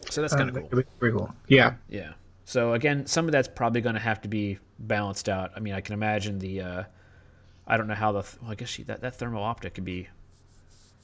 So 0.09 0.21
that's 0.23 0.35
kind 0.35 0.49
of 0.49 0.57
Uh, 0.57 0.61
cool. 0.61 0.79
be 0.81 0.85
Pretty 0.99 1.17
cool. 1.17 1.35
Yeah. 1.49 1.75
Yeah. 1.89 2.13
So 2.45 2.73
again, 2.73 3.07
some 3.07 3.27
of 3.27 3.33
that's 3.33 3.49
probably 3.49 3.81
going 3.81 3.95
to 3.95 4.01
have 4.01 4.21
to 4.23 4.29
be 4.29 4.59
balanced 4.79 5.29
out. 5.29 5.53
I 5.55 5.61
mean, 5.61 5.75
I 5.75 5.81
can 5.81 5.93
imagine 5.95 6.39
the. 6.39 6.61
Uh, 6.63 6.83
I 7.67 7.77
don't 7.77 7.87
know 7.87 7.95
how 7.95 8.13
the. 8.13 8.25
Well, 8.43 8.51
I 8.53 8.55
guess 8.55 8.69
she, 8.69 8.83
that 8.85 9.03
that 9.03 9.17
thermal 9.17 9.43
optic 9.43 9.75
could 9.75 9.85
be. 9.85 10.09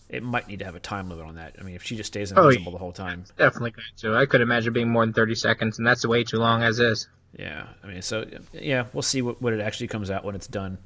It 0.09 0.22
might 0.22 0.46
need 0.48 0.61
to 0.61 0.64
have 0.64 0.76
a 0.76 0.80
time 0.80 1.09
limit 1.09 1.26
on 1.26 1.35
that. 1.35 1.56
I 1.61 1.64
mean, 1.64 1.74
if 1.74 1.82
she 1.82 1.96
just 1.96 2.09
stays 2.12 2.32
Oh, 2.32 2.44
invisible 2.48 2.70
the 2.72 2.78
whole 2.78 2.92
time, 2.92 3.24
Definitely 3.37 3.72
going 3.72 3.87
to. 3.98 4.16
I 4.16 4.24
could 4.26 4.40
imagine 4.40 4.72
being 4.72 4.88
more 4.88 5.04
than 5.04 5.12
30 5.12 5.35
seconds, 5.35 5.78
and 5.78 5.87
that's 5.87 6.06
way 6.06 6.22
too 6.22 6.38
long 6.38 6.62
as 6.62 6.78
is. 6.78 7.09
yeah. 7.37 7.66
I 7.82 7.88
mean, 7.88 8.02
so 8.02 8.24
yeah, 8.52 8.87
we'll 8.92 9.02
see 9.02 9.20
what, 9.20 9.42
what 9.42 9.52
it 9.52 9.59
actually 9.61 9.88
comes 9.88 10.09
out 10.11 10.24
when 10.24 10.37
it's 10.37 10.46
done. 10.46 10.78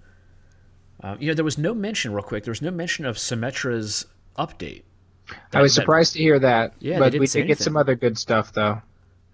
Um, 1.03 1.19
you 1.21 1.29
know, 1.29 1.35
there 1.35 1.45
was 1.45 1.59
no 1.59 1.75
mention, 1.75 2.15
real 2.15 2.23
quick. 2.23 2.45
There 2.45 2.51
was 2.51 2.63
no 2.63 2.71
mention 2.71 3.05
of 3.05 3.19
Symmetra's 3.19 4.07
update. 4.39 4.83
I 5.53 5.63
was 5.63 5.75
that- 5.75 5.83
surprised 5.83 6.13
to 6.15 6.19
hear 6.19 6.39
that. 6.39 6.75
Yeah, 6.81 6.99
but 6.99 7.13
we 7.15 7.27
did 7.27 7.47
get 7.47 7.59
some 7.59 7.77
other 7.77 7.95
good 7.95 8.19
stuff, 8.19 8.53
though. 8.53 8.83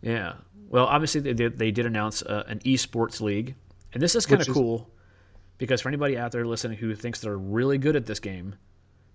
Yeah. 0.03 0.35
Well, 0.69 0.87
obviously 0.87 1.21
they 1.21 1.33
did, 1.33 1.59
they 1.59 1.71
did 1.71 1.87
announce 1.87 2.23
uh, 2.23 2.45
an 2.47 2.59
esports 2.61 3.21
league, 3.21 3.55
and 3.93 4.03
this 4.03 4.15
is 4.15 4.27
kind 4.27 4.41
of 4.41 4.49
cool 4.49 4.91
because 5.59 5.81
for 5.81 5.89
anybody 5.89 6.19
out 6.19 6.33
there 6.33 6.45
listening 6.45 6.79
who 6.79 6.95
thinks 6.95 7.21
they're 7.21 7.37
really 7.37 7.79
good 7.79 7.97
at 7.97 8.07
this 8.07 8.21
game, 8.21 8.57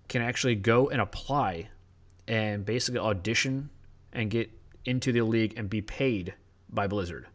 can 0.08 0.22
actually 0.22 0.56
go 0.56 0.90
and 0.90 1.02
apply 1.02 1.70
and 2.28 2.66
basically 2.66 3.00
audition 3.00 3.70
and 4.14 4.30
get 4.30 4.50
into 4.86 5.12
the 5.12 5.22
league 5.22 5.54
and 5.58 5.70
be 5.70 5.82
paid 5.82 6.34
by 6.70 6.88
Blizzard. 6.88 7.28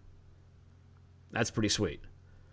That's 1.32 1.50
pretty 1.50 1.68
sweet. 1.68 2.00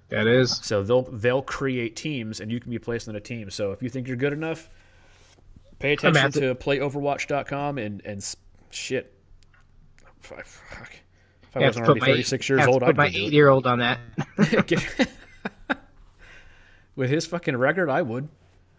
That 0.09 0.27
is. 0.27 0.57
So 0.57 0.83
they'll 0.83 1.03
they'll 1.03 1.41
create 1.41 1.95
teams 1.95 2.39
and 2.39 2.51
you 2.51 2.59
can 2.59 2.69
be 2.69 2.79
placed 2.79 3.07
on 3.09 3.15
a 3.15 3.19
team. 3.19 3.49
So 3.49 3.71
if 3.71 3.81
you 3.81 3.89
think 3.89 4.07
you're 4.07 4.17
good 4.17 4.33
enough, 4.33 4.69
pay 5.79 5.93
attention 5.93 6.31
to 6.33 6.55
playoverwatch.com 6.55 7.77
and 7.77 8.01
and 8.05 8.35
shit. 8.71 9.13
Fuck. 10.19 10.45
fuck. 10.45 10.91
If 11.49 11.57
I 11.57 11.59
wasn't 11.59 11.85
already 11.85 11.99
my- 12.01 12.07
36 12.07 12.49
years 12.49 12.65
old, 12.65 12.81
I'd 12.83 12.87
put 12.87 12.95
my 12.97 13.07
go 13.07 13.11
do 13.13 13.17
it. 13.19 13.21
eight-year-old 13.27 13.67
on 13.67 13.79
that. 13.79 13.99
With 16.95 17.09
his 17.09 17.25
fucking 17.25 17.57
record, 17.57 17.89
I 17.89 18.01
would. 18.01 18.29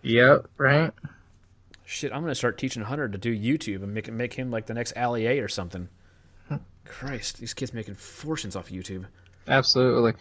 yep. 0.03 0.47
Right. 0.57 0.93
Shit, 1.85 2.13
I'm 2.13 2.23
gonna 2.23 2.35
start 2.35 2.57
teaching 2.59 2.83
Hunter 2.83 3.09
to 3.09 3.19
do 3.19 3.37
YouTube 3.39 3.83
and 3.83 3.93
make 3.93 4.11
make 4.11 4.33
him 4.33 4.51
like 4.51 4.67
the 4.67 4.75
next 4.75 4.97
Ali 4.97 5.27
A 5.27 5.41
or 5.41 5.49
something. 5.49 5.89
Hmm. 6.49 6.57
Christ, 6.87 7.39
these 7.39 7.53
kids 7.55 7.75
making 7.75 7.95
fortunes 7.95 8.57
off 8.57 8.71
YouTube. 8.71 9.05
Absolutely. 9.47 10.15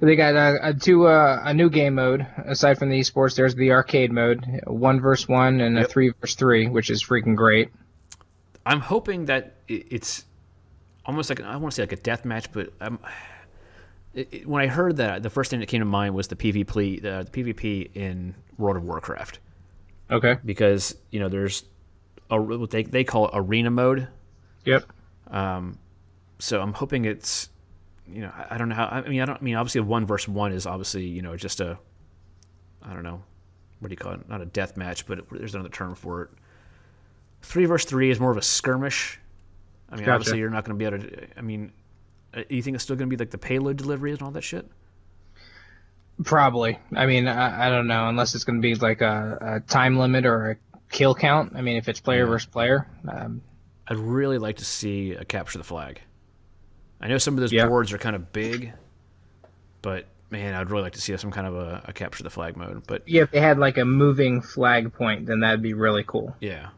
But 0.00 0.06
they 0.06 0.16
got 0.16 0.34
uh, 0.36 0.54
a 0.62 0.74
two 0.74 1.06
uh, 1.06 1.40
a 1.44 1.54
new 1.54 1.70
game 1.70 1.94
mode 1.94 2.26
aside 2.44 2.78
from 2.78 2.90
the 2.90 2.98
esports. 3.00 3.36
There's 3.36 3.54
the 3.54 3.70
arcade 3.72 4.10
mode, 4.12 4.44
one 4.66 5.00
versus 5.00 5.28
one, 5.28 5.60
and 5.60 5.78
a 5.78 5.86
three 5.86 6.12
versus 6.20 6.34
three, 6.36 6.66
which 6.68 6.90
is 6.90 7.02
freaking 7.04 7.36
great. 7.36 7.70
I'm 8.66 8.80
hoping 8.80 9.26
that 9.26 9.54
it's 9.68 10.24
almost 11.06 11.30
like 11.30 11.40
I 11.40 11.56
want 11.56 11.72
to 11.72 11.76
say 11.76 11.82
like 11.82 11.92
a 11.92 11.96
death 11.96 12.24
match, 12.24 12.50
but 12.52 12.72
um, 12.80 12.98
it, 14.14 14.28
it- 14.32 14.48
when 14.48 14.62
I 14.62 14.66
heard 14.66 14.96
that, 14.96 15.22
the 15.22 15.30
first 15.30 15.50
thing 15.50 15.60
that 15.60 15.66
came 15.66 15.80
to 15.80 15.84
mind 15.86 16.14
was 16.14 16.28
the 16.28 16.36
PvP, 16.36 17.00
the, 17.02 17.28
the 17.30 17.42
PvP 17.54 17.90
in 17.94 18.34
World 18.58 18.76
of 18.76 18.84
Warcraft, 18.84 19.38
Okay. 20.10 20.36
because 20.44 20.96
you 21.12 21.20
know 21.20 21.28
there's 21.28 21.64
a 22.30 22.40
what 22.40 22.70
they 22.70 22.82
they 22.82 23.04
call 23.04 23.26
it 23.28 23.30
arena 23.34 23.70
mode. 23.70 24.08
Yep. 24.64 24.84
Um, 25.30 25.78
So 26.40 26.60
I'm 26.60 26.72
hoping 26.72 27.04
it's 27.04 27.48
you 28.10 28.20
know 28.22 28.32
I, 28.36 28.54
I 28.54 28.58
don't 28.58 28.68
know 28.68 28.74
how 28.74 28.86
I 28.86 29.02
mean 29.02 29.20
I 29.20 29.24
don't 29.24 29.38
I 29.40 29.44
mean 29.44 29.56
obviously 29.56 29.80
one 29.80 30.06
versus 30.06 30.28
one 30.28 30.52
is 30.52 30.66
obviously 30.66 31.06
you 31.06 31.22
know 31.22 31.36
just 31.36 31.60
a 31.60 31.78
I 32.82 32.92
don't 32.92 33.02
know 33.02 33.22
what 33.80 33.88
do 33.88 33.92
you 33.92 33.96
call 33.96 34.12
it 34.12 34.28
not 34.28 34.40
a 34.40 34.46
death 34.46 34.76
match 34.76 35.06
but 35.06 35.20
there's 35.30 35.54
another 35.54 35.70
term 35.70 35.94
for 35.94 36.22
it. 36.22 36.30
Three 37.42 37.66
versus 37.66 37.88
three 37.88 38.10
is 38.10 38.18
more 38.20 38.30
of 38.30 38.36
a 38.36 38.42
skirmish. 38.42 39.20
I 39.90 39.96
mean 39.96 40.04
Gotcha. 40.04 40.14
obviously 40.14 40.38
you're 40.38 40.50
not 40.50 40.64
going 40.64 40.78
to 40.78 40.90
be 40.90 40.96
able 40.96 41.06
to. 41.06 41.38
I 41.38 41.42
mean, 41.42 41.72
uh, 42.34 42.42
you 42.48 42.62
think 42.62 42.74
it's 42.74 42.84
still 42.84 42.96
going 42.96 43.08
to 43.08 43.16
be 43.16 43.20
like 43.20 43.30
the 43.30 43.38
payload 43.38 43.76
delivery 43.76 44.12
and 44.12 44.22
all 44.22 44.30
that 44.30 44.42
shit? 44.42 44.66
Probably. 46.24 46.78
I 46.94 47.06
mean, 47.06 47.26
I, 47.26 47.66
I 47.66 47.70
don't 47.70 47.86
know 47.86 48.08
unless 48.08 48.34
it's 48.34 48.44
going 48.44 48.60
to 48.60 48.62
be 48.62 48.74
like 48.76 49.00
a, 49.00 49.38
a 49.40 49.60
time 49.60 49.98
limit 49.98 50.26
or 50.26 50.52
a 50.52 50.56
kill 50.90 51.14
count. 51.14 51.52
I 51.54 51.60
mean, 51.60 51.76
if 51.76 51.88
it's 51.88 52.00
player 52.00 52.26
versus 52.26 52.46
player. 52.46 52.88
Um, 53.08 53.42
I'd 53.88 53.98
really 53.98 54.38
like 54.38 54.56
to 54.56 54.64
see 54.64 55.12
a 55.12 55.24
capture 55.24 55.58
the 55.58 55.64
flag. 55.64 56.00
I 57.04 57.08
know 57.08 57.18
some 57.18 57.34
of 57.34 57.40
those 57.40 57.52
Yeah. 57.52 57.66
boards 57.68 57.92
are 57.92 57.98
kind 57.98 58.16
of 58.16 58.32
big, 58.32 58.72
but 59.82 60.06
man, 60.30 60.54
I'd 60.54 60.70
really 60.70 60.82
like 60.82 60.94
to 60.94 61.00
see 61.00 61.16
some 61.16 61.30
kind 61.30 61.46
of 61.46 61.54
a, 61.54 61.82
a 61.86 61.92
capture 61.92 62.22
the 62.24 62.30
flag 62.30 62.56
mode. 62.56 62.82
But 62.86 63.06
yeah, 63.06 63.22
if 63.22 63.30
they 63.30 63.40
had 63.40 63.58
like 63.58 63.76
a 63.78 63.84
moving 63.84 64.40
flag 64.40 64.92
point, 64.92 65.26
then 65.26 65.40
that'd 65.40 65.62
be 65.62 65.74
really 65.74 66.02
cool. 66.06 66.34
yeah, 66.40 66.70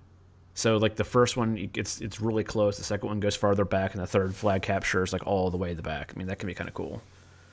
so 0.54 0.76
like 0.78 0.96
the 0.96 1.04
first 1.04 1.36
one, 1.36 1.70
it's 1.74 2.00
it's 2.00 2.20
really 2.20 2.44
close. 2.44 2.76
The 2.76 2.84
second 2.84 3.08
one 3.08 3.20
goes 3.20 3.36
farther 3.36 3.64
back, 3.64 3.94
and 3.94 4.02
the 4.02 4.06
third 4.06 4.34
flag 4.34 4.62
capture 4.62 5.02
is 5.04 5.12
like 5.12 5.26
all 5.26 5.50
the 5.50 5.56
way 5.56 5.70
to 5.70 5.74
the 5.76 5.82
back. 5.82 6.12
I 6.14 6.18
mean, 6.18 6.26
that 6.26 6.38
can 6.38 6.48
be 6.48 6.54
kind 6.54 6.68
of 6.68 6.74
cool. 6.74 7.00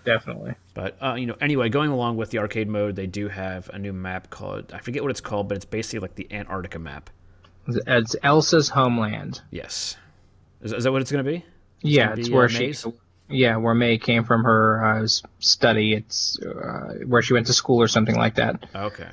Definitely. 0.05 0.55
But 0.73 0.97
uh, 1.01 1.13
you 1.13 1.27
know, 1.27 1.35
anyway, 1.39 1.69
going 1.69 1.91
along 1.91 2.17
with 2.17 2.31
the 2.31 2.39
arcade 2.39 2.67
mode, 2.67 2.95
they 2.95 3.07
do 3.07 3.29
have 3.29 3.69
a 3.73 3.77
new 3.79 3.93
map 3.93 4.29
called 4.31 4.73
I 4.73 4.79
forget 4.79 5.01
what 5.03 5.11
it's 5.11 5.21
called, 5.21 5.47
but 5.47 5.55
it's 5.55 5.63
basically 5.65 5.99
like 5.99 6.15
the 6.15 6.27
Antarctica 6.33 6.79
map. 6.79 7.09
It's 7.67 8.15
Elsa's 8.23 8.67
homeland. 8.69 9.41
Yes, 9.51 9.95
is, 10.61 10.73
is 10.73 10.83
that 10.83 10.91
what 10.91 11.01
it's 11.01 11.11
going 11.11 11.23
to 11.23 11.31
be? 11.31 11.45
Yeah, 11.83 12.15
it's 12.17 12.29
where 12.29 12.49
she. 12.49 12.73
Yeah, 13.29 13.55
where 13.57 13.73
Mei 13.73 13.97
came 13.97 14.25
from 14.25 14.43
her 14.43 14.83
uh, 14.83 15.07
study. 15.39 15.93
It's 15.93 16.37
uh, 16.41 16.95
where 17.05 17.21
she 17.21 17.33
went 17.33 17.47
to 17.47 17.53
school 17.53 17.81
or 17.81 17.87
something 17.87 18.15
like 18.15 18.35
that. 18.35 18.65
Okay. 18.75 19.09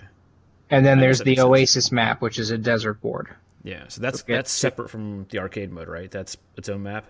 And 0.68 0.84
then 0.84 0.98
I 0.98 1.02
there's 1.02 1.18
the 1.18 1.24
makes 1.26 1.40
sense. 1.40 1.48
Oasis 1.48 1.92
map, 1.92 2.20
which 2.20 2.38
is 2.38 2.50
a 2.50 2.58
desert 2.58 3.00
board. 3.00 3.28
Yeah, 3.62 3.84
so 3.88 4.00
that's 4.00 4.22
Okay. 4.22 4.34
that's 4.34 4.50
separate 4.50 4.88
from 4.90 5.26
the 5.30 5.38
arcade 5.38 5.70
mode, 5.70 5.88
right? 5.88 6.10
That's 6.10 6.36
its 6.56 6.68
own 6.68 6.82
map. 6.82 7.06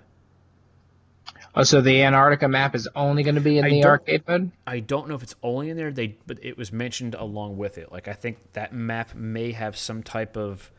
Oh, 1.54 1.62
so 1.64 1.80
the 1.80 2.02
Antarctica 2.02 2.48
map 2.48 2.74
is 2.74 2.88
only 2.94 3.22
going 3.22 3.34
to 3.34 3.40
be 3.40 3.58
in 3.58 3.64
I 3.64 3.70
the 3.70 3.84
arcade 3.84 4.22
mode? 4.28 4.50
I 4.66 4.80
don't 4.80 5.08
know 5.08 5.14
if 5.14 5.22
it's 5.22 5.34
only 5.42 5.68
in 5.70 5.76
there. 5.76 5.90
They 5.92 6.16
but 6.26 6.38
it 6.44 6.56
was 6.56 6.72
mentioned 6.72 7.14
along 7.14 7.56
with 7.56 7.76
it. 7.78 7.90
Like 7.90 8.08
I 8.08 8.12
think 8.12 8.38
that 8.52 8.72
map 8.72 9.14
may 9.14 9.52
have 9.52 9.76
some 9.76 10.02
type 10.02 10.36
of 10.36 10.70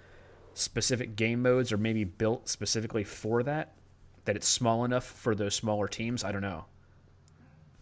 specific 0.53 1.15
game 1.15 1.41
modes, 1.41 1.71
or 1.71 1.77
maybe 1.77 2.03
built 2.03 2.47
specifically 2.47 3.03
for 3.03 3.43
that. 3.43 3.73
That 4.25 4.35
it's 4.35 4.47
small 4.47 4.85
enough 4.85 5.05
for 5.05 5.33
those 5.33 5.55
smaller 5.55 5.87
teams. 5.87 6.23
I 6.23 6.31
don't 6.31 6.41
know. 6.41 6.65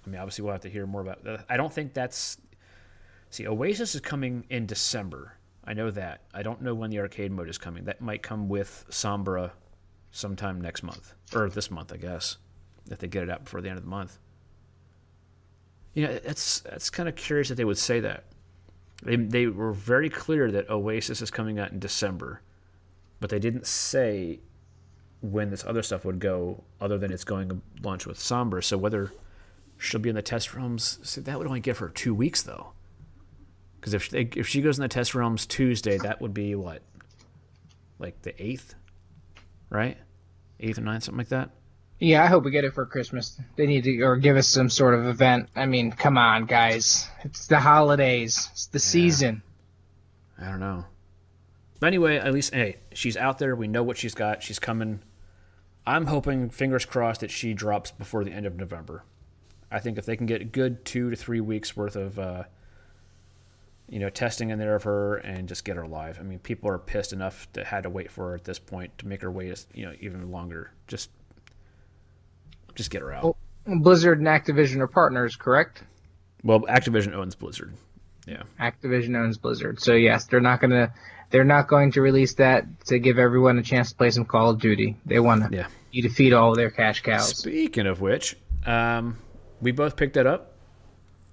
I 0.05 0.09
mean, 0.09 0.19
obviously 0.19 0.43
we'll 0.43 0.53
have 0.53 0.61
to 0.61 0.69
hear 0.69 0.85
more 0.85 1.01
about 1.01 1.23
that. 1.23 1.45
I 1.49 1.57
don't 1.57 1.71
think 1.71 1.93
that's. 1.93 2.37
See, 3.29 3.47
Oasis 3.47 3.93
is 3.93 4.01
coming 4.01 4.45
in 4.49 4.65
December. 4.65 5.37
I 5.63 5.73
know 5.73 5.91
that. 5.91 6.21
I 6.33 6.41
don't 6.41 6.61
know 6.61 6.73
when 6.73 6.89
the 6.89 6.99
arcade 6.99 7.31
mode 7.31 7.49
is 7.49 7.57
coming. 7.57 7.83
That 7.85 8.01
might 8.01 8.23
come 8.23 8.49
with 8.49 8.85
Sombra 8.89 9.51
sometime 10.11 10.59
next 10.59 10.81
month 10.81 11.13
or 11.35 11.49
this 11.49 11.69
month, 11.69 11.93
I 11.93 11.97
guess, 11.97 12.37
if 12.89 12.97
they 12.97 13.07
get 13.07 13.23
it 13.23 13.29
out 13.29 13.43
before 13.43 13.61
the 13.61 13.69
end 13.69 13.77
of 13.77 13.83
the 13.83 13.89
month. 13.89 14.17
You 15.93 16.07
know, 16.07 16.19
it's 16.23 16.61
that's 16.61 16.89
kind 16.89 17.09
of 17.09 17.15
curious 17.15 17.49
that 17.49 17.55
they 17.55 17.65
would 17.65 17.77
say 17.77 17.99
that. 17.99 18.25
They 19.03 19.15
they 19.15 19.47
were 19.47 19.73
very 19.73 20.09
clear 20.09 20.51
that 20.51 20.69
Oasis 20.69 21.21
is 21.21 21.31
coming 21.31 21.59
out 21.59 21.71
in 21.71 21.79
December, 21.79 22.41
but 23.19 23.29
they 23.29 23.39
didn't 23.39 23.67
say 23.67 24.39
when 25.21 25.49
this 25.49 25.65
other 25.65 25.83
stuff 25.83 26.05
would 26.05 26.19
go, 26.19 26.63
other 26.79 26.97
than 26.97 27.11
it's 27.11 27.23
going 27.23 27.49
to 27.49 27.61
launch 27.81 28.05
with 28.05 28.17
Sombra. 28.17 28.63
So 28.63 28.77
whether 28.77 29.11
she'll 29.77 30.01
be 30.01 30.09
in 30.09 30.15
the 30.15 30.21
test 30.21 30.53
realms, 30.53 30.99
see, 31.03 31.21
that 31.21 31.37
would 31.37 31.47
only 31.47 31.59
give 31.59 31.79
her 31.79 31.89
two 31.89 32.13
weeks 32.13 32.41
though. 32.41 32.71
Because 33.79 33.93
if 33.93 34.09
they, 34.09 34.29
if 34.35 34.47
she 34.47 34.61
goes 34.61 34.77
in 34.77 34.81
the 34.81 34.87
test 34.89 35.15
realms 35.15 35.45
Tuesday, 35.45 35.97
that 35.97 36.21
would 36.21 36.33
be 36.33 36.55
what, 36.55 36.81
like 37.97 38.21
the 38.21 38.41
eighth, 38.43 38.75
right? 39.69 39.97
Eighth 40.59 40.77
or 40.77 40.81
ninth, 40.81 41.03
something 41.03 41.17
like 41.19 41.29
that. 41.29 41.51
Yeah, 41.99 42.23
I 42.23 42.27
hope 42.27 42.45
we 42.45 42.51
get 42.51 42.63
it 42.63 42.73
for 42.73 42.85
Christmas. 42.85 43.39
They 43.57 43.67
need 43.67 43.83
to 43.83 44.01
or 44.01 44.15
give 44.15 44.37
us 44.37 44.47
some 44.47 44.69
sort 44.69 44.93
of 44.93 45.05
event. 45.05 45.49
I 45.55 45.65
mean, 45.65 45.91
come 45.91 46.17
on, 46.17 46.45
guys. 46.45 47.07
It's 47.23 47.47
the 47.47 47.59
holidays. 47.59 48.47
It's 48.53 48.67
the 48.67 48.79
season. 48.79 49.43
I 50.41 50.45
don't 50.45 50.61
know. 50.61 50.85
But 51.81 51.87
anyway, 51.87 52.17
at 52.17 52.33
least 52.33 52.53
hey, 52.53 52.77
she's 52.93 53.17
out 53.17 53.37
there. 53.39 53.53
We 53.55 53.67
know 53.67 53.83
what 53.83 53.97
she's 53.97 54.15
got. 54.15 54.43
She's 54.43 54.59
coming. 54.59 55.01
I'm 55.85 56.07
hoping, 56.07 56.49
fingers 56.49 56.85
crossed, 56.85 57.21
that 57.21 57.31
she 57.31 57.53
drops 57.53 57.91
before 57.91 58.23
the 58.23 58.31
end 58.31 58.45
of 58.45 58.55
November. 58.55 59.03
I 59.71 59.79
think 59.79 59.97
if 59.97 60.05
they 60.05 60.15
can 60.15 60.25
get 60.25 60.41
a 60.41 60.45
good 60.45 60.85
two 60.85 61.09
to 61.09 61.15
three 61.15 61.41
weeks 61.41 61.75
worth 61.75 61.95
of, 61.95 62.17
uh, 62.19 62.43
you 63.87 63.99
know, 63.99 64.09
testing 64.09 64.49
in 64.49 64.59
there 64.59 64.75
of 64.75 64.83
her 64.83 65.15
and 65.17 65.47
just 65.47 65.65
get 65.65 65.75
her 65.75 65.87
live. 65.87 66.19
I 66.19 66.23
mean, 66.23 66.39
people 66.39 66.69
are 66.69 66.77
pissed 66.77 67.13
enough 67.13 67.47
that 67.53 67.67
had 67.67 67.83
to 67.83 67.89
wait 67.89 68.11
for 68.11 68.29
her 68.29 68.35
at 68.35 68.43
this 68.43 68.59
point 68.59 68.97
to 68.99 69.07
make 69.07 69.21
her 69.21 69.31
wait, 69.31 69.65
you 69.73 69.85
know, 69.85 69.93
even 69.99 70.31
longer. 70.31 70.71
Just, 70.87 71.09
just 72.75 72.91
get 72.91 73.01
her 73.01 73.11
out. 73.13 73.23
Well- 73.23 73.37
Blizzard 73.65 74.17
and 74.17 74.27
Activision 74.27 74.79
are 74.79 74.87
partners, 74.87 75.35
correct? 75.35 75.83
Well, 76.43 76.61
Activision 76.61 77.13
owns 77.13 77.35
Blizzard. 77.35 77.73
Yeah. 78.25 78.43
Activision 78.59 79.15
owns 79.15 79.37
Blizzard, 79.37 79.79
so 79.79 79.93
yes, 79.93 80.25
they're 80.25 80.39
not 80.39 80.61
gonna 80.61 80.91
they're 81.29 81.43
not 81.43 81.67
going 81.67 81.91
to 81.93 82.01
release 82.01 82.33
that 82.35 82.65
to 82.85 82.99
give 82.99 83.19
everyone 83.19 83.57
a 83.57 83.63
chance 83.63 83.89
to 83.91 83.95
play 83.95 84.09
some 84.09 84.25
Call 84.25 84.49
of 84.51 84.59
Duty. 84.59 84.97
They 85.05 85.19
want 85.19 85.49
to 85.51 85.55
Yeah. 85.55 85.67
you 85.91 86.01
to 86.03 86.09
feed 86.09 86.33
all 86.33 86.51
of 86.51 86.57
their 86.57 86.69
cash 86.71 87.01
cows. 87.01 87.37
Speaking 87.37 87.85
of 87.87 88.01
which, 88.01 88.35
um, 88.65 89.17
we 89.61 89.71
both 89.71 89.95
picked 89.95 90.15
that 90.15 90.25
up. 90.27 90.53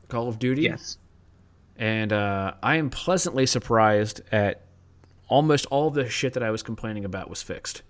Call 0.09 0.29
of 0.29 0.39
Duty. 0.39 0.63
Yes. 0.63 0.99
and 1.79 2.11
uh, 2.13 2.55
I 2.63 2.77
am 2.77 2.89
pleasantly 2.89 3.45
surprised 3.45 4.23
at 4.33 4.63
almost 5.29 5.67
all 5.67 5.91
the 5.91 6.09
shit 6.09 6.33
that 6.35 6.43
I 6.43 6.51
was 6.51 6.63
complaining 6.63 7.05
about 7.05 7.29
was 7.29 7.43
fixed. 7.43 7.83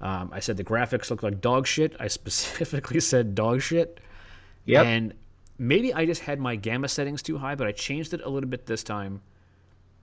Um, 0.00 0.30
I 0.32 0.40
said 0.40 0.56
the 0.56 0.64
graphics 0.64 1.10
look 1.10 1.22
like 1.22 1.40
dog 1.40 1.66
shit. 1.66 1.94
I 2.00 2.06
specifically 2.18 3.00
said 3.00 3.34
dog 3.34 3.60
shit, 3.60 4.00
Yep. 4.66 4.86
and 4.86 5.14
maybe 5.58 5.92
I 5.92 6.06
just 6.06 6.22
had 6.22 6.38
my 6.38 6.56
gamma 6.56 6.88
settings 6.88 7.20
too 7.22 7.36
high, 7.38 7.54
but 7.54 7.66
I 7.66 7.72
changed 7.72 8.14
it 8.14 8.22
a 8.24 8.28
little 8.30 8.48
bit 8.48 8.64
this 8.66 8.82
time. 8.82 9.20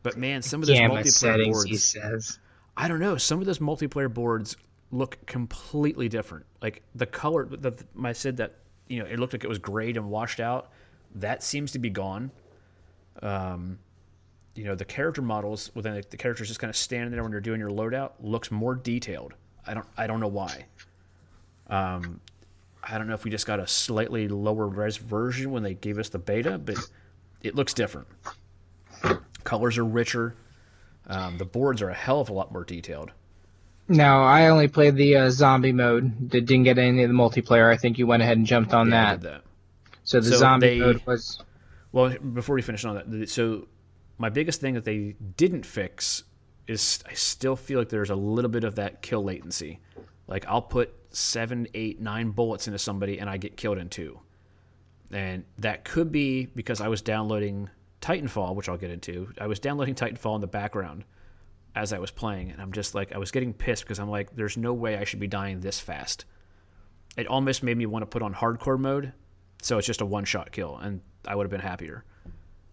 But 0.05 0.17
man, 0.17 0.43
some 0.43 0.61
of 0.61 0.67
those 0.67 0.77
Gamma 0.77 0.93
multiplayer 0.93 1.07
settings, 1.07 1.47
boards, 1.47 1.69
he 1.71 1.77
says. 1.77 2.37
I 2.77 2.87
don't 2.87 2.99
know. 2.99 3.17
Some 3.17 3.39
of 3.39 3.47
those 3.47 3.57
multiplayer 3.57 4.13
boards 4.13 4.55
look 4.91 5.17
completely 5.25 6.07
different. 6.09 6.45
Like 6.61 6.83
the 6.93 7.07
color, 7.07 7.45
the, 7.45 7.73
I 8.03 8.13
said 8.13 8.37
that 8.37 8.53
you 8.87 8.99
know 8.99 9.05
it 9.05 9.17
looked 9.17 9.33
like 9.33 9.43
it 9.43 9.47
was 9.47 9.57
grayed 9.57 9.97
and 9.97 10.11
washed 10.11 10.39
out. 10.39 10.69
That 11.15 11.41
seems 11.41 11.71
to 11.71 11.79
be 11.79 11.89
gone. 11.89 12.29
Um, 13.23 13.79
you 14.53 14.65
know 14.65 14.75
the 14.75 14.85
character 14.85 15.23
models 15.23 15.71
within 15.73 15.95
the, 15.95 16.03
the 16.07 16.17
characters 16.17 16.49
just 16.49 16.59
kind 16.59 16.69
of 16.69 16.77
standing 16.77 17.09
there 17.09 17.23
when 17.23 17.31
you're 17.31 17.41
doing 17.41 17.59
your 17.59 17.71
loadout 17.71 18.11
looks 18.21 18.51
more 18.51 18.75
detailed. 18.75 19.33
I 19.65 19.73
don't 19.73 19.87
I 19.97 20.05
don't 20.05 20.19
know 20.19 20.27
why. 20.27 20.67
Um, 21.67 22.19
I 22.83 22.99
don't 22.99 23.07
know 23.07 23.15
if 23.15 23.23
we 23.23 23.31
just 23.31 23.47
got 23.47 23.59
a 23.59 23.65
slightly 23.65 24.27
lower 24.27 24.67
res 24.67 24.97
version 24.97 25.49
when 25.49 25.63
they 25.63 25.73
gave 25.73 25.97
us 25.97 26.09
the 26.09 26.19
beta, 26.19 26.59
but 26.59 26.77
it 27.41 27.55
looks 27.55 27.73
different. 27.73 28.07
Colors 29.45 29.77
are 29.77 29.85
richer. 29.85 30.35
Um, 31.07 31.37
the 31.37 31.45
boards 31.45 31.81
are 31.81 31.89
a 31.89 31.93
hell 31.93 32.19
of 32.19 32.27
a 32.29 32.33
lot 32.33 32.51
more 32.51 32.65
detailed. 32.65 33.11
No, 33.87 34.23
I 34.23 34.47
only 34.47 34.67
played 34.67 34.95
the 34.95 35.15
uh, 35.15 35.29
zombie 35.29 35.71
mode. 35.71 36.31
That 36.31 36.45
didn't 36.47 36.63
get 36.63 36.77
any 36.79 37.03
of 37.03 37.09
the 37.09 37.15
multiplayer. 37.15 37.71
I 37.71 37.77
think 37.77 37.97
you 37.99 38.07
went 38.07 38.23
ahead 38.23 38.37
and 38.37 38.45
jumped 38.45 38.73
on 38.73 38.89
Yeah, 38.89 39.11
that. 39.15 39.21
that. 39.21 39.41
So 40.03 40.19
the 40.19 40.31
So 40.31 40.37
zombie 40.37 40.67
they- 40.67 40.79
mode 40.79 41.01
was 41.05 41.41
Well, 41.91 42.09
before 42.17 42.55
we 42.55 42.61
finish 42.61 42.83
on 42.83 42.95
that, 42.95 43.29
so 43.29 43.67
my 44.17 44.29
biggest 44.29 44.59
thing 44.59 44.73
that 44.73 44.83
they 44.85 45.15
didn't 45.37 45.65
fix 45.65 46.23
is 46.67 47.03
I 47.07 47.13
still 47.13 47.55
feel 47.55 47.77
like 47.79 47.89
there's 47.89 48.09
a 48.09 48.15
little 48.15 48.49
bit 48.49 48.63
of 48.63 48.75
that 48.75 49.01
kill 49.03 49.23
latency. 49.23 49.79
Like 50.27 50.45
I'll 50.47 50.61
put 50.63 50.91
seven, 51.11 51.67
eight, 51.75 52.01
nine 52.01 52.31
bullets 52.31 52.65
into 52.67 52.79
somebody 52.79 53.19
and 53.19 53.29
I 53.29 53.37
get 53.37 53.55
killed 53.55 53.77
in 53.77 53.89
two. 53.89 54.19
And 55.11 55.45
that 55.59 55.85
could 55.85 56.11
be 56.11 56.47
because 56.47 56.81
I 56.81 56.87
was 56.87 57.01
downloading 57.03 57.69
Titanfall, 58.05 58.53
which 58.55 58.69
I'll 58.69 58.77
get 58.77 58.91
into. 58.91 59.29
I 59.41 59.47
was 59.47 59.59
downloading 59.59 59.95
Titanfall 59.95 60.35
in 60.35 60.41
the 60.41 60.47
background 60.47 61.05
as 61.75 61.91
I 61.91 61.97
was 61.99 62.11
playing, 62.11 62.51
and 62.51 62.61
I'm 62.61 62.71
just 62.71 62.93
like, 62.93 63.13
I 63.13 63.17
was 63.17 63.31
getting 63.31 63.51
pissed 63.51 63.83
because 63.83 63.99
I'm 63.99 64.09
like, 64.09 64.35
there's 64.35 64.57
no 64.57 64.73
way 64.73 64.97
I 64.97 65.03
should 65.05 65.19
be 65.19 65.27
dying 65.27 65.59
this 65.59 65.79
fast. 65.79 66.25
It 67.17 67.25
almost 67.27 67.63
made 67.63 67.77
me 67.77 67.85
want 67.87 68.03
to 68.03 68.05
put 68.07 68.21
on 68.21 68.33
hardcore 68.33 68.77
mode, 68.79 69.11
so 69.61 69.77
it's 69.79 69.87
just 69.87 70.01
a 70.01 70.05
one 70.05 70.23
shot 70.25 70.51
kill, 70.51 70.77
and 70.77 71.01
I 71.27 71.35
would 71.35 71.43
have 71.45 71.51
been 71.51 71.61
happier. 71.61 72.03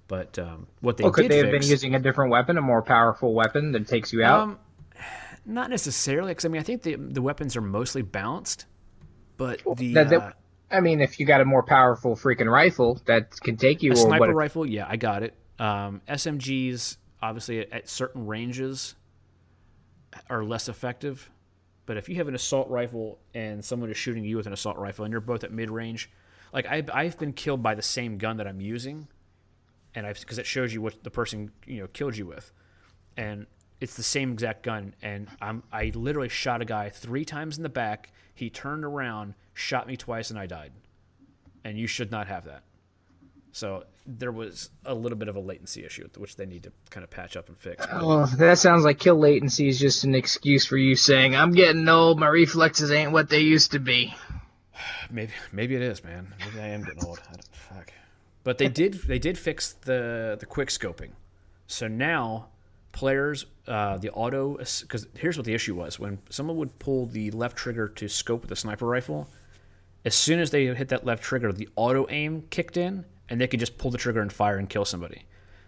But 0.06 0.38
um, 0.38 0.66
what 0.80 0.98
they 0.98 1.04
Oh, 1.04 1.10
could 1.10 1.22
did 1.22 1.30
they 1.30 1.36
have 1.38 1.46
fix, 1.50 1.64
been 1.64 1.70
using 1.70 1.94
a 1.94 1.98
different 1.98 2.30
weapon, 2.30 2.58
a 2.58 2.60
more 2.60 2.82
powerful 2.82 3.32
weapon 3.32 3.72
that 3.72 3.88
takes 3.88 4.12
you 4.12 4.22
out? 4.22 4.40
um, 4.40 4.58
not 5.46 5.70
necessarily, 5.70 6.32
because 6.32 6.44
I 6.44 6.48
mean, 6.48 6.60
I 6.60 6.64
think 6.64 6.82
the 6.82 6.96
the 6.96 7.22
weapons 7.22 7.56
are 7.56 7.62
mostly 7.62 8.02
balanced, 8.02 8.66
but 9.38 9.62
the 9.76 9.94
that- 9.94 10.10
that- 10.10 10.20
uh, 10.22 10.32
I 10.72 10.80
mean, 10.80 11.00
if 11.00 11.20
you 11.20 11.26
got 11.26 11.40
a 11.40 11.44
more 11.44 11.62
powerful 11.62 12.16
freaking 12.16 12.50
rifle 12.50 13.00
that 13.04 13.38
can 13.40 13.56
take 13.56 13.82
you, 13.82 13.92
a 13.92 13.96
sniper 13.96 14.28
what? 14.28 14.34
rifle, 14.34 14.66
yeah, 14.66 14.86
I 14.88 14.96
got 14.96 15.22
it. 15.22 15.34
Um, 15.58 16.00
SMGs, 16.08 16.96
obviously, 17.20 17.60
at, 17.60 17.72
at 17.72 17.88
certain 17.88 18.26
ranges, 18.26 18.94
are 20.30 20.42
less 20.42 20.68
effective. 20.68 21.30
But 21.84 21.96
if 21.96 22.08
you 22.08 22.16
have 22.16 22.28
an 22.28 22.34
assault 22.34 22.68
rifle 22.70 23.18
and 23.34 23.64
someone 23.64 23.90
is 23.90 23.96
shooting 23.96 24.24
you 24.24 24.36
with 24.36 24.46
an 24.46 24.52
assault 24.52 24.78
rifle, 24.78 25.04
and 25.04 25.12
you're 25.12 25.20
both 25.20 25.44
at 25.44 25.52
mid 25.52 25.70
range, 25.70 26.10
like 26.52 26.66
I've, 26.66 26.90
I've 26.92 27.18
been 27.18 27.32
killed 27.32 27.62
by 27.62 27.74
the 27.74 27.82
same 27.82 28.18
gun 28.18 28.36
that 28.38 28.46
I'm 28.46 28.60
using, 28.60 29.08
and 29.94 30.06
I've 30.06 30.20
because 30.20 30.38
it 30.38 30.46
shows 30.46 30.72
you 30.72 30.80
what 30.80 31.02
the 31.02 31.10
person 31.10 31.50
you 31.66 31.80
know 31.80 31.86
killed 31.88 32.16
you 32.16 32.26
with, 32.26 32.52
and 33.16 33.46
it's 33.80 33.96
the 33.96 34.02
same 34.02 34.32
exact 34.32 34.62
gun. 34.62 34.94
And 35.02 35.28
I'm 35.40 35.64
I 35.72 35.92
literally 35.94 36.28
shot 36.28 36.62
a 36.62 36.64
guy 36.64 36.88
three 36.88 37.24
times 37.24 37.56
in 37.56 37.62
the 37.62 37.68
back. 37.68 38.12
He 38.34 38.48
turned 38.48 38.84
around, 38.84 39.34
shot 39.54 39.86
me 39.86 39.96
twice, 39.96 40.30
and 40.30 40.38
I 40.38 40.46
died. 40.46 40.72
And 41.64 41.78
you 41.78 41.86
should 41.86 42.10
not 42.10 42.26
have 42.26 42.44
that. 42.44 42.62
So 43.52 43.84
there 44.06 44.32
was 44.32 44.70
a 44.84 44.94
little 44.94 45.18
bit 45.18 45.28
of 45.28 45.36
a 45.36 45.40
latency 45.40 45.84
issue, 45.84 46.08
which 46.16 46.36
they 46.36 46.46
need 46.46 46.64
to 46.64 46.72
kind 46.90 47.04
of 47.04 47.10
patch 47.10 47.36
up 47.36 47.48
and 47.48 47.58
fix. 47.58 47.86
Well, 47.86 48.26
that 48.38 48.58
sounds 48.58 48.84
like 48.84 48.98
kill 48.98 49.16
latency 49.16 49.68
is 49.68 49.78
just 49.78 50.04
an 50.04 50.14
excuse 50.14 50.64
for 50.64 50.76
you 50.78 50.96
saying, 50.96 51.36
I'm 51.36 51.52
getting 51.52 51.86
old, 51.88 52.18
my 52.18 52.28
reflexes 52.28 52.90
ain't 52.90 53.12
what 53.12 53.28
they 53.28 53.40
used 53.40 53.72
to 53.72 53.78
be. 53.78 54.14
maybe 55.10 55.32
maybe 55.52 55.76
it 55.76 55.82
is, 55.82 56.02
man. 56.02 56.34
Maybe 56.40 56.60
I 56.60 56.68
am 56.68 56.82
getting 56.82 57.04
old. 57.04 57.20
I 57.28 57.32
don't, 57.32 57.44
fuck. 57.52 57.92
But 58.42 58.58
they 58.58 58.68
did 58.68 58.94
they 58.94 59.18
did 59.18 59.38
fix 59.38 59.72
the 59.72 60.36
the 60.40 60.46
quick 60.46 60.68
scoping. 60.68 61.10
So 61.66 61.88
now 61.88 62.48
players 62.92 63.46
uh, 63.66 63.98
the 63.98 64.10
auto 64.10 64.56
because 64.56 65.06
here's 65.14 65.36
what 65.36 65.46
the 65.46 65.54
issue 65.54 65.74
was 65.74 65.98
when 65.98 66.18
someone 66.30 66.56
would 66.56 66.78
pull 66.78 67.06
the 67.06 67.30
left 67.30 67.56
trigger 67.56 67.88
to 67.88 68.08
scope 68.08 68.42
with 68.42 68.50
a 68.50 68.56
sniper 68.56 68.86
rifle. 68.86 69.28
As 70.04 70.14
soon 70.14 70.40
as 70.40 70.50
they 70.50 70.66
hit 70.74 70.88
that 70.88 71.06
left 71.06 71.22
trigger, 71.22 71.52
the 71.52 71.68
auto 71.76 72.06
aim 72.10 72.44
kicked 72.50 72.76
in, 72.76 73.04
and 73.28 73.40
they 73.40 73.46
could 73.46 73.60
just 73.60 73.78
pull 73.78 73.90
the 73.90 73.98
trigger 73.98 74.20
and 74.20 74.32
fire 74.32 74.56
and 74.56 74.68
kill 74.68 74.84
somebody. 74.84 75.26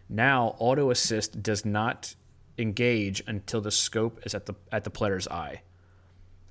Now 0.09 0.57
auto 0.59 0.91
assist 0.91 1.43
does 1.43 1.65
not 1.65 2.15
engage 2.59 3.23
until 3.27 3.61
the 3.61 3.71
scope 3.71 4.21
is 4.25 4.35
at 4.35 4.47
the 4.47 4.55
at 4.71 4.85
the 4.85 4.91
player's 4.91 5.29
eye. 5.29 5.63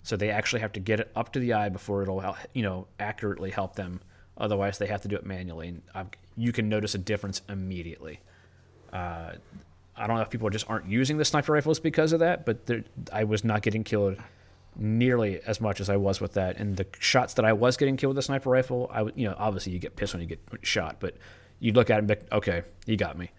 So 0.02 0.18
they 0.18 0.30
actually 0.30 0.62
have 0.62 0.74
to 0.74 0.80
get 0.80 1.00
it 1.00 1.12
up 1.16 1.32
to 1.34 1.40
the 1.40 1.54
eye 1.54 1.70
before 1.70 2.04
it'll 2.04 2.36
you 2.54 2.64
know 2.64 2.88
accurately 3.00 3.52
help 3.52 3.76
them. 3.76 4.02
Otherwise, 4.38 4.80
they 4.80 4.88
have 4.88 5.02
to 5.02 5.08
do 5.08 5.16
it 5.16 5.26
manually, 5.26 5.68
and 5.68 5.82
um, 5.94 6.10
you 6.36 6.52
can 6.52 6.68
notice 6.68 6.96
a 6.96 6.98
difference 6.98 7.42
immediately. 7.48 8.20
Uh, 8.92 9.34
I 9.96 10.08
don't 10.08 10.16
know 10.16 10.24
if 10.24 10.32
people 10.32 10.50
just 10.50 10.68
aren't 10.70 10.88
using 10.88 11.18
the 11.18 11.26
sniper 11.26 11.52
rifles 11.54 11.80
because 11.80 12.14
of 12.14 12.20
that, 12.22 12.46
but 12.46 12.68
I 13.12 13.26
was 13.26 13.44
not 13.44 13.62
getting 13.62 13.84
killed 13.84 14.18
nearly 14.76 15.42
as 15.46 15.62
much 15.62 15.80
as 15.80 15.90
I 15.90 15.98
was 15.98 16.20
with 16.20 16.34
that. 16.34 16.58
And 16.58 16.78
the 16.78 16.88
shots 17.00 17.36
that 17.36 17.46
I 17.46 17.54
was 17.54 17.78
getting 17.78 17.98
killed 17.98 18.12
with 18.12 18.16
the 18.18 18.22
sniper 18.22 18.50
rifle, 18.50 18.90
I 18.94 19.04
would, 19.04 19.14
you 19.18 19.28
know, 19.28 19.36
obviously 19.38 19.74
you 19.74 19.80
get 19.80 19.96
pissed 19.96 20.14
when 20.14 20.22
you 20.22 20.28
get 20.28 20.40
shot, 20.62 20.98
but 21.00 21.16
you 21.60 21.74
look 21.74 21.90
at 21.90 21.96
it 21.96 22.00
and 22.00 22.08
be 22.08 22.16
like, 22.16 22.32
okay, 22.32 22.64
you 22.86 22.98
got 22.98 23.18
me. 23.18 23.30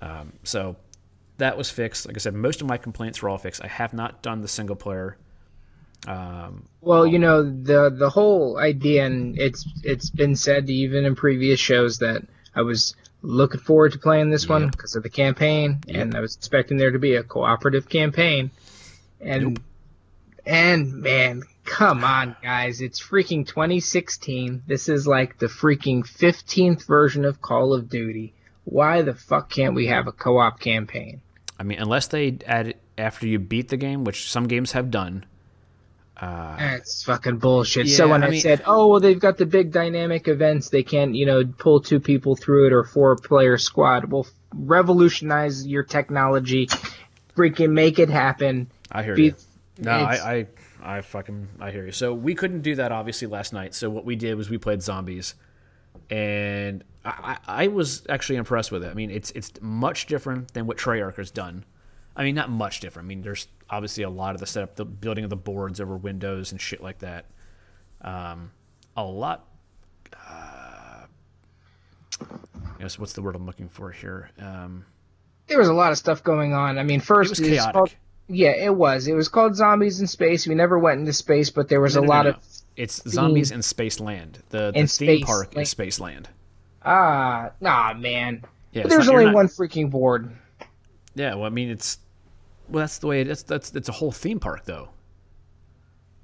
Um, 0.00 0.32
so 0.44 0.76
that 1.38 1.56
was 1.56 1.70
fixed. 1.70 2.06
Like 2.06 2.16
I 2.16 2.18
said, 2.18 2.34
most 2.34 2.60
of 2.60 2.66
my 2.66 2.76
complaints 2.76 3.22
were 3.22 3.28
all 3.28 3.38
fixed. 3.38 3.62
I 3.64 3.68
have 3.68 3.92
not 3.92 4.22
done 4.22 4.40
the 4.40 4.48
single 4.48 4.76
player. 4.76 5.16
Um, 6.06 6.66
Well, 6.80 7.06
you 7.06 7.18
know, 7.18 7.42
the 7.42 7.90
the 7.90 8.10
whole 8.10 8.58
idea 8.58 9.06
and 9.06 9.38
it's 9.38 9.66
it's 9.82 10.10
been 10.10 10.36
said 10.36 10.68
even 10.70 11.04
in 11.04 11.16
previous 11.16 11.58
shows 11.58 11.98
that 11.98 12.22
I 12.54 12.62
was 12.62 12.94
looking 13.22 13.60
forward 13.60 13.92
to 13.92 13.98
playing 13.98 14.30
this 14.30 14.48
one 14.48 14.68
because 14.68 14.94
of 14.94 15.02
the 15.02 15.08
campaign 15.08 15.80
and 15.88 16.14
I 16.14 16.20
was 16.20 16.36
expecting 16.36 16.76
there 16.76 16.92
to 16.92 16.98
be 16.98 17.16
a 17.16 17.22
cooperative 17.22 17.88
campaign. 17.88 18.50
And 19.20 19.58
and 20.46 20.92
man, 20.94 21.42
come 21.64 22.04
on 22.04 22.36
guys, 22.42 22.80
it's 22.80 23.00
freaking 23.02 23.46
2016. 23.46 24.62
This 24.66 24.88
is 24.88 25.06
like 25.06 25.38
the 25.38 25.46
freaking 25.46 26.02
15th 26.06 26.86
version 26.86 27.24
of 27.24 27.42
Call 27.42 27.74
of 27.74 27.88
Duty. 27.90 28.32
Why 28.64 29.02
the 29.02 29.14
fuck 29.14 29.50
can't 29.50 29.74
we 29.74 29.86
have 29.88 30.06
a 30.06 30.12
co-op 30.12 30.58
campaign? 30.60 31.20
I 31.58 31.62
mean, 31.62 31.78
unless 31.78 32.08
they 32.08 32.38
add 32.46 32.68
it 32.68 32.80
after 32.98 33.26
you 33.26 33.38
beat 33.38 33.68
the 33.68 33.76
game, 33.76 34.04
which 34.04 34.30
some 34.30 34.46
games 34.46 34.72
have 34.72 34.90
done. 34.90 35.24
Uh, 36.16 36.56
That's 36.56 37.02
fucking 37.04 37.38
bullshit. 37.38 37.86
Yeah, 37.86 37.96
so 37.96 38.08
when 38.08 38.24
I 38.24 38.30
mean- 38.30 38.40
said, 38.40 38.62
"Oh, 38.66 38.88
well, 38.88 39.00
they've 39.00 39.20
got 39.20 39.36
the 39.36 39.44
big 39.44 39.70
dynamic 39.70 40.28
events, 40.28 40.70
they 40.70 40.82
can't, 40.82 41.14
you 41.14 41.26
know, 41.26 41.44
pull 41.44 41.80
two 41.80 42.00
people 42.00 42.36
through 42.36 42.68
it 42.68 42.72
or 42.72 42.84
four 42.84 43.16
player 43.16 43.58
squad," 43.58 44.10
well, 44.10 44.26
revolutionize 44.54 45.66
your 45.66 45.82
technology, 45.82 46.68
freaking 47.36 47.72
make 47.72 47.98
it 47.98 48.08
happen. 48.08 48.68
I 48.90 49.02
hear 49.02 49.14
Be- 49.14 49.24
you. 49.24 49.34
No, 49.78 49.90
I, 49.90 50.46
I, 50.82 50.96
I 50.98 51.00
fucking, 51.02 51.48
I 51.60 51.70
hear 51.70 51.84
you. 51.84 51.92
So 51.92 52.14
we 52.14 52.34
couldn't 52.34 52.62
do 52.62 52.76
that 52.76 52.92
obviously 52.92 53.28
last 53.28 53.52
night. 53.52 53.74
So 53.74 53.90
what 53.90 54.04
we 54.04 54.16
did 54.16 54.34
was 54.36 54.48
we 54.48 54.56
played 54.58 54.82
zombies, 54.82 55.34
and 56.10 56.82
I, 57.04 57.36
I 57.46 57.64
I 57.64 57.66
was 57.68 58.06
actually 58.08 58.36
impressed 58.36 58.72
with 58.72 58.84
it. 58.84 58.90
I 58.90 58.94
mean, 58.94 59.10
it's 59.10 59.30
it's 59.32 59.52
much 59.60 60.06
different 60.06 60.54
than 60.54 60.66
what 60.66 60.78
Treyarch 60.78 61.16
has 61.16 61.30
done. 61.30 61.64
I 62.16 62.24
mean, 62.24 62.34
not 62.34 62.48
much 62.48 62.80
different. 62.80 63.06
I 63.06 63.08
mean, 63.08 63.20
there's 63.20 63.48
obviously 63.68 64.02
a 64.04 64.08
lot 64.10 64.34
of 64.34 64.40
the 64.40 64.46
setup, 64.46 64.76
the 64.76 64.86
building 64.86 65.24
of 65.24 65.30
the 65.30 65.36
boards 65.36 65.80
over 65.80 65.96
windows 65.98 66.52
and 66.52 66.60
shit 66.60 66.82
like 66.82 67.00
that. 67.00 67.26
Um, 68.00 68.52
a 68.96 69.04
lot. 69.04 69.44
Uh, 70.26 71.04
I 72.22 72.78
guess 72.80 72.98
what's 72.98 73.12
the 73.12 73.20
word 73.20 73.36
I'm 73.36 73.44
looking 73.44 73.68
for 73.68 73.90
here? 73.90 74.30
Um, 74.40 74.86
There 75.48 75.58
was 75.58 75.68
a 75.68 75.74
lot 75.74 75.92
of 75.92 75.98
stuff 75.98 76.22
going 76.22 76.54
on. 76.54 76.78
I 76.78 76.82
mean, 76.82 77.00
first 77.00 77.28
it 77.28 77.30
was 77.32 77.40
it's 77.40 77.48
chaotic. 77.48 77.98
Yeah, 78.28 78.50
it 78.50 78.74
was. 78.74 79.06
It 79.08 79.14
was 79.14 79.28
called 79.28 79.54
Zombies 79.56 80.00
in 80.00 80.06
Space. 80.06 80.46
We 80.46 80.54
never 80.54 80.78
went 80.78 81.00
into 81.00 81.12
space, 81.12 81.50
but 81.50 81.68
there 81.68 81.80
was 81.80 81.94
No, 81.96 82.02
a 82.02 82.04
no, 82.04 82.08
lot 82.10 82.24
no, 82.24 82.30
of. 82.32 82.36
It's 82.76 83.02
zombies 83.08 83.50
in 83.52 83.62
Space 83.62 84.00
Land. 84.00 84.42
The, 84.50 84.70
the 84.72 84.78
In 84.80 84.86
theme 84.86 85.22
park 85.24 85.54
Land. 85.54 85.62
is 85.62 85.70
Space 85.70 85.98
Land. 86.00 86.28
ah, 86.84 87.50
nah, 87.60 87.94
man. 87.94 88.44
Yeah, 88.72 88.82
But 88.82 88.90
there's 88.90 89.06
not- 89.06 89.12
only 89.14 89.24
not- 89.26 89.34
one 89.34 89.46
freaking 89.48 89.90
board. 89.90 90.30
Yeah, 91.14 91.34
well, 91.36 91.44
I 91.46 91.48
mean, 91.48 91.70
it's 91.70 91.98
well, 92.68 92.80
that's 92.82 92.98
the 92.98 93.06
way 93.06 93.20
it 93.22 93.28
is. 93.28 93.42
That's 93.44 93.74
it's 93.74 93.88
a 93.88 93.92
whole 93.92 94.12
theme 94.12 94.38
park, 94.40 94.64
though. 94.66 94.90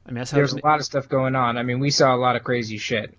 I 0.04 0.10
mean, 0.10 0.16
that's 0.18 0.32
how 0.32 0.36
There's 0.36 0.52
a 0.52 0.60
lot 0.66 0.78
of 0.80 0.84
stuff 0.84 1.08
going 1.08 1.34
on. 1.36 1.56
I 1.56 1.62
mean, 1.62 1.78
we 1.80 1.90
saw 1.90 2.14
a 2.14 2.18
lot 2.18 2.36
of 2.36 2.44
crazy 2.44 2.76
shit. 2.76 3.16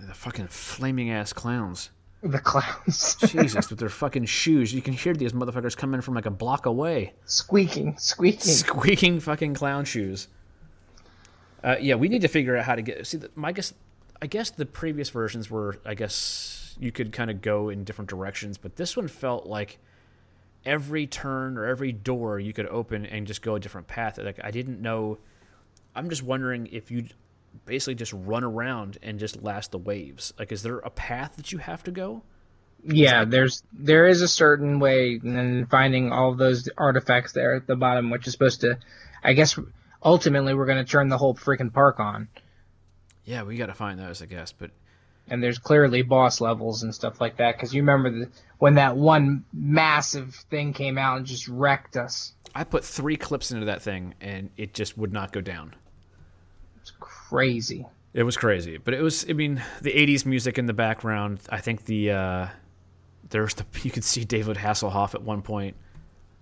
the 0.00 0.14
fucking 0.14 0.48
flaming 0.48 1.10
ass 1.10 1.32
clowns. 1.32 1.90
The 2.24 2.38
clowns 2.38 3.16
Jesus, 3.16 3.68
with 3.70 3.78
their 3.78 3.90
fucking 3.90 4.24
shoes, 4.24 4.72
you 4.72 4.80
can 4.80 4.94
hear 4.94 5.12
these 5.12 5.34
motherfuckers 5.34 5.76
coming 5.76 6.00
from 6.00 6.14
like 6.14 6.24
a 6.24 6.30
block 6.30 6.64
away, 6.64 7.12
squeaking, 7.26 7.98
squeaking. 7.98 8.40
squeaking 8.40 9.20
fucking 9.20 9.52
clown 9.52 9.84
shoes. 9.84 10.28
Uh, 11.62 11.76
yeah, 11.78 11.96
we 11.96 12.08
need 12.08 12.22
to 12.22 12.28
figure 12.28 12.56
out 12.56 12.64
how 12.64 12.74
to 12.74 12.82
get. 12.82 13.06
See, 13.06 13.18
the, 13.18 13.30
my 13.34 13.52
guess, 13.52 13.74
I 14.22 14.26
guess 14.26 14.48
the 14.48 14.64
previous 14.64 15.10
versions 15.10 15.50
were, 15.50 15.76
I 15.84 15.94
guess 15.94 16.74
you 16.80 16.90
could 16.90 17.12
kind 17.12 17.30
of 17.30 17.42
go 17.42 17.68
in 17.68 17.84
different 17.84 18.08
directions, 18.08 18.56
but 18.56 18.76
this 18.76 18.96
one 18.96 19.08
felt 19.08 19.44
like 19.46 19.78
every 20.64 21.06
turn 21.06 21.58
or 21.58 21.66
every 21.66 21.92
door 21.92 22.40
you 22.40 22.54
could 22.54 22.66
open 22.68 23.04
and 23.04 23.26
just 23.26 23.42
go 23.42 23.54
a 23.54 23.60
different 23.60 23.86
path. 23.86 24.18
Like 24.18 24.40
I 24.42 24.50
didn't 24.50 24.80
know. 24.80 25.18
I'm 25.94 26.08
just 26.08 26.22
wondering 26.22 26.68
if 26.72 26.90
you 26.90 27.06
basically 27.66 27.94
just 27.94 28.12
run 28.12 28.44
around 28.44 28.98
and 29.02 29.18
just 29.18 29.42
last 29.42 29.70
the 29.70 29.78
waves. 29.78 30.32
Like, 30.38 30.52
is 30.52 30.62
there 30.62 30.78
a 30.78 30.90
path 30.90 31.36
that 31.36 31.52
you 31.52 31.58
have 31.58 31.82
to 31.84 31.90
go? 31.90 32.22
Yeah, 32.86 33.24
there's 33.24 33.62
there 33.72 34.06
is 34.06 34.20
a 34.20 34.28
certain 34.28 34.78
way, 34.78 35.18
and 35.22 35.70
finding 35.70 36.12
all 36.12 36.32
of 36.32 36.38
those 36.38 36.68
artifacts 36.76 37.32
there 37.32 37.54
at 37.54 37.66
the 37.66 37.76
bottom, 37.76 38.10
which 38.10 38.26
is 38.26 38.32
supposed 38.34 38.60
to, 38.60 38.78
I 39.22 39.32
guess, 39.32 39.58
ultimately 40.02 40.52
we're 40.52 40.66
going 40.66 40.84
to 40.84 40.90
turn 40.90 41.08
the 41.08 41.16
whole 41.16 41.34
freaking 41.34 41.72
park 41.72 41.98
on. 41.98 42.28
Yeah, 43.24 43.44
we 43.44 43.56
got 43.56 43.66
to 43.66 43.74
find 43.74 43.98
those, 43.98 44.20
I 44.20 44.26
guess. 44.26 44.52
But 44.52 44.70
And 45.28 45.42
there's 45.42 45.58
clearly 45.58 46.02
boss 46.02 46.40
levels 46.40 46.82
and 46.82 46.94
stuff 46.94 47.20
like 47.20 47.38
that, 47.38 47.56
because 47.56 47.74
you 47.74 47.82
remember 47.82 48.10
the, 48.10 48.30
when 48.58 48.74
that 48.74 48.96
one 48.96 49.44
massive 49.52 50.34
thing 50.50 50.72
came 50.74 50.98
out 50.98 51.16
and 51.16 51.26
just 51.26 51.48
wrecked 51.48 51.96
us. 51.96 52.34
I 52.54 52.64
put 52.64 52.84
three 52.84 53.16
clips 53.16 53.50
into 53.50 53.66
that 53.66 53.82
thing, 53.82 54.14
and 54.20 54.50
it 54.56 54.74
just 54.74 54.98
would 54.98 55.12
not 55.12 55.32
go 55.32 55.40
down. 55.40 55.74
Crazy. 57.04 57.86
It 58.14 58.22
was 58.22 58.36
crazy, 58.36 58.78
but 58.78 58.94
it 58.94 59.02
was. 59.02 59.28
I 59.28 59.32
mean, 59.32 59.62
the 59.82 59.90
'80s 59.92 60.24
music 60.24 60.56
in 60.56 60.66
the 60.66 60.72
background. 60.72 61.40
I 61.50 61.60
think 61.60 61.84
the 61.84 62.12
uh, 62.12 62.46
there's 63.28 63.54
the 63.54 63.66
you 63.82 63.90
could 63.90 64.04
see 64.04 64.24
David 64.24 64.56
Hasselhoff 64.56 65.14
at 65.14 65.22
one 65.22 65.42
point, 65.42 65.76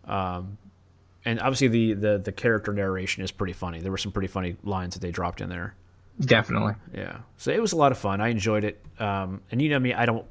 um, 0.05 0.59
and 1.25 1.41
obviously 1.41 1.69
the, 1.69 1.95
the 1.95 2.19
the 2.19 2.33
character 2.33 2.73
narration 2.73 3.25
is 3.25 3.33
pretty 3.33 3.55
funny. 3.55 3.81
There 3.81 3.91
were 3.91 3.99
some 3.99 4.13
pretty 4.13 4.29
funny 4.29 4.57
lines 4.63 4.95
that 4.95 5.01
they 5.01 5.11
dropped 5.11 5.41
in 5.41 5.49
there. 5.49 5.75
Definitely. 6.21 6.75
Yeah, 6.95 7.19
so 7.39 7.51
it 7.51 7.61
was 7.61 7.73
a 7.73 7.77
lot 7.77 7.91
of 7.91 7.99
fun. 7.99 8.21
I 8.21 8.29
enjoyed 8.29 8.65
it, 8.65 8.85
um, 9.01 9.41
and 9.51 9.61
you 9.61 9.71
know 9.71 9.81
me, 9.81 9.95
I 9.95 10.07
don't 10.07 10.27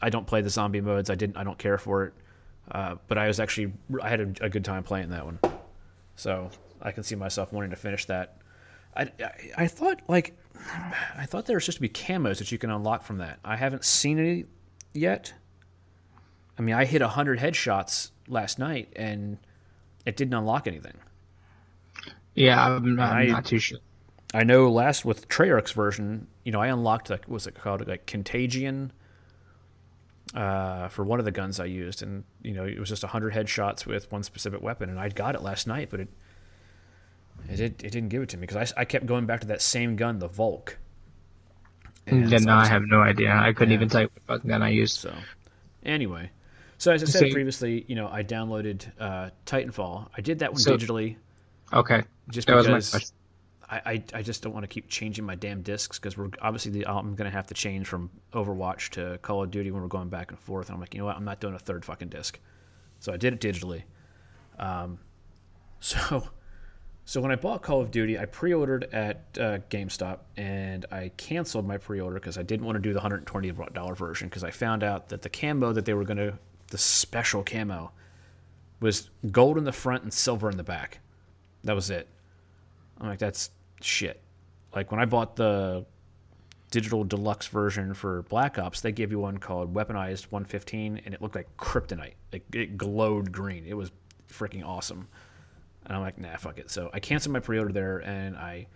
I 0.00 0.10
don't 0.10 0.26
play 0.26 0.42
the 0.42 0.50
zombie 0.50 0.80
modes. 0.80 1.10
I 1.10 1.14
didn't. 1.14 1.36
I 1.36 1.44
don't 1.44 1.58
care 1.58 1.78
for 1.78 2.04
it, 2.04 2.12
uh, 2.70 2.96
but 3.08 3.18
I 3.18 3.26
was 3.26 3.40
actually 3.40 3.72
I 4.02 4.08
had 4.08 4.20
a, 4.20 4.44
a 4.44 4.48
good 4.48 4.64
time 4.64 4.82
playing 4.82 5.08
that 5.10 5.24
one. 5.24 5.38
So 6.16 6.50
I 6.82 6.92
can 6.92 7.02
see 7.02 7.14
myself 7.14 7.52
wanting 7.52 7.70
to 7.70 7.76
finish 7.76 8.04
that. 8.06 8.37
I, 8.98 9.02
I, 9.22 9.32
I 9.56 9.66
thought 9.66 10.02
like 10.08 10.36
I 11.16 11.24
thought 11.26 11.46
there 11.46 11.56
was 11.56 11.64
supposed 11.64 11.78
to 11.78 11.82
be 11.82 11.88
camos 11.88 12.38
that 12.38 12.52
you 12.52 12.58
can 12.58 12.70
unlock 12.70 13.02
from 13.04 13.18
that. 13.18 13.38
I 13.44 13.56
haven't 13.56 13.84
seen 13.84 14.18
any 14.18 14.44
yet. 14.92 15.32
I 16.58 16.62
mean, 16.62 16.74
I 16.74 16.84
hit 16.84 17.00
hundred 17.02 17.38
headshots 17.38 18.10
last 18.26 18.58
night 18.58 18.92
and 18.96 19.38
it 20.04 20.16
didn't 20.16 20.34
unlock 20.34 20.66
anything. 20.66 20.94
Yeah, 22.34 22.64
I'm, 22.76 22.98
I'm 22.98 23.16
I- 23.16 23.24
not 23.26 23.44
too 23.46 23.58
sure. 23.58 23.78
I 24.34 24.44
know 24.44 24.70
last 24.70 25.06
with 25.06 25.26
Treyarch's 25.28 25.72
version, 25.72 26.26
you 26.44 26.52
know, 26.52 26.60
I 26.60 26.66
unlocked 26.66 27.08
like 27.08 27.26
was 27.28 27.46
it 27.46 27.54
called 27.54 27.86
like 27.88 28.04
Contagion 28.04 28.92
uh, 30.34 30.88
for 30.88 31.02
one 31.02 31.18
of 31.18 31.24
the 31.24 31.30
guns 31.30 31.58
I 31.58 31.64
used, 31.64 32.02
and 32.02 32.24
you 32.42 32.52
know 32.52 32.64
it 32.66 32.78
was 32.78 32.90
just 32.90 33.02
hundred 33.04 33.32
headshots 33.32 33.86
with 33.86 34.12
one 34.12 34.22
specific 34.22 34.60
weapon, 34.60 34.90
and 34.90 35.00
I 35.00 35.08
got 35.08 35.34
it 35.34 35.42
last 35.42 35.66
night, 35.66 35.88
but 35.90 36.00
it 36.00 36.08
it 37.48 37.56
did, 37.56 37.84
it 37.84 37.90
didn't 37.92 38.08
give 38.08 38.22
it 38.22 38.28
to 38.30 38.36
me 38.36 38.42
because 38.46 38.72
I, 38.76 38.80
I 38.82 38.84
kept 38.84 39.06
going 39.06 39.26
back 39.26 39.40
to 39.40 39.46
that 39.48 39.62
same 39.62 39.96
gun, 39.96 40.18
the 40.18 40.28
Volk. 40.28 40.78
And 42.06 42.28
Then 42.28 42.40
so 42.40 42.46
no, 42.46 42.54
I 42.54 42.60
just- 42.62 42.70
have 42.70 42.82
no 42.86 43.00
idea. 43.02 43.34
I 43.34 43.52
couldn't 43.52 43.70
Yeah. 43.70 43.76
even 43.76 43.88
tell 43.88 44.00
you 44.02 44.10
what 44.14 44.22
fucking 44.38 44.48
gun 44.50 44.62
I 44.62 44.70
used. 44.70 44.96
So, 44.96 45.12
anyway, 45.84 46.30
so 46.78 46.92
as 46.92 47.02
I 47.02 47.06
said 47.06 47.28
So 47.28 47.30
previously, 47.32 47.84
you 47.86 47.94
know, 47.96 48.08
I 48.08 48.22
downloaded 48.22 48.90
uh, 48.98 49.30
Titanfall. 49.46 50.08
I 50.16 50.20
did 50.20 50.38
that 50.40 50.52
one 50.52 50.60
So- 50.60 50.76
digitally 50.76 51.16
Okay, 51.72 52.02
just 52.30 52.46
that 52.48 52.62
because. 52.64 53.12
I, 53.70 53.80
I, 53.84 54.04
I 54.14 54.22
just 54.22 54.42
don't 54.42 54.54
want 54.54 54.64
to 54.64 54.66
keep 54.68 54.88
changing 54.88 55.26
my 55.26 55.34
damn 55.34 55.60
discs 55.60 55.98
because 55.98 56.16
we're 56.16 56.30
obviously 56.40 56.70
the, 56.72 56.86
I'm 56.86 57.14
going 57.14 57.30
to 57.30 57.36
have 57.36 57.46
to 57.48 57.54
change 57.54 57.86
from 57.86 58.08
Overwatch 58.32 58.88
to 58.92 59.18
Call 59.20 59.42
of 59.42 59.50
Duty 59.50 59.70
when 59.70 59.82
we're 59.82 59.88
going 59.88 60.08
back 60.08 60.30
and 60.30 60.40
forth. 60.40 60.68
And 60.68 60.74
I'm 60.74 60.80
like, 60.80 60.94
you 60.94 61.00
know 61.00 61.04
what? 61.04 61.16
I'm 61.16 61.24
not 61.26 61.38
doing 61.38 61.52
a 61.52 61.58
third 61.58 61.84
fucking 61.84 62.08
disc. 62.08 62.38
So 63.00 63.12
I 63.12 63.18
did 63.18 63.34
it 63.34 63.40
digitally. 63.42 63.82
Um, 64.58 64.98
so 65.80 66.26
so 67.08 67.22
when 67.22 67.32
I 67.32 67.36
bought 67.36 67.62
Call 67.62 67.80
of 67.80 67.90
Duty, 67.90 68.18
I 68.18 68.26
pre-ordered 68.26 68.84
at 68.92 69.22
uh, 69.40 69.60
GameStop 69.70 70.18
and 70.36 70.84
I 70.92 71.10
canceled 71.16 71.66
my 71.66 71.78
pre-order 71.78 72.16
because 72.16 72.36
I 72.36 72.42
didn't 72.42 72.66
want 72.66 72.76
to 72.76 72.82
do 72.82 72.92
the 72.92 73.00
$120 73.00 73.96
version 73.96 74.28
because 74.28 74.44
I 74.44 74.50
found 74.50 74.82
out 74.82 75.08
that 75.08 75.22
the 75.22 75.30
camo 75.30 75.72
that 75.72 75.86
they 75.86 75.94
were 75.94 76.04
going 76.04 76.18
to, 76.18 76.38
the 76.66 76.76
special 76.76 77.42
camo, 77.42 77.92
was 78.80 79.08
gold 79.30 79.56
in 79.56 79.64
the 79.64 79.72
front 79.72 80.02
and 80.02 80.12
silver 80.12 80.50
in 80.50 80.58
the 80.58 80.62
back. 80.62 80.98
That 81.64 81.74
was 81.74 81.88
it. 81.88 82.08
I'm 83.00 83.08
like, 83.08 83.20
that's 83.20 83.52
shit. 83.80 84.20
Like 84.74 84.90
when 84.90 85.00
I 85.00 85.06
bought 85.06 85.34
the 85.34 85.86
digital 86.70 87.04
deluxe 87.04 87.46
version 87.46 87.94
for 87.94 88.20
Black 88.24 88.58
Ops, 88.58 88.82
they 88.82 88.92
gave 88.92 89.12
you 89.12 89.20
one 89.20 89.38
called 89.38 89.72
Weaponized 89.72 90.24
115 90.24 91.00
and 91.06 91.14
it 91.14 91.22
looked 91.22 91.36
like 91.36 91.56
kryptonite. 91.56 92.16
It 92.52 92.76
glowed 92.76 93.32
green. 93.32 93.64
It 93.66 93.78
was 93.78 93.92
freaking 94.30 94.62
awesome. 94.62 95.08
And 95.88 95.96
I'm 95.96 96.02
like, 96.02 96.18
nah, 96.18 96.36
fuck 96.36 96.58
it. 96.58 96.70
So 96.70 96.90
I 96.92 97.00
canceled 97.00 97.32
my 97.32 97.40
pre-order 97.40 97.72
there, 97.72 97.96
and 97.98 98.36
I 98.36 98.66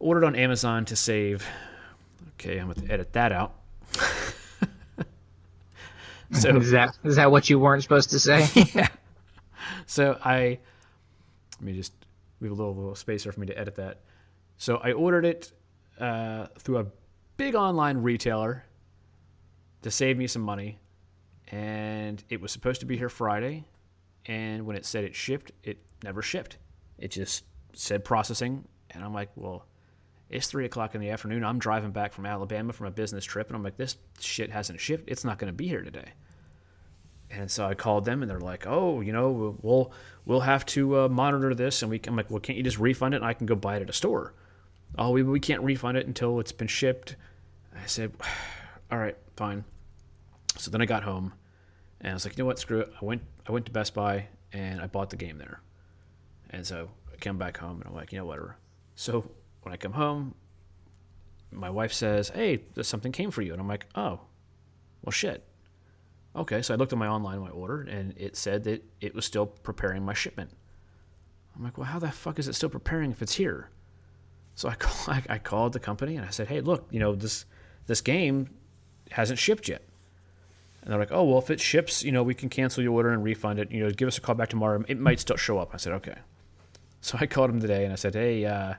ordered 0.00 0.24
on 0.24 0.34
Amazon 0.34 0.84
to 0.86 0.96
save. 0.96 1.46
Okay, 2.34 2.58
I'm 2.58 2.72
gonna 2.72 2.92
edit 2.92 3.12
that 3.12 3.30
out. 3.30 3.54
so 6.32 6.56
is 6.56 6.72
that 6.72 6.98
is 7.04 7.16
that 7.16 7.30
what 7.30 7.48
you 7.48 7.60
weren't 7.60 7.84
supposed 7.84 8.10
to 8.10 8.18
say? 8.18 8.48
yeah. 8.74 8.88
So 9.86 10.18
I 10.24 10.58
let 11.52 11.62
me 11.62 11.72
just 11.74 11.92
leave 12.40 12.50
a 12.50 12.54
little, 12.54 12.74
little 12.74 12.96
space 12.96 13.22
there 13.22 13.32
for 13.32 13.40
me 13.40 13.46
to 13.46 13.56
edit 13.58 13.76
that. 13.76 14.00
So 14.56 14.78
I 14.78 14.92
ordered 14.92 15.24
it 15.24 15.52
uh, 16.00 16.46
through 16.58 16.78
a 16.78 16.86
big 17.36 17.54
online 17.54 17.98
retailer 17.98 18.64
to 19.82 19.90
save 19.90 20.16
me 20.16 20.26
some 20.26 20.42
money, 20.42 20.80
and 21.48 22.24
it 22.28 22.40
was 22.40 22.50
supposed 22.50 22.80
to 22.80 22.86
be 22.86 22.96
here 22.96 23.08
Friday. 23.08 23.64
And 24.26 24.66
when 24.66 24.74
it 24.74 24.84
said 24.84 25.04
it 25.04 25.14
shipped, 25.14 25.52
it 25.62 25.78
never 26.04 26.22
shipped. 26.22 26.58
It 26.98 27.10
just 27.10 27.44
said 27.72 28.04
processing, 28.04 28.68
and 28.90 29.02
I'm 29.02 29.12
like, 29.12 29.30
well, 29.34 29.66
it's 30.30 30.46
three 30.46 30.64
o'clock 30.64 30.94
in 30.94 31.00
the 31.00 31.10
afternoon. 31.10 31.44
I'm 31.44 31.58
driving 31.58 31.90
back 31.90 32.12
from 32.12 32.26
Alabama 32.26 32.72
from 32.72 32.86
a 32.86 32.90
business 32.90 33.24
trip, 33.24 33.48
and 33.48 33.56
I'm 33.56 33.62
like, 33.62 33.76
this 33.76 33.96
shit 34.20 34.50
hasn't 34.50 34.80
shipped. 34.80 35.08
It's 35.10 35.24
not 35.24 35.38
going 35.38 35.52
to 35.52 35.56
be 35.56 35.66
here 35.66 35.82
today. 35.82 36.12
And 37.30 37.50
so 37.50 37.66
I 37.66 37.74
called 37.74 38.04
them, 38.04 38.22
and 38.22 38.30
they're 38.30 38.38
like, 38.38 38.64
oh, 38.66 39.00
you 39.00 39.12
know, 39.12 39.58
we'll 39.62 39.92
we'll 40.24 40.40
have 40.40 40.64
to 40.66 41.00
uh, 41.00 41.08
monitor 41.08 41.54
this, 41.54 41.82
and 41.82 41.90
we. 41.90 42.00
I'm 42.06 42.14
like, 42.14 42.30
well, 42.30 42.40
can't 42.40 42.56
you 42.56 42.62
just 42.62 42.78
refund 42.78 43.14
it, 43.14 43.18
and 43.18 43.26
I 43.26 43.32
can 43.32 43.46
go 43.46 43.56
buy 43.56 43.76
it 43.76 43.82
at 43.82 43.90
a 43.90 43.94
store? 43.94 44.34
Oh, 44.96 45.10
we 45.10 45.22
we 45.24 45.40
can't 45.40 45.62
refund 45.62 45.98
it 45.98 46.06
until 46.06 46.38
it's 46.38 46.52
been 46.52 46.68
shipped. 46.68 47.16
I 47.74 47.86
said, 47.86 48.12
all 48.92 48.98
right, 48.98 49.16
fine. 49.36 49.64
So 50.56 50.70
then 50.70 50.80
I 50.80 50.86
got 50.86 51.02
home, 51.02 51.32
and 52.00 52.10
I 52.10 52.14
was 52.14 52.24
like, 52.24 52.36
you 52.36 52.44
know 52.44 52.46
what, 52.46 52.60
screw 52.60 52.80
it. 52.80 52.92
I 53.00 53.04
went 53.04 53.22
I 53.48 53.52
went 53.52 53.66
to 53.66 53.72
Best 53.72 53.94
Buy 53.94 54.28
and 54.52 54.80
I 54.80 54.86
bought 54.86 55.10
the 55.10 55.16
game 55.16 55.38
there. 55.38 55.60
And 56.54 56.66
so 56.66 56.90
I 57.12 57.16
come 57.16 57.36
back 57.36 57.58
home 57.58 57.80
and 57.80 57.86
I'm 57.86 57.94
like, 57.94 58.12
you 58.12 58.18
know, 58.18 58.26
whatever. 58.26 58.56
So 58.94 59.28
when 59.62 59.72
I 59.72 59.76
come 59.76 59.92
home, 59.92 60.34
my 61.50 61.70
wife 61.70 61.92
says, 61.92 62.28
hey, 62.30 62.62
something 62.82 63.12
came 63.12 63.30
for 63.30 63.42
you. 63.42 63.52
And 63.52 63.60
I'm 63.60 63.68
like, 63.68 63.86
oh, 63.94 64.20
well, 65.02 65.10
shit. 65.10 65.44
Okay, 66.36 66.62
so 66.62 66.74
I 66.74 66.76
looked 66.76 66.92
at 66.92 66.98
my 66.98 67.06
online 67.06 67.40
my 67.40 67.50
order 67.50 67.82
and 67.82 68.14
it 68.16 68.36
said 68.36 68.64
that 68.64 68.84
it 69.00 69.14
was 69.14 69.24
still 69.24 69.46
preparing 69.46 70.04
my 70.04 70.14
shipment. 70.14 70.50
I'm 71.56 71.62
like, 71.62 71.78
well, 71.78 71.86
how 71.86 71.98
the 71.98 72.10
fuck 72.10 72.38
is 72.38 72.48
it 72.48 72.54
still 72.54 72.68
preparing 72.68 73.10
if 73.10 73.22
it's 73.22 73.34
here? 73.34 73.70
So 74.54 74.68
I, 74.68 74.74
call, 74.78 75.14
I, 75.14 75.22
I 75.28 75.38
called 75.38 75.72
the 75.72 75.80
company 75.80 76.16
and 76.16 76.26
I 76.26 76.30
said, 76.30 76.48
hey, 76.48 76.60
look, 76.60 76.86
you 76.90 77.00
know, 77.00 77.14
this 77.14 77.46
this 77.86 78.00
game 78.00 78.48
hasn't 79.10 79.38
shipped 79.38 79.68
yet. 79.68 79.82
And 80.82 80.92
they're 80.92 80.98
like, 80.98 81.12
oh, 81.12 81.24
well, 81.24 81.38
if 81.38 81.50
it 81.50 81.60
ships, 81.60 82.02
you 82.02 82.12
know, 82.12 82.22
we 82.22 82.34
can 82.34 82.48
cancel 82.48 82.82
your 82.82 82.92
order 82.92 83.10
and 83.10 83.24
refund 83.24 83.58
it. 83.58 83.70
You 83.70 83.84
know, 83.84 83.90
give 83.90 84.08
us 84.08 84.18
a 84.18 84.20
call 84.20 84.34
back 84.34 84.50
tomorrow. 84.50 84.84
It 84.86 84.98
might 84.98 85.20
still 85.20 85.36
show 85.36 85.58
up. 85.58 85.70
I 85.72 85.78
said, 85.78 85.94
okay. 85.94 86.16
So 87.04 87.18
I 87.20 87.26
called 87.26 87.50
him 87.50 87.60
today 87.60 87.84
and 87.84 87.92
I 87.92 87.96
said, 87.96 88.14
hey, 88.14 88.46
uh, 88.46 88.74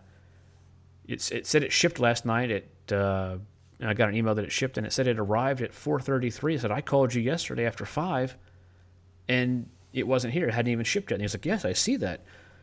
it, 1.07 1.32
it 1.32 1.45
said 1.45 1.61
it 1.61 1.71
shipped 1.71 1.99
last 1.99 2.26
night. 2.26 2.49
It 2.49 2.91
uh, 2.91 3.38
and 3.80 3.88
I 3.88 3.93
got 3.93 4.09
an 4.09 4.15
email 4.15 4.34
that 4.34 4.43
it 4.43 4.51
shipped 4.51 4.80
and 4.80 4.88
it 4.88 4.93
said 4.93 5.05
it 5.05 5.19
arrived 5.19 5.61
at 5.61 5.71
4:33. 5.71 6.53
I 6.53 6.57
said 6.57 6.71
I 6.71 6.82
called 6.82 7.13
you 7.13 7.21
yesterday 7.21 7.67
after 7.67 7.86
five, 7.86 8.36
and 9.28 9.69
it 9.93 10.07
wasn't 10.07 10.34
here. 10.34 10.47
It 10.47 10.55
hadn't 10.55 10.71
even 10.71 10.86
shipped 10.86 11.11
yet. 11.11 11.17
And 11.17 11.21
he's 11.21 11.36
like, 11.36 11.45
yes, 11.45 11.65
I 11.65 11.73
see 11.73 11.97
that. 11.97 12.21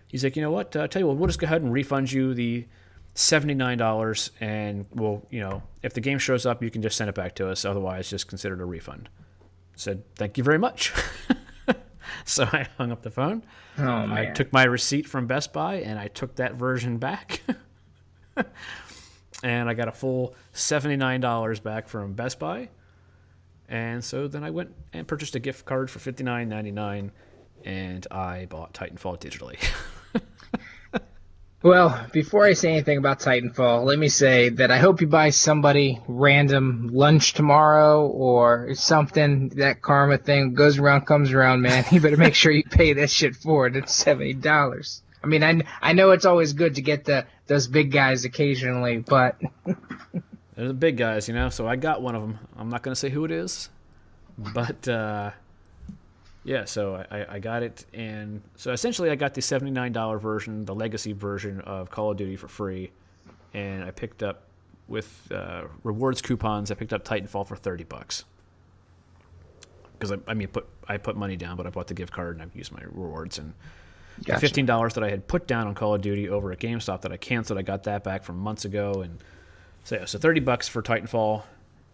He's 0.08 0.24
like, 0.24 0.34
you 0.34 0.42
know 0.42 0.50
what? 0.50 0.74
Uh, 0.74 0.88
tell 0.88 1.00
you 1.00 1.06
what, 1.06 1.16
we'll 1.16 1.28
just 1.28 1.38
go 1.38 1.44
ahead 1.44 1.62
and 1.62 1.72
refund 1.72 2.10
you 2.10 2.34
the 2.34 2.66
seventy-nine 3.14 3.78
dollars, 3.78 4.32
and 4.40 4.86
we'll, 4.92 5.24
you 5.30 5.38
know, 5.38 5.62
if 5.84 5.94
the 5.94 6.00
game 6.00 6.18
shows 6.18 6.44
up, 6.44 6.60
you 6.60 6.72
can 6.72 6.82
just 6.82 6.96
send 6.96 7.08
it 7.08 7.14
back 7.14 7.36
to 7.36 7.48
us. 7.48 7.64
Otherwise, 7.64 8.10
just 8.10 8.26
consider 8.26 8.56
it 8.56 8.60
a 8.60 8.64
refund. 8.64 9.08
I 9.40 9.76
said, 9.76 10.02
thank 10.16 10.38
you 10.38 10.42
very 10.42 10.58
much. 10.58 10.92
so 12.24 12.44
I 12.44 12.68
hung 12.78 12.92
up 12.92 13.02
the 13.02 13.10
phone. 13.10 13.44
Oh, 13.78 13.84
I 13.84 14.26
took 14.34 14.52
my 14.52 14.64
receipt 14.64 15.06
from 15.06 15.26
Best 15.26 15.52
Buy 15.52 15.76
and 15.76 15.98
I 15.98 16.08
took 16.08 16.36
that 16.36 16.54
version 16.54 16.98
back. 16.98 17.42
and 19.42 19.68
I 19.68 19.74
got 19.74 19.88
a 19.88 19.92
full 19.92 20.34
$79 20.54 21.62
back 21.62 21.88
from 21.88 22.12
Best 22.12 22.38
Buy. 22.38 22.68
And 23.68 24.04
so 24.04 24.28
then 24.28 24.44
I 24.44 24.50
went 24.50 24.74
and 24.92 25.06
purchased 25.08 25.34
a 25.34 25.40
gift 25.40 25.64
card 25.64 25.90
for 25.90 25.98
$59.99 25.98 27.10
and 27.64 28.06
I 28.10 28.46
bought 28.46 28.74
Titanfall 28.74 29.20
digitally. 29.20 29.58
Well, 31.62 32.06
before 32.10 32.44
I 32.44 32.54
say 32.54 32.72
anything 32.72 32.98
about 32.98 33.20
Titanfall, 33.20 33.84
let 33.84 33.96
me 33.96 34.08
say 34.08 34.48
that 34.48 34.72
I 34.72 34.78
hope 34.78 35.00
you 35.00 35.06
buy 35.06 35.30
somebody 35.30 36.00
random 36.08 36.90
lunch 36.92 37.34
tomorrow 37.34 38.04
or 38.04 38.74
something. 38.74 39.50
That 39.50 39.80
karma 39.80 40.18
thing 40.18 40.54
goes 40.54 40.78
around, 40.78 41.06
comes 41.06 41.32
around, 41.32 41.62
man. 41.62 41.84
You 41.92 42.00
better 42.00 42.16
make 42.16 42.34
sure 42.34 42.50
you 42.50 42.64
pay 42.64 42.94
that 42.94 43.10
shit 43.10 43.36
forward. 43.36 43.76
It's 43.76 43.94
seventy 43.94 44.32
dollars. 44.32 45.02
I 45.22 45.28
mean, 45.28 45.44
I, 45.44 45.60
I 45.80 45.92
know 45.92 46.10
it's 46.10 46.24
always 46.24 46.52
good 46.52 46.74
to 46.76 46.82
get 46.82 47.04
the 47.04 47.26
those 47.46 47.68
big 47.68 47.92
guys 47.92 48.24
occasionally, 48.24 48.98
but 48.98 49.40
they're 50.56 50.68
the 50.68 50.74
big 50.74 50.96
guys, 50.96 51.28
you 51.28 51.34
know. 51.34 51.48
So 51.48 51.68
I 51.68 51.76
got 51.76 52.02
one 52.02 52.16
of 52.16 52.22
them. 52.22 52.38
I'm 52.56 52.70
not 52.70 52.82
gonna 52.82 52.96
say 52.96 53.10
who 53.10 53.24
it 53.24 53.30
is, 53.30 53.68
but 54.36 54.88
uh, 54.88 55.30
yeah, 56.45 56.64
so 56.64 57.05
I, 57.11 57.36
I 57.36 57.38
got 57.38 57.62
it, 57.62 57.84
and 57.95 58.43
so 58.57 58.72
essentially 58.72 59.11
I 59.11 59.14
got 59.14 59.34
the 59.34 59.40
$79 59.40 60.20
version, 60.20 60.64
the 60.64 60.74
legacy 60.74 61.12
version 61.12 61.61
of 61.61 61.90
Call 61.90 62.11
of 62.11 62.16
Duty 62.16 62.36
for 62.36 62.49
free, 62.49 62.90
and 63.55 63.84
I 63.84 63.90
picked 63.90 64.22
up 64.22 64.45
with 64.88 65.30
uh, 65.32 65.62
rewards 65.84 66.20
coupons. 66.20 66.70
I 66.70 66.74
picked 66.74 66.93
up 66.93 67.05
Titanfall 67.05 67.47
for 67.47 67.57
30 67.57 67.84
bucks 67.84 68.24
because 70.03 70.12
I, 70.12 70.30
I 70.30 70.34
mean 70.34 70.49
put 70.49 70.66
I 70.88 70.97
put 70.97 71.16
money 71.16 71.36
down, 71.36 71.57
but 71.57 71.66
I 71.66 71.70
bought 71.70 71.86
the 71.86 71.95
gift 71.95 72.12
card 72.12 72.36
and 72.36 72.43
I've 72.43 72.55
used 72.57 72.72
my 72.72 72.82
rewards 72.82 73.38
and. 73.38 73.55
Gotcha. 74.24 74.32
The 74.32 74.40
fifteen 74.40 74.66
dollars 74.66 74.93
that 74.95 75.03
I 75.03 75.09
had 75.09 75.26
put 75.26 75.47
down 75.47 75.66
on 75.66 75.74
Call 75.74 75.95
of 75.95 76.03
Duty 76.03 76.28
over 76.28 76.53
at 76.53 76.59
GameStop 76.59 77.01
that 77.01 77.12
I 77.12 77.16
canceled, 77.16 77.59
I 77.59 77.62
got 77.62 77.84
that 77.84 78.05
back 78.05 78.22
from 78.24 78.36
months 78.36 78.66
ago, 78.66 79.01
and 79.01 79.18
so 79.84 79.97
yeah, 79.97 80.05
so 80.05 80.18
thirty 80.18 80.38
bucks 80.38 80.68
for 80.68 80.82
Titanfall, 80.82 81.45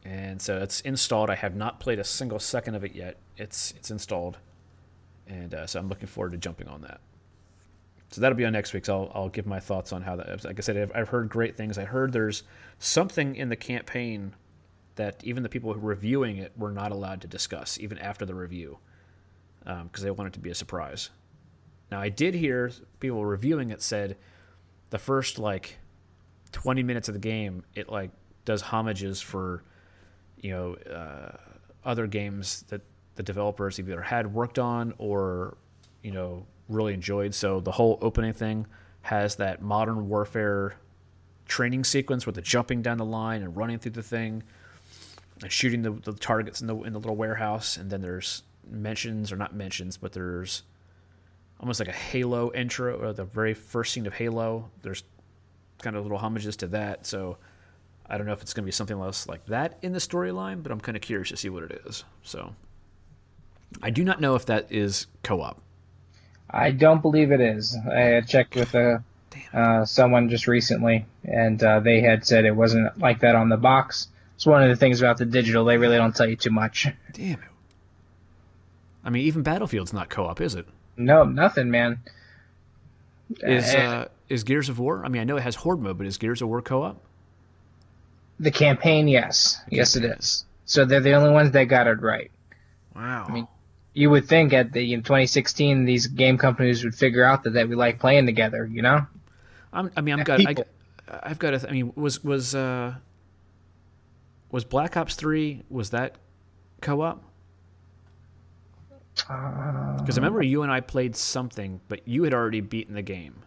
and 0.05 0.41
so 0.41 0.59
it's 0.59 0.81
installed. 0.81 1.31
I 1.31 1.35
have 1.35 1.55
not 1.55 1.81
played 1.81 1.99
a 1.99 2.05
single 2.05 2.39
second 2.39 2.75
of 2.75 2.85
it 2.85 2.95
yet. 2.95 3.17
It's 3.37 3.73
it's 3.77 3.91
installed, 3.91 4.39
and 5.27 5.55
uh, 5.55 5.67
so 5.67 5.79
I'm 5.79 5.89
looking 5.89 6.07
forward 6.07 6.33
to 6.33 6.39
jumping 6.39 6.69
on 6.69 6.83
that. 6.83 7.01
So 8.11 8.21
that'll 8.21 8.39
be 8.39 8.47
on 8.47 8.55
next 8.55 8.73
week. 8.73 8.87
So 8.87 9.03
I'll, 9.03 9.13
I'll 9.15 9.29
give 9.29 9.47
my 9.47 9.61
thoughts 9.61 9.93
on 9.93 10.03
how 10.03 10.17
that. 10.17 10.45
Like 10.45 10.59
I 10.59 10.63
said, 10.63 10.77
I've, 10.79 10.93
I've 10.95 11.09
heard 11.09 11.29
great 11.29 11.57
things. 11.57 11.77
I 11.77 11.85
heard 11.85 12.13
there's 12.13 12.43
something 12.79 13.37
in 13.37 13.51
the 13.51 13.57
campaign 13.57 14.35
that 14.95 15.23
even 15.23 15.43
the 15.43 15.49
people 15.49 15.75
reviewing 15.75 16.39
it 16.39 16.53
were 16.57 16.73
not 16.73 16.91
allowed 16.91 17.21
to 17.21 17.29
discuss, 17.29 17.79
even 17.79 17.99
after 17.99 18.25
the 18.25 18.35
review, 18.35 18.79
because 19.61 19.81
um, 19.81 19.91
they 19.95 20.11
wanted 20.11 20.31
it 20.31 20.35
to 20.35 20.41
be 20.41 20.51
a 20.51 20.55
surprise. 20.55 21.11
Now 21.91 22.01
I 22.01 22.09
did 22.09 22.35
hear 22.35 22.71
people 23.01 23.25
reviewing 23.25 23.71
it 23.71 23.83
said 23.83 24.17
the 24.91 24.99
first 24.99 25.39
like 25.39 25.79
20 26.53 26.83
minutes 26.83 27.09
of 27.09 27.15
the 27.15 27.21
game 27.21 27.63
it 27.75 27.89
like 27.89 28.11
does 28.45 28.63
homages 28.63 29.21
for 29.21 29.63
you 30.41 30.51
know 30.51 30.75
uh, 30.93 31.37
other 31.85 32.07
games 32.07 32.65
that 32.69 32.83
the 33.17 33.23
developers 33.23 33.79
either 33.79 34.03
had 34.03 34.33
worked 34.33 34.59
on 34.59 34.95
or 34.99 35.57
you 36.03 36.13
know 36.13 36.47
really 36.69 36.95
enjoyed. 36.95 37.35
So 37.35 37.61
the 37.61 37.73
whole 37.73 37.99
opening 38.03 38.33
thing 38.33 38.67
has 39.03 39.37
that 39.37 39.63
modern 39.63 40.09
warfare 40.09 40.77
training 41.47 41.85
sequence 41.85 42.27
with 42.27 42.35
the 42.35 42.43
jumping 42.43 42.83
down 42.83 42.99
the 42.99 43.05
line 43.05 43.43
and 43.43 43.57
running 43.57 43.79
through 43.79 43.93
the 43.93 44.03
thing 44.03 44.43
and 45.43 45.51
shooting 45.51 45.83
the, 45.83 45.91
the 45.91 46.13
targets 46.13 46.61
in 46.61 46.67
the 46.67 46.77
in 46.83 46.93
the 46.93 46.99
little 46.99 47.17
warehouse. 47.17 47.77
And 47.77 47.91
then 47.91 48.01
there's 48.03 48.43
mentions 48.71 49.33
or 49.33 49.37
not 49.37 49.55
mentions, 49.55 49.97
but 49.97 50.13
there's 50.13 50.63
almost 51.61 51.81
like 51.81 51.89
a 51.89 51.93
Halo 51.93 52.53
intro 52.53 52.99
or 52.99 53.13
the 53.13 53.25
very 53.25 53.55
first 53.55 53.93
scene 53.93 54.07
of 54.07 54.15
Halo. 54.15 54.71
There's 54.83 55.03
kind 55.83 55.97
of 55.97 56.03
little 56.03 56.19
homages 56.19 56.57
to 56.59 56.67
that. 56.69 57.07
So 57.07 57.39
I 58.09 58.17
don't 58.17 58.27
know 58.27 58.33
if 58.33 58.41
it's 58.43 58.55
going 58.55 58.63
to 58.65 58.67
be 58.67 58.73
something 58.73 58.99
else 58.99 59.29
like 59.29 59.45
that 59.47 59.79
in 59.83 59.93
the 59.93 59.99
storyline, 59.99 60.63
but 60.63 60.73
I'm 60.73 60.81
kind 60.81 60.97
of 60.97 61.03
curious 61.03 61.29
to 61.29 61.37
see 61.37 61.51
what 61.51 61.65
it 61.65 61.83
is. 61.87 62.05
So 62.23 62.55
I 63.83 63.91
do 63.91 64.05
not 64.05 64.21
know 64.21 64.35
if 64.35 64.47
that 64.47 64.67
is 64.71 65.07
co-op. 65.23 65.61
I 66.51 66.71
don't 66.71 67.03
believe 67.03 67.31
it 67.33 67.41
is. 67.41 67.77
I 67.93 68.23
checked 68.23 68.55
with 68.57 68.75
a 68.75 69.05
uh, 69.53 69.85
someone 69.85 70.31
just 70.31 70.47
recently, 70.47 71.05
and 71.25 71.63
uh, 71.63 71.81
they 71.81 72.01
had 72.01 72.27
said 72.27 72.45
it 72.45 72.57
wasn't 72.57 72.99
like 72.99 73.21
that 73.21 73.35
on 73.35 73.51
the 73.51 73.57
box. 73.57 74.09
It's 74.35 74.47
one 74.47 74.63
of 74.63 74.69
the 74.69 74.77
things 74.77 75.01
about 75.01 75.19
the 75.19 75.27
digital; 75.27 75.65
they 75.65 75.77
really 75.77 75.97
don't 75.97 76.15
tell 76.17 76.29
you 76.29 76.37
too 76.37 76.51
much. 76.51 76.87
Damn 77.13 77.41
it. 77.41 77.49
I 79.05 79.11
mean, 79.11 79.27
even 79.27 79.43
Battlefield's 79.43 79.93
not 79.93 80.09
co-op, 80.09 80.41
is 80.41 80.55
it? 80.55 80.67
No, 80.97 81.25
nothing, 81.25 81.71
man. 81.71 82.01
Is 83.41 83.75
Uh, 83.75 83.79
uh, 83.79 84.09
is 84.29 84.45
Gears 84.45 84.69
of 84.69 84.79
War? 84.79 85.05
I 85.05 85.09
mean, 85.09 85.21
I 85.21 85.25
know 85.25 85.37
it 85.37 85.43
has 85.43 85.57
Horde 85.57 85.81
mode, 85.81 85.99
but 85.99 86.07
is 86.07 86.17
Gears 86.17 86.43
of 86.43 86.49
War 86.49 86.63
co-op? 86.63 87.03
The 88.41 88.51
campaign, 88.51 89.09
yes, 89.09 89.61
yes, 89.71 89.97
it 89.97 90.05
is. 90.05 90.45
So 90.65 90.85
they're 90.85 91.01
the 91.01 91.15
only 91.15 91.31
ones 91.31 91.51
that 91.53 91.65
got 91.65 91.87
it 91.87 92.01
right. 92.01 92.31
Wow. 92.95 93.27
I 93.29 93.33
mean- 93.33 93.49
You 93.95 94.11
would 94.11 94.27
think 94.27 94.53
at 94.53 94.73
the 94.73 94.93
in 94.93 95.03
2016 95.03 95.85
these 95.85 96.07
game 96.07 96.39
companies 96.39 96.85
would 96.85 96.95
figure 96.95 97.25
out 97.25 97.43
that, 97.45 97.51
that 97.55 97.69
we 97.69 97.75
like 97.75 97.99
playing 97.99 98.27
together, 98.27 98.65
you 98.67 98.83
know? 98.83 99.07
I'm, 99.73 99.91
I 99.97 100.01
mean, 100.03 100.19
I'm 100.21 100.25
got. 100.25 100.41
I. 100.47 100.55
I've 101.23 101.39
got. 101.39 101.65
I 101.69 101.73
mean, 101.73 101.93
was 101.97 102.23
was 102.23 102.55
uh, 102.55 102.95
was 104.51 104.65
Black 104.65 104.97
Ops 104.97 105.15
Three? 105.15 105.63
Was 105.69 105.91
that 105.91 106.17
co-op? 106.81 107.23
Because 109.15 110.17
I 110.17 110.21
remember 110.21 110.43
you 110.43 110.63
and 110.63 110.71
I 110.71 110.81
played 110.81 111.17
something, 111.17 111.81
but 111.89 112.07
you 112.07 112.23
had 112.23 112.33
already 112.33 112.61
beaten 112.61 112.95
the 112.95 113.03
game. 113.03 113.43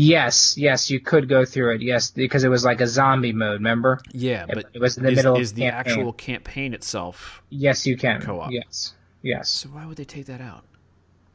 Yes, 0.00 0.56
yes, 0.56 0.88
you 0.88 0.98
could 0.98 1.28
go 1.28 1.44
through 1.44 1.74
it. 1.74 1.82
Yes, 1.82 2.10
because 2.10 2.42
it 2.42 2.48
was 2.48 2.64
like 2.64 2.80
a 2.80 2.86
zombie 2.86 3.34
mode. 3.34 3.54
Remember? 3.54 4.00
Yeah, 4.12 4.46
but 4.46 4.64
it 4.72 4.80
was 4.80 4.96
in 4.96 5.02
the 5.02 5.10
is, 5.10 5.16
middle 5.16 5.34
of 5.34 5.42
is 5.42 5.52
the 5.52 5.66
actual 5.66 6.14
campaign 6.14 6.72
itself? 6.72 7.42
Yes, 7.50 7.86
you 7.86 7.98
can. 7.98 8.22
Co-op. 8.22 8.50
Yes, 8.50 8.94
yes. 9.20 9.50
So 9.50 9.68
why 9.68 9.84
would 9.84 9.98
they 9.98 10.06
take 10.06 10.24
that 10.26 10.40
out? 10.40 10.64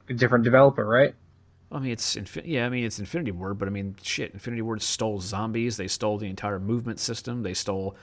A 0.09 0.13
different 0.13 0.43
developer, 0.43 0.84
right? 0.84 1.13
I 1.72 1.78
mean, 1.78 1.91
it's 1.91 2.16
Infi- 2.16 2.41
yeah. 2.45 2.66
I 2.66 2.70
mean, 2.70 2.84
it's 2.84 2.97
Infinity 2.97 3.32
Ward, 3.32 3.59
but 3.59 3.68
I 3.68 3.72
mean, 3.72 3.97
shit. 4.01 4.34
Infinity 4.34 4.63
Ward 4.63 4.82
stole 4.82 5.20
zombies. 5.20 5.78
They 5.78 5.88
stole 5.88 6.18
the 6.18 6.28
entire 6.28 6.59
movement 6.59 6.99
system. 6.99 7.43
They 7.43 7.53
stole 7.53 7.95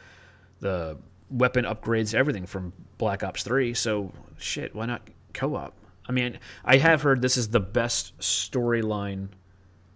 the 0.61 0.97
weapon 1.29 1.65
upgrades, 1.65 2.15
everything 2.15 2.47
from 2.47 2.73
Black 2.99 3.25
Ops 3.25 3.43
Three. 3.43 3.75
So 3.75 4.13
shit, 4.39 4.77
why 4.77 4.87
not 4.87 5.03
co-op? 5.35 5.75
I 6.09 6.13
mean, 6.13 6.39
I 6.65 6.77
have 6.77 7.03
heard 7.03 7.21
this 7.21 7.37
is 7.37 7.49
the 7.49 7.61
best 7.61 8.17
storyline 8.19 9.29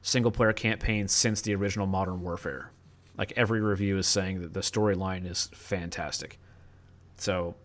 single 0.06 0.30
player 0.30 0.52
campaign 0.52 1.08
since 1.08 1.40
the 1.40 1.52
original 1.54 1.86
Modern 1.86 2.20
Warfare. 2.22 2.70
Like 3.18 3.32
every 3.36 3.60
review 3.60 3.98
is 3.98 4.06
saying 4.06 4.40
that 4.42 4.54
the 4.54 4.60
storyline 4.60 5.28
is 5.28 5.50
fantastic. 5.52 6.38
So 7.16 7.56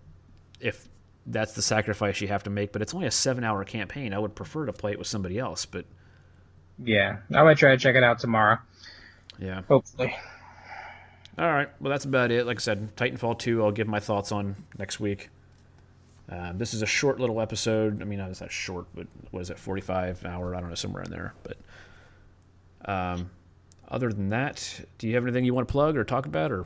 if 0.60 0.88
that's 1.28 1.54
the 1.54 1.62
sacrifice 1.62 2.20
you 2.20 2.28
have 2.30 2.44
to 2.44 2.50
make, 2.50 2.72
but 2.72 2.82
it's 2.82 2.96
only 2.96 3.06
a 3.06 3.12
seven 3.12 3.44
hour 3.44 3.64
campaign, 3.64 4.12
I 4.14 4.20
would 4.20 4.34
prefer 4.34 4.66
to 4.66 4.74
play 4.74 4.92
it 4.92 4.98
with 4.98 5.08
somebody 5.08 5.38
else. 5.38 5.66
But 5.66 5.86
Yeah, 6.84 7.18
I 7.34 7.44
might 7.44 7.58
try 7.58 7.72
to 7.72 7.78
check 7.78 7.96
it 7.96 8.04
out 8.04 8.18
tomorrow. 8.18 8.58
yeah. 9.38 9.62
Hopefully. 9.68 10.16
All 11.38 11.52
right. 11.52 11.70
Well, 11.80 11.92
that's 11.92 12.06
about 12.06 12.32
it. 12.32 12.48
Like 12.48 12.58
I 12.58 12.62
said, 12.62 12.96
Titanfall 12.96 13.38
2, 13.40 13.64
I'll 13.64 13.72
give 13.72 13.88
my 13.88 14.00
thoughts 14.00 14.32
on 14.32 14.56
next 14.80 15.00
week. 15.00 15.30
Um, 16.28 16.58
this 16.58 16.74
is 16.74 16.82
a 16.82 16.86
short 16.88 17.20
little 17.20 17.40
episode. 17.40 18.02
I 18.02 18.06
mean, 18.06 18.20
it's 18.20 18.40
that 18.40 18.52
short, 18.52 18.86
but 18.96 19.06
what 19.32 19.42
is 19.42 19.50
it, 19.50 19.60
45 19.60 20.26
hour? 20.26 20.56
I 20.56 20.60
don't 20.60 20.70
know, 20.70 20.76
somewhere 20.76 21.04
in 21.04 21.12
there. 21.12 21.34
But 21.44 21.58
um, 22.86 23.30
other 23.88 24.12
than 24.12 24.30
that, 24.30 24.82
do 24.98 25.08
you 25.08 25.16
have 25.16 25.24
anything 25.24 25.44
you 25.44 25.54
want 25.54 25.68
to 25.68 25.72
plug 25.72 25.98
or 25.98 26.04
talk 26.04 26.26
about? 26.26 26.52
Or 26.52 26.66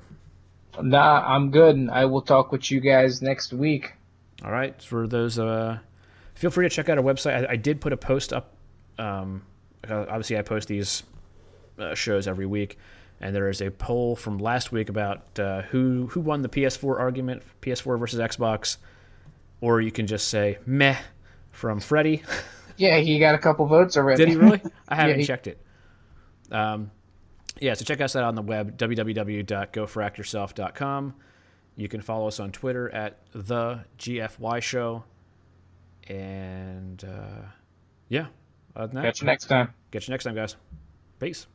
Nah, 0.82 1.24
I'm 1.26 1.52
good, 1.52 1.76
and 1.76 1.90
I 1.90 2.06
will 2.06 2.22
talk 2.22 2.52
with 2.52 2.70
you 2.70 2.80
guys 2.80 3.22
next 3.22 3.54
week. 3.54 3.94
all 4.44 4.52
right, 4.52 4.80
for 4.82 5.08
those, 5.08 5.40
uh, 5.40 5.80
feel 6.36 6.52
free 6.52 6.68
to 6.68 6.76
check 6.76 6.90
out 6.90 6.98
our 6.98 7.04
website. 7.04 7.48
I, 7.48 7.54
I 7.54 7.56
did 7.56 7.80
put 7.82 7.94
a 7.94 7.98
post 7.98 8.34
up. 8.34 8.54
Um, 8.98 9.44
obviously, 9.90 10.38
I 10.38 10.42
post 10.42 10.68
these 10.68 11.04
uh, 11.80 11.96
shows 11.96 12.28
every 12.28 12.46
week, 12.46 12.78
and 13.22 13.34
there 13.36 13.50
is 13.50 13.62
a 13.62 13.72
poll 13.72 14.16
from 14.16 14.38
last 14.38 14.72
week 14.72 14.90
about 14.90 15.40
uh, 15.40 15.62
who 15.64 16.08
who 16.08 16.20
won 16.20 16.42
the 16.42 16.50
PS4 16.50 17.00
argument, 17.00 17.44
PS4 17.62 17.98
versus 17.98 18.20
Xbox, 18.20 18.78
or 19.62 19.80
you 19.82 19.92
can 19.92 20.08
just 20.08 20.28
say 20.28 20.58
meh 20.66 20.98
from 21.52 21.80
Freddie. 21.80 22.22
Yeah, 22.78 22.98
he 22.98 23.18
got 23.20 23.36
a 23.36 23.38
couple 23.38 23.66
votes 23.68 23.96
already. 23.96 24.18
Did 24.26 24.30
he 24.30 24.36
really? 24.36 24.62
I 24.90 24.96
haven't 24.96 25.20
he- 25.22 25.26
checked 25.26 25.48
it. 25.48 25.62
Um, 26.52 26.92
yeah, 27.60 27.74
so 27.74 27.84
check 27.86 28.02
us 28.02 28.16
out 28.16 28.24
on 28.24 28.36
the 28.36 28.42
web, 28.42 28.78
www.gofractyourself.com. 28.78 31.16
You 31.76 31.88
can 31.88 32.02
follow 32.02 32.28
us 32.28 32.40
on 32.40 32.52
Twitter 32.52 32.94
at 32.94 33.18
the 33.32 33.84
GFY 33.98 34.62
Show. 34.62 35.04
And 36.08 37.04
uh, 37.04 37.48
yeah, 38.10 38.28
other 38.76 38.88
than 38.88 38.98
that, 38.98 39.04
Catch 39.04 39.22
you 39.22 39.28
next 39.28 39.48
time. 39.48 39.74
Get 39.92 40.08
you 40.08 40.12
next 40.12 40.26
time, 40.26 40.36
guys. 40.36 40.56
Peace. 41.20 41.48